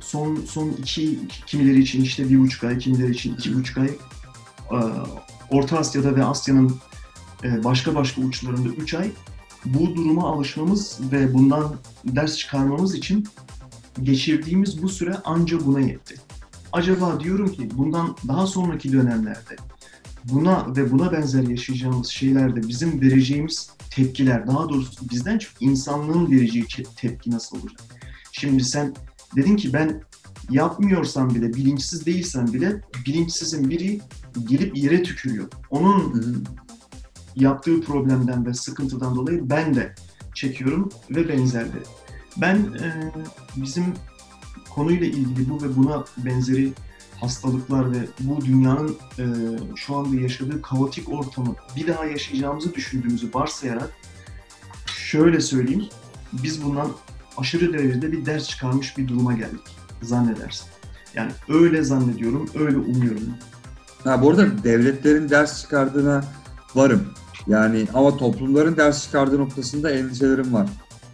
son 0.00 0.36
son 0.36 0.68
iki 0.68 1.18
kimileri 1.46 1.80
için 1.80 2.02
işte 2.02 2.30
bir 2.30 2.38
buçuk 2.38 2.64
ay, 2.64 2.78
kimileri 2.78 3.10
için 3.10 3.34
iki 3.34 3.54
buçuk 3.54 3.78
ay 3.78 3.90
e, 4.70 4.78
Orta 5.50 5.78
Asya'da 5.78 6.16
ve 6.16 6.24
Asya'nın 6.24 6.76
e, 7.44 7.64
başka 7.64 7.94
başka 7.94 8.22
uçlarında 8.22 8.68
üç 8.68 8.94
ay 8.94 9.10
bu 9.64 9.96
duruma 9.96 10.28
alışmamız 10.28 10.98
ve 11.12 11.34
bundan 11.34 11.76
ders 12.04 12.36
çıkarmamız 12.36 12.94
için 12.94 13.28
geçirdiğimiz 14.02 14.82
bu 14.82 14.88
süre 14.88 15.14
anca 15.14 15.66
buna 15.66 15.80
yetti. 15.80 16.14
Acaba 16.72 17.20
diyorum 17.20 17.52
ki 17.52 17.68
bundan 17.74 18.16
daha 18.28 18.46
sonraki 18.46 18.92
dönemlerde 18.92 19.56
buna 20.24 20.76
ve 20.76 20.90
buna 20.90 21.12
benzer 21.12 21.42
yaşayacağımız 21.42 22.08
şeylerde 22.08 22.68
bizim 22.68 23.00
vereceğimiz 23.00 23.70
tepkiler, 23.90 24.46
daha 24.46 24.68
doğrusu 24.68 25.10
bizden 25.10 25.38
çok 25.38 25.62
insanlığın 25.62 26.30
vereceği 26.30 26.66
tepki 26.96 27.30
nasıl 27.30 27.60
olacak? 27.60 27.80
Şimdi 28.32 28.64
sen 28.64 28.94
dedin 29.36 29.56
ki 29.56 29.72
ben 29.72 30.02
yapmıyorsam 30.50 31.34
bile, 31.34 31.54
bilinçsiz 31.54 32.06
değilsem 32.06 32.52
bile 32.52 32.80
bilinçsizin 33.06 33.70
biri 33.70 34.00
gelip 34.48 34.76
yere 34.76 35.02
tükürüyor. 35.02 35.48
Onun 35.70 36.44
yaptığı 37.36 37.80
problemden 37.80 38.46
ve 38.46 38.54
sıkıntıdan 38.54 39.16
dolayı 39.16 39.50
ben 39.50 39.74
de 39.74 39.94
çekiyorum 40.34 40.88
ve 41.10 41.28
benzerleri. 41.28 41.84
Ben 42.36 42.56
e, 42.56 43.12
bizim 43.56 43.84
konuyla 44.70 45.06
ilgili 45.06 45.50
bu 45.50 45.62
ve 45.62 45.76
buna 45.76 46.04
benzeri 46.16 46.72
hastalıklar 47.20 47.92
ve 47.92 47.98
bu 48.20 48.44
dünyanın 48.44 48.96
e, 49.18 49.24
şu 49.76 49.96
anda 49.96 50.20
yaşadığı 50.20 50.62
kaotik 50.62 51.12
ortamı 51.12 51.54
bir 51.76 51.86
daha 51.86 52.04
yaşayacağımızı 52.04 52.74
düşündüğümüzü 52.74 53.34
varsayarak 53.34 53.90
şöyle 54.86 55.40
söyleyeyim, 55.40 55.88
biz 56.32 56.64
bundan 56.64 56.88
aşırı 57.36 57.72
derecede 57.72 58.12
bir 58.12 58.26
ders 58.26 58.48
çıkarmış 58.48 58.98
bir 58.98 59.08
duruma 59.08 59.32
geldik 59.32 59.76
zannedersin. 60.02 60.66
Yani 61.14 61.32
öyle 61.48 61.82
zannediyorum, 61.82 62.50
öyle 62.54 62.76
umuyorum. 62.76 63.22
Ha, 64.04 64.22
bu 64.22 64.30
arada 64.30 64.64
devletlerin 64.64 65.28
ders 65.28 65.62
çıkardığına 65.62 66.24
varım. 66.74 67.08
Yani 67.46 67.86
ama 67.94 68.16
toplumların 68.16 68.76
ders 68.76 69.02
çıkardığı 69.02 69.38
noktasında 69.38 69.90
endişelerim 69.90 70.54
var. 70.54 70.68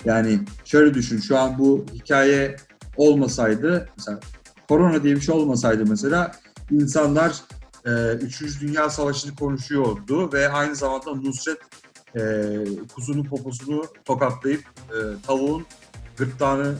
Yani 0.04 0.40
şöyle 0.64 0.94
düşün, 0.94 1.20
şu 1.20 1.38
an 1.38 1.58
bu 1.58 1.86
hikaye 1.94 2.56
olmasaydı, 2.96 3.88
mesela 3.96 4.20
korona 4.68 5.02
diye 5.02 5.16
bir 5.16 5.20
şey 5.20 5.34
olmasaydı 5.34 5.84
mesela 5.88 6.32
insanlar 6.70 7.42
e, 7.86 8.12
3. 8.12 8.60
Dünya 8.60 8.90
Savaşı'nı 8.90 9.34
konuşuyordu 9.36 10.32
ve 10.32 10.48
aynı 10.48 10.76
zamanda 10.76 11.14
Nusret 11.14 11.58
e, 12.16 12.20
kuzunun 12.94 13.24
poposunu 13.24 13.84
tokatlayıp 14.04 14.62
e, 14.90 14.96
tavuğun 15.26 15.66
gırtlağını 16.16 16.74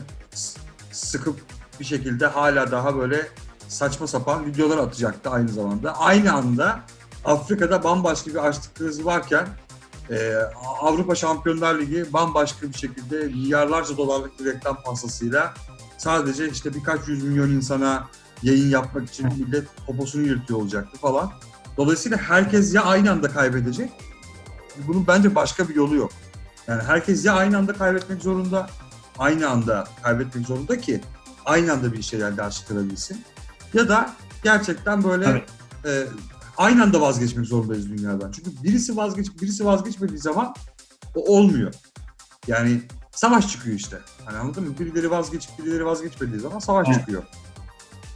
sıkıp 0.91 1.35
bir 1.79 1.85
şekilde 1.85 2.27
hala 2.27 2.71
daha 2.71 2.97
böyle 2.97 3.27
saçma 3.67 4.07
sapan 4.07 4.45
videolar 4.45 4.77
atacaktı 4.77 5.29
aynı 5.29 5.49
zamanda. 5.49 5.97
Aynı 5.97 6.33
anda 6.33 6.79
Afrika'da 7.25 7.83
bambaşka 7.83 8.31
bir 8.31 8.47
açlık 8.47 8.75
krizi 8.75 9.05
varken 9.05 9.47
e, 10.09 10.33
Avrupa 10.81 11.15
Şampiyonlar 11.15 11.79
Ligi 11.79 12.13
bambaşka 12.13 12.67
bir 12.67 12.73
şekilde 12.77 13.17
milyarlarca 13.23 13.97
dolarlık 13.97 14.39
bir 14.39 14.45
reklam 14.45 14.83
pastasıyla 14.83 15.53
sadece 15.97 16.49
işte 16.49 16.73
birkaç 16.73 17.07
yüz 17.07 17.23
milyon 17.23 17.49
insana 17.49 18.07
yayın 18.43 18.69
yapmak 18.69 19.09
için 19.09 19.27
millet 19.27 19.67
poposunu 19.87 20.27
yırtıyor 20.27 20.59
olacaktı 20.59 20.97
falan. 20.97 21.31
Dolayısıyla 21.77 22.17
herkes 22.17 22.73
ya 22.73 22.83
aynı 22.83 23.11
anda 23.11 23.29
kaybedecek, 23.29 23.91
bunun 24.87 25.07
bence 25.07 25.35
başka 25.35 25.69
bir 25.69 25.75
yolu 25.75 25.95
yok. 25.95 26.11
Yani 26.67 26.83
herkes 26.83 27.25
ya 27.25 27.33
aynı 27.33 27.57
anda 27.57 27.73
kaybetmek 27.73 28.21
zorunda, 28.21 28.69
aynı 29.17 29.49
anda 29.49 29.87
kaybetmek 30.03 30.45
zorunda 30.45 30.77
ki 30.81 31.01
aynı 31.45 31.73
anda 31.73 31.93
bir 31.93 32.01
şeyler 32.01 32.37
ders 32.37 32.59
çıkarabilsin. 32.59 33.23
Ya 33.73 33.89
da 33.89 34.13
gerçekten 34.43 35.03
böyle 35.03 35.25
Evet. 35.25 35.49
e, 35.85 36.07
aynı 36.59 36.83
anda 36.83 37.01
vazgeçmek 37.01 37.45
zorundayız 37.45 37.89
dünyadan. 37.89 38.31
Çünkü 38.31 38.51
birisi 38.63 38.97
vazgeç 38.97 39.27
birisi 39.41 39.65
vazgeçmediği 39.65 40.19
zaman 40.19 40.53
o 41.15 41.35
olmuyor. 41.37 41.73
Yani 42.47 42.81
savaş 43.11 43.47
çıkıyor 43.47 43.75
işte. 43.75 43.97
Hani 44.25 44.37
anladın 44.37 44.63
mı? 44.63 44.73
Birileri 44.79 45.11
vazgeçip 45.11 45.59
birileri 45.59 45.85
vazgeçmediği 45.85 46.39
zaman 46.39 46.59
savaş 46.59 46.87
Evet. 46.87 46.99
çıkıyor. 46.99 47.23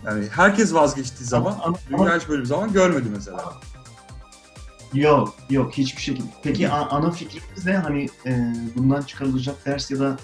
Yani 0.06 0.28
herkes 0.32 0.74
vazgeçtiği 0.74 1.28
zaman 1.30 1.52
Ama- 1.52 1.78
ama- 1.92 2.06
dünya 2.06 2.20
hiç 2.20 2.30
böyle 2.30 2.42
bir 2.42 2.48
zaman 2.48 2.74
görmedi 2.74 3.08
mesela. 3.16 3.54
Yok, 4.94 5.36
yok 5.50 5.74
hiçbir 5.74 6.02
şekilde. 6.02 6.28
Peki 6.44 6.70
a- 6.70 6.90
ana 6.90 7.12
fikrimiz 7.12 7.66
ne? 7.66 7.78
Hani 7.78 8.10
e, 8.26 8.54
bundan 8.76 9.02
çıkarılacak 9.02 9.66
ders 9.66 9.92
ya 9.92 10.00
da 10.00 10.18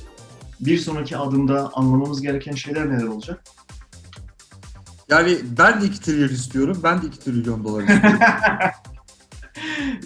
bir 0.60 0.78
sonraki 0.78 1.18
adımda 1.18 1.72
anlamamız 1.74 2.22
gereken 2.22 2.54
şeyler 2.56 2.90
neler 2.90 3.04
olacak? 3.08 3.44
Yani 5.10 5.38
ben 5.58 5.82
de 5.82 5.86
2 5.86 6.02
trilyon 6.02 6.30
istiyorum. 6.30 6.80
Ben 6.84 7.02
de 7.02 7.08
2 7.08 7.20
trilyon 7.20 7.64
dolar 7.64 7.82
istiyorum. 7.82 8.20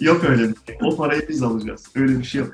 yok 0.00 0.24
öyle 0.24 0.48
bir 0.48 0.56
şey. 0.66 0.78
O 0.82 0.96
parayı 0.96 1.28
biz 1.28 1.42
alacağız. 1.42 1.84
Öyle 1.94 2.18
bir 2.18 2.24
şey 2.24 2.40
yok. 2.40 2.52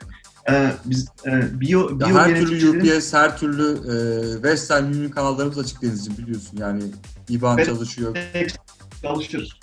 Ee, 0.51 0.73
biz 0.85 1.09
e, 1.27 1.61
biyo, 1.61 1.99
ya 2.01 2.15
her 2.15 2.41
türlü 2.41 2.97
UPS, 2.97 3.13
her 3.13 3.39
türlü 3.39 3.73
e, 3.73 4.33
Western 4.35 4.85
Union 4.85 5.11
kanallarımız 5.11 5.59
açık 5.59 5.83
Denizciğim 5.83 6.19
biliyorsun. 6.19 6.57
Yani 6.57 6.83
IBAN 7.29 7.59
Evet. 7.59 7.67
çalışıyor. 7.67 8.17
çalışır. 9.03 9.61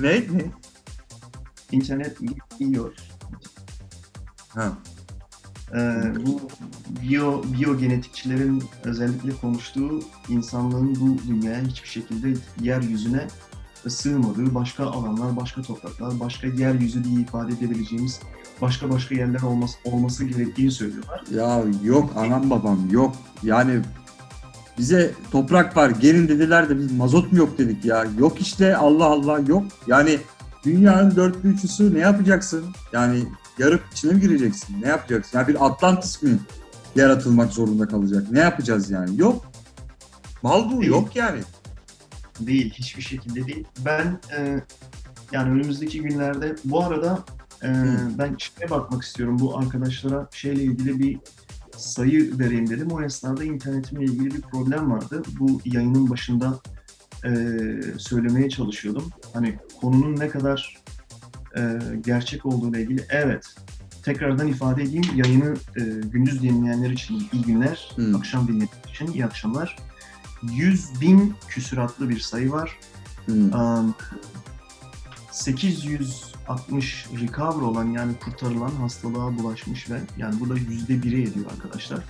ne? 0.00 0.10
ne? 0.10 0.50
İnternet 1.72 2.16
yiyor. 2.60 2.94
Ha. 4.48 4.72
Ee, 5.72 6.02
bu 6.26 6.40
biyo, 7.02 7.42
biyogenetikçilerin 7.58 8.64
özellikle 8.84 9.30
konuştuğu 9.40 10.00
insanlığın 10.28 10.94
bu 11.00 11.28
dünyaya 11.28 11.62
hiçbir 11.62 11.88
şekilde 11.88 12.34
yeryüzüne 12.60 13.26
sığmadığı 13.88 14.54
başka 14.54 14.84
alanlar, 14.86 15.36
başka 15.36 15.62
topraklar, 15.62 16.20
başka 16.20 16.46
yeryüzü 16.46 17.04
diye 17.04 17.20
ifade 17.20 17.52
edebileceğimiz 17.52 18.20
başka 18.62 18.90
başka 18.90 19.14
yerler 19.14 19.42
olması, 19.42 19.78
olması 19.84 20.24
gerektiğini 20.24 20.70
söylüyorlar. 20.70 21.24
Ya 21.34 21.62
yok 21.84 22.12
anam 22.16 22.50
babam 22.50 22.90
yok. 22.90 23.16
Yani 23.42 23.80
bize 24.78 25.14
toprak 25.30 25.76
var 25.76 25.90
gelin 25.90 26.28
dediler 26.28 26.68
de 26.68 26.78
biz 26.78 26.92
mazot 26.92 27.32
mu 27.32 27.38
yok 27.38 27.58
dedik 27.58 27.84
ya. 27.84 28.06
Yok 28.18 28.40
işte 28.40 28.76
Allah 28.76 29.04
Allah 29.04 29.38
yok. 29.38 29.64
Yani 29.86 30.18
dünyanın 30.64 31.16
dört 31.16 31.44
bir 31.44 31.48
üçüsü 31.48 31.94
ne 31.94 31.98
yapacaksın? 31.98 32.64
Yani 32.92 33.24
yarıp 33.58 33.82
içine 33.92 34.12
mi 34.12 34.20
gireceksin? 34.20 34.82
Ne 34.82 34.88
yapacaksın? 34.88 35.38
Yani 35.38 35.48
bir 35.48 35.66
Atlantis 35.66 36.22
mi 36.22 36.38
yaratılmak 36.96 37.52
zorunda 37.52 37.88
kalacak? 37.88 38.30
Ne 38.30 38.40
yapacağız 38.40 38.90
yani? 38.90 39.20
Yok. 39.20 39.44
Mal 40.42 40.70
bu 40.70 40.80
Değil. 40.80 40.90
yok 40.90 41.16
yani. 41.16 41.40
Değil, 42.40 42.72
hiçbir 42.72 43.02
şekilde 43.02 43.46
değil. 43.46 43.64
Ben 43.84 44.20
e, 44.36 44.60
yani 45.32 45.50
önümüzdeki 45.50 46.02
günlerde 46.02 46.56
bu 46.64 46.84
arada 46.84 47.24
e, 47.62 47.68
ben 48.18 48.36
şeye 48.38 48.70
bakmak 48.70 49.02
istiyorum. 49.02 49.38
Bu 49.38 49.58
arkadaşlara 49.58 50.28
şeyle 50.32 50.62
ilgili 50.62 50.98
bir 50.98 51.18
sayı 51.76 52.38
vereyim 52.38 52.70
dedim. 52.70 52.90
O 52.90 53.02
esnada 53.02 53.44
internetimle 53.44 54.04
ilgili 54.04 54.34
bir 54.34 54.40
problem 54.40 54.90
vardı. 54.90 55.22
Bu 55.38 55.60
yayının 55.64 56.10
başında 56.10 56.58
e, 57.24 57.30
söylemeye 57.98 58.50
çalışıyordum. 58.50 59.10
Hani 59.32 59.58
konunun 59.80 60.16
ne 60.16 60.28
kadar 60.28 60.76
e, 61.56 61.78
gerçek 62.04 62.46
olduğuyla 62.46 62.80
ilgili. 62.80 63.06
Evet, 63.08 63.54
tekrardan 64.02 64.48
ifade 64.48 64.82
edeyim. 64.82 65.04
Yayını 65.14 65.54
e, 65.76 65.80
gündüz 66.08 66.42
dinleyenler 66.42 66.90
için 66.90 67.28
iyi 67.32 67.42
günler, 67.42 67.92
Hı. 67.96 68.16
akşam 68.16 68.48
dinleyenler 68.48 68.90
için 68.90 69.06
iyi 69.06 69.24
akşamlar. 69.24 69.76
100 70.42 71.00
bin 71.00 71.34
küsuratlı 71.48 72.08
bir 72.08 72.20
sayı 72.20 72.52
var. 72.52 72.78
Hı. 73.26 73.32
Um, 73.32 73.94
860 75.30 77.06
recover 77.20 77.62
olan 77.62 77.84
yani 77.84 78.12
kurtarılan 78.24 78.70
hastalığa 78.70 79.38
bulaşmış 79.38 79.90
ve 79.90 80.00
yani 80.18 80.40
bu 80.40 80.48
da 80.48 80.54
yüzde 80.54 81.02
biri 81.02 81.22
ediyor 81.22 81.46
arkadaşlar. 81.56 82.04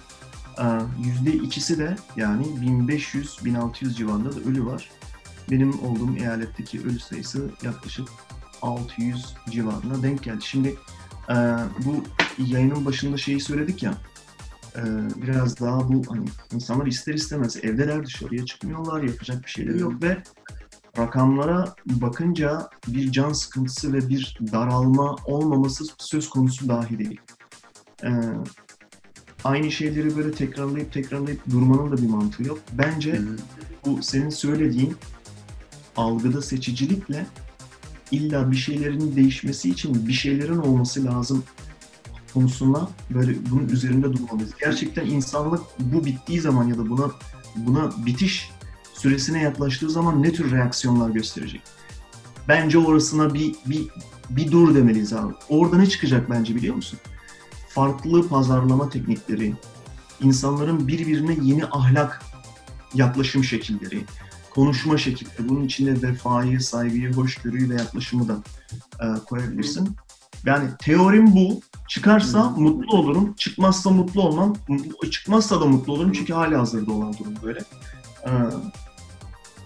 Yüzde 1.04 1.32
ikisi 1.32 1.78
de 1.78 1.96
yani 2.16 2.44
1500-1600 2.44 3.94
civarında 3.94 4.36
da 4.36 4.40
ölü 4.40 4.66
var. 4.66 4.90
benim 5.50 5.80
olduğum 5.84 6.16
eyaletteki 6.16 6.80
ölü 6.80 6.98
sayısı 6.98 7.50
yaklaşık 7.62 8.08
600 8.64 9.34
civarına 9.50 10.02
denk 10.02 10.22
geldi. 10.22 10.44
Şimdi 10.44 10.76
e, 11.30 11.34
bu 11.84 12.04
yayının 12.38 12.84
başında 12.84 13.16
şeyi 13.16 13.40
söyledik 13.40 13.82
ya 13.82 13.94
e, 14.76 14.82
biraz 15.22 15.60
daha 15.60 15.88
bu 15.88 16.02
hani 16.08 16.26
insanlar 16.54 16.86
ister 16.86 17.14
istemez 17.14 17.56
evdeler 17.56 18.06
dışarıya 18.06 18.44
çıkmıyorlar 18.44 19.02
yapacak 19.02 19.44
bir 19.44 19.50
şeyleri 19.50 19.80
yok 19.80 20.02
ve 20.02 20.22
rakamlara 20.98 21.74
bakınca 21.86 22.68
bir 22.88 23.12
can 23.12 23.32
sıkıntısı 23.32 23.92
ve 23.92 24.08
bir 24.08 24.38
daralma 24.52 25.16
olmaması 25.24 25.84
söz 25.98 26.30
konusu 26.30 26.68
dahi 26.68 26.98
değil. 26.98 27.20
E, 28.04 28.10
aynı 29.44 29.70
şeyleri 29.70 30.16
böyle 30.16 30.32
tekrarlayıp 30.32 30.92
tekrarlayıp 30.92 31.50
durmanın 31.50 31.92
da 31.92 32.02
bir 32.02 32.08
mantığı 32.08 32.42
yok. 32.42 32.58
Bence 32.72 33.16
hı. 33.16 33.36
bu 33.86 34.02
senin 34.02 34.30
söylediğin 34.30 34.96
algıda 35.96 36.42
seçicilikle 36.42 37.26
illa 38.10 38.50
bir 38.50 38.56
şeylerin 38.56 39.16
değişmesi 39.16 39.70
için 39.70 40.08
bir 40.08 40.12
şeylerin 40.12 40.58
olması 40.58 41.04
lazım 41.04 41.44
konusuna 42.34 42.88
böyle 43.10 43.50
bunun 43.50 43.68
üzerinde 43.68 44.12
durmalıyız. 44.12 44.50
Gerçekten 44.60 45.06
insanlık 45.06 45.60
bu 45.78 46.04
bittiği 46.04 46.40
zaman 46.40 46.64
ya 46.64 46.78
da 46.78 46.90
buna 46.90 47.10
buna 47.56 47.92
bitiş 48.06 48.50
süresine 48.94 49.42
yaklaştığı 49.42 49.90
zaman 49.90 50.22
ne 50.22 50.32
tür 50.32 50.50
reaksiyonlar 50.50 51.10
gösterecek? 51.10 51.62
Bence 52.48 52.78
orasına 52.78 53.34
bir 53.34 53.54
bir 53.66 53.88
bir 54.30 54.52
dur 54.52 54.74
demeliyiz 54.74 55.12
abi. 55.12 55.34
Orada 55.48 55.76
ne 55.78 55.86
çıkacak 55.86 56.30
bence 56.30 56.54
biliyor 56.54 56.74
musun? 56.74 56.98
Farklı 57.68 58.28
pazarlama 58.28 58.88
teknikleri, 58.88 59.54
insanların 60.20 60.88
birbirine 60.88 61.36
yeni 61.42 61.64
ahlak 61.64 62.22
yaklaşım 62.94 63.44
şekilleri, 63.44 64.04
konuşma 64.54 64.98
şekilleri, 64.98 65.48
bunun 65.48 65.64
içinde 65.64 66.08
vefayı, 66.08 66.60
saygıyı, 66.60 67.12
hoşgörüyü 67.12 67.70
ve 67.70 67.74
yaklaşımı 67.74 68.28
da 68.28 68.36
e, 69.00 69.06
koyabilirsin. 69.24 69.96
Yani 70.46 70.68
teorim 70.78 71.34
bu. 71.34 71.60
Çıkarsa 71.88 72.50
mutlu 72.50 72.96
olurum, 72.96 73.34
çıkmazsa 73.34 73.90
mutlu 73.90 74.22
olmam. 74.22 74.54
Çıkmazsa 75.10 75.60
da 75.60 75.64
mutlu 75.64 75.92
olurum 75.92 76.12
çünkü 76.12 76.32
hali 76.32 76.56
hazırda 76.56 76.92
olan 76.92 77.18
durum 77.18 77.34
böyle. 77.42 77.60
E, 78.24 78.30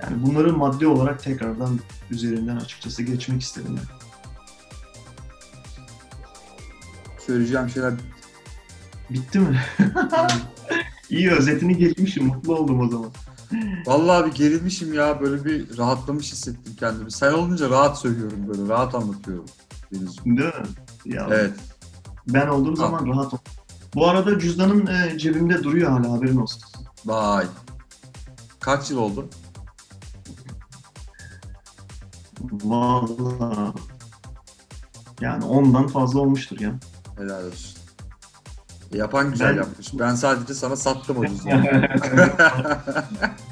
yani 0.02 0.26
bunları 0.26 0.52
maddi 0.52 0.86
olarak 0.86 1.22
tekrardan 1.22 1.80
üzerinden 2.10 2.56
açıkçası 2.56 3.02
geçmek 3.02 3.42
istedim. 3.42 3.76
Yani. 3.76 3.98
Söyleyeceğim 7.26 7.68
şeyler 7.68 7.94
Bitti 9.10 9.38
mi? 9.38 9.60
İyi 11.10 11.30
özetini 11.30 11.76
geçmişim, 11.76 12.26
mutlu 12.26 12.56
oldum 12.56 12.80
o 12.80 12.88
zaman. 12.88 13.10
Vallahi 13.86 14.26
bir 14.26 14.34
gerilmişim 14.34 14.94
ya 14.94 15.20
böyle 15.20 15.44
bir 15.44 15.78
rahatlamış 15.78 16.32
hissettim 16.32 16.76
kendimi. 16.80 17.12
Sen 17.12 17.32
olunca 17.32 17.70
rahat 17.70 17.98
söylüyorum 17.98 18.44
böyle 18.48 18.68
rahat 18.68 18.94
anlatıyorum. 18.94 19.44
Denizciğim. 19.94 20.38
Değil 20.38 20.48
mi? 20.48 21.14
Ya, 21.14 21.26
Evet. 21.30 21.54
Ben 22.28 22.48
olduğum 22.48 22.76
zaman 22.76 23.06
rahat 23.06 23.34
ol. 23.34 23.38
Bu 23.94 24.08
arada 24.08 24.38
cüzdanın 24.38 24.86
e, 24.86 25.18
cebimde 25.18 25.64
duruyor 25.64 25.90
hala 25.90 26.12
haberin 26.12 26.36
olsun. 26.36 26.62
Vay. 27.06 27.46
Kaç 28.60 28.90
yıl 28.90 28.98
oldu? 28.98 29.28
Vallahi 32.40 33.72
yani 35.20 35.44
ondan 35.44 35.86
fazla 35.86 36.20
olmuştur 36.20 36.60
ya. 36.60 36.74
Helal 37.16 37.46
olsun. 37.46 37.77
Yapan 38.92 39.30
güzel 39.30 39.52
Ben- 39.52 39.56
yapmış. 39.56 39.88
Ben 39.98 40.14
sadece 40.14 40.54
sana 40.54 40.76
sattım 40.76 41.16
o 41.18 41.26
cüzdanı. 41.26 41.88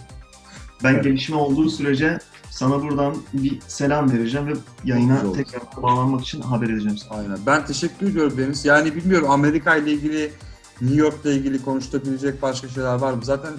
Ben 0.85 1.03
gelişme 1.03 1.37
olduğu 1.37 1.71
sürece 1.71 2.19
sana 2.51 2.83
buradan 2.83 3.17
bir 3.33 3.61
selam 3.69 4.13
vereceğim 4.13 4.47
ve 4.47 4.53
yayına 4.85 5.33
tekrar 5.33 5.63
bağlanmak 5.83 6.21
için 6.21 6.41
haber 6.41 6.67
edeceğim 6.71 6.99
sana. 6.99 7.19
Aynen. 7.19 7.39
Ben 7.47 7.67
teşekkür 7.67 8.11
ediyorum 8.11 8.39
Deniz. 8.39 8.65
Yani 8.65 8.95
bilmiyorum 8.97 9.31
Amerika 9.31 9.77
ile 9.77 9.93
ilgili, 9.93 10.33
New 10.81 10.97
York'la 10.97 11.31
ilgili 11.31 11.63
konuşulabilecek 11.63 12.43
başka 12.43 12.69
şeyler 12.69 12.95
var 12.95 13.13
mı? 13.13 13.25
Zaten 13.25 13.53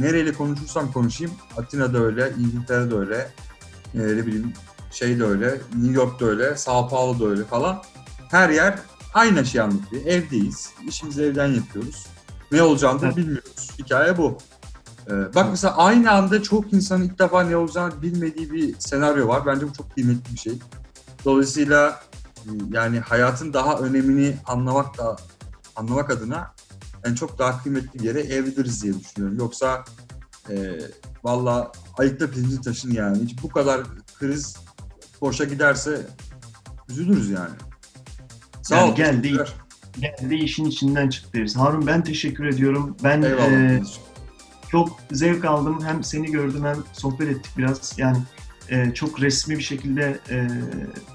nereyle 0.00 0.32
konuşursam 0.32 0.92
konuşayım. 0.92 1.32
Atina'da 1.56 1.98
öyle, 1.98 2.32
İngiltere'de 2.38 2.94
öyle, 2.94 3.30
e, 3.94 3.98
ne 3.98 4.26
bileyim 4.26 4.52
şey 4.90 5.18
de 5.18 5.24
öyle, 5.24 5.60
New 5.76 5.92
York'ta 5.94 6.26
öyle, 6.26 6.56
Sao 6.56 6.88
Paulo'da 6.88 7.26
öyle 7.30 7.44
falan. 7.44 7.82
Her 8.28 8.50
yer 8.50 8.78
aynı 9.14 9.46
şey 9.46 9.60
anlatıyor. 9.60 10.06
Evdeyiz. 10.06 10.70
İşimizi 10.88 11.22
evden 11.22 11.46
yapıyoruz. 11.46 12.06
Ne 12.52 12.62
olacağını 12.62 13.00
da 13.00 13.16
bilmiyoruz. 13.16 13.70
Hikaye 13.78 14.18
bu. 14.18 14.38
Ee, 15.10 15.34
bak 15.34 15.46
mesela 15.50 15.76
aynı 15.76 16.10
anda 16.10 16.42
çok 16.42 16.72
insanın 16.72 17.04
ilk 17.04 17.18
defa 17.18 17.42
ne 17.42 17.56
olacağını 17.56 18.02
bilmediği 18.02 18.52
bir 18.52 18.74
senaryo 18.78 19.28
var. 19.28 19.46
Bence 19.46 19.68
bu 19.68 19.72
çok 19.72 19.94
kıymetli 19.94 20.32
bir 20.32 20.38
şey. 20.38 20.58
Dolayısıyla 21.24 22.00
e, 22.36 22.50
yani 22.70 23.00
hayatın 23.00 23.52
daha 23.52 23.78
önemini 23.78 24.36
anlamak 24.46 24.98
da 24.98 25.16
anlamak 25.76 26.10
adına 26.10 26.54
en 27.04 27.14
çok 27.14 27.38
daha 27.38 27.62
kıymetli 27.62 27.98
bir 27.98 28.04
yere 28.04 28.20
evleniriz 28.20 28.82
diye 28.82 29.00
düşünüyorum. 29.00 29.38
Yoksa 29.38 29.84
e, 30.50 30.80
valla 31.24 31.72
ayıkta 31.98 32.30
pirinci 32.30 32.60
taşın 32.60 32.92
yani. 32.92 33.22
Hiç 33.22 33.42
bu 33.42 33.48
kadar 33.48 33.80
kriz 34.18 34.56
boşa 35.20 35.44
giderse 35.44 36.06
üzülürüz 36.88 37.30
yani. 37.30 37.54
Sağ 38.70 38.76
Yani 38.76 38.90
ol. 38.90 38.96
geldi. 38.96 39.36
Geldi 40.00 40.34
işin 40.34 40.64
içinden 40.64 41.08
çıktı 41.08 41.30
deriz. 41.34 41.56
Harun 41.56 41.86
ben 41.86 42.04
teşekkür 42.04 42.44
ediyorum. 42.46 42.96
Ben 43.04 43.22
Eyvallah. 43.22 43.52
e, 43.52 43.82
çok 44.70 44.98
zevk 45.12 45.44
aldım. 45.44 45.78
Hem 45.84 46.04
seni 46.04 46.30
gördüm 46.30 46.64
hem 46.64 46.76
sohbet 46.92 47.28
ettik 47.28 47.52
biraz. 47.58 47.98
Yani 47.98 48.16
e, 48.68 48.94
çok 48.94 49.20
resmi 49.20 49.58
bir 49.58 49.62
şekilde 49.62 50.18
e, 50.30 50.48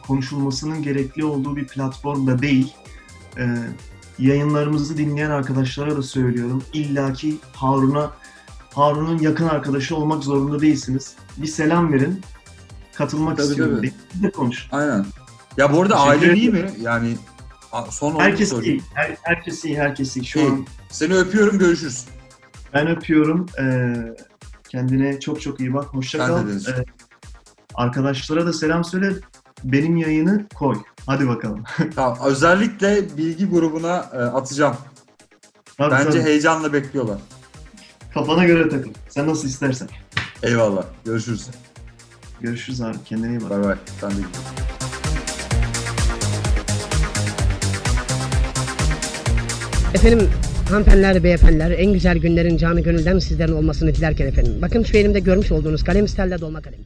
konuşulmasının 0.07 0.83
gerekli 0.83 1.25
olduğu 1.25 1.55
bir 1.55 1.67
platform 1.67 2.27
da 2.27 2.41
değil. 2.41 2.73
E, 3.37 3.55
yayınlarımızı 4.19 4.97
dinleyen 4.97 5.29
arkadaşlara 5.29 5.97
da 5.97 6.01
söylüyorum. 6.03 6.63
İlla 6.73 7.13
ki 7.13 7.35
Harun'a 7.53 8.11
Harun'un 8.73 9.17
yakın 9.19 9.47
arkadaşı 9.47 9.95
olmak 9.95 10.23
zorunda 10.23 10.61
değilsiniz. 10.61 11.13
Bir 11.37 11.47
selam 11.47 11.93
verin. 11.93 12.21
Katılmak 12.95 13.37
Tabii, 13.37 13.47
istiyorum 13.47 13.75
tabii. 13.77 14.23
de 14.23 14.31
konuş. 14.31 14.67
Aynen. 14.71 15.05
Ya 15.57 15.73
bu 15.73 15.81
arada 15.81 15.99
aile 15.99 16.33
iyi 16.35 16.49
ederim. 16.49 16.65
mi? 16.65 16.71
Yani 16.81 17.15
son 17.81 18.19
Herkes 18.19 18.53
iyi. 18.53 18.81
Her, 18.93 19.17
herkes 19.21 19.65
iyi. 19.65 19.79
Herkes 19.79 20.17
iyi. 20.17 20.25
Şu 20.25 20.39
İyi. 20.39 20.47
an 20.47 20.65
Seni 20.89 21.13
öpüyorum 21.15 21.59
görüşürüz. 21.59 22.05
Ben 22.73 22.87
öpüyorum. 22.87 23.45
Ee, 23.59 23.95
kendine 24.69 25.19
çok 25.19 25.41
çok 25.41 25.59
iyi 25.59 25.73
bak. 25.73 25.85
Hoşça 25.85 26.19
de 26.19 26.25
kal. 26.25 26.49
Ee, 26.49 26.85
arkadaşlara 27.75 28.45
da 28.45 28.53
selam 28.53 28.83
söyle. 28.83 29.13
Benim 29.63 29.97
yayını 29.97 30.47
koy. 30.55 30.77
Hadi 31.05 31.27
bakalım. 31.27 31.63
Tamam. 31.95 32.17
Özellikle 32.25 33.17
bilgi 33.17 33.49
grubuna 33.49 33.95
e, 34.13 34.17
atacağım. 34.17 34.75
Tabii, 35.77 35.91
Bence 35.91 36.09
tabii. 36.09 36.21
heyecanla 36.23 36.73
bekliyorlar. 36.73 37.17
Kafana 38.13 38.45
göre 38.45 38.69
takıl. 38.69 38.89
Sen 39.09 39.27
nasıl 39.27 39.47
istersen. 39.47 39.87
Eyvallah. 40.43 40.83
Görüşürüz. 41.05 41.47
Görüşürüz 42.41 42.81
abi. 42.81 42.97
Kendine 43.05 43.29
iyi 43.29 43.41
bak. 43.41 43.49
Bay 43.49 43.63
bay. 43.63 43.75
Sen 44.01 44.11
de 44.11 44.74
Efendim 49.95 50.29
hanımefendiler, 50.69 51.23
beyefendiler 51.23 51.71
en 51.71 51.93
güzel 51.93 52.17
günlerin 52.17 52.57
canı 52.57 52.81
gönülden 52.81 53.19
sizlerin 53.19 53.51
olmasını 53.51 53.95
dilerken 53.95 54.27
efendim. 54.27 54.53
Bakın 54.61 54.83
şu 54.83 54.97
elimde 54.97 55.19
görmüş 55.19 55.51
olduğunuz 55.51 55.83
kalem 55.83 56.07
stelle 56.07 56.41
dolma 56.41 56.61
kalem. 56.61 56.79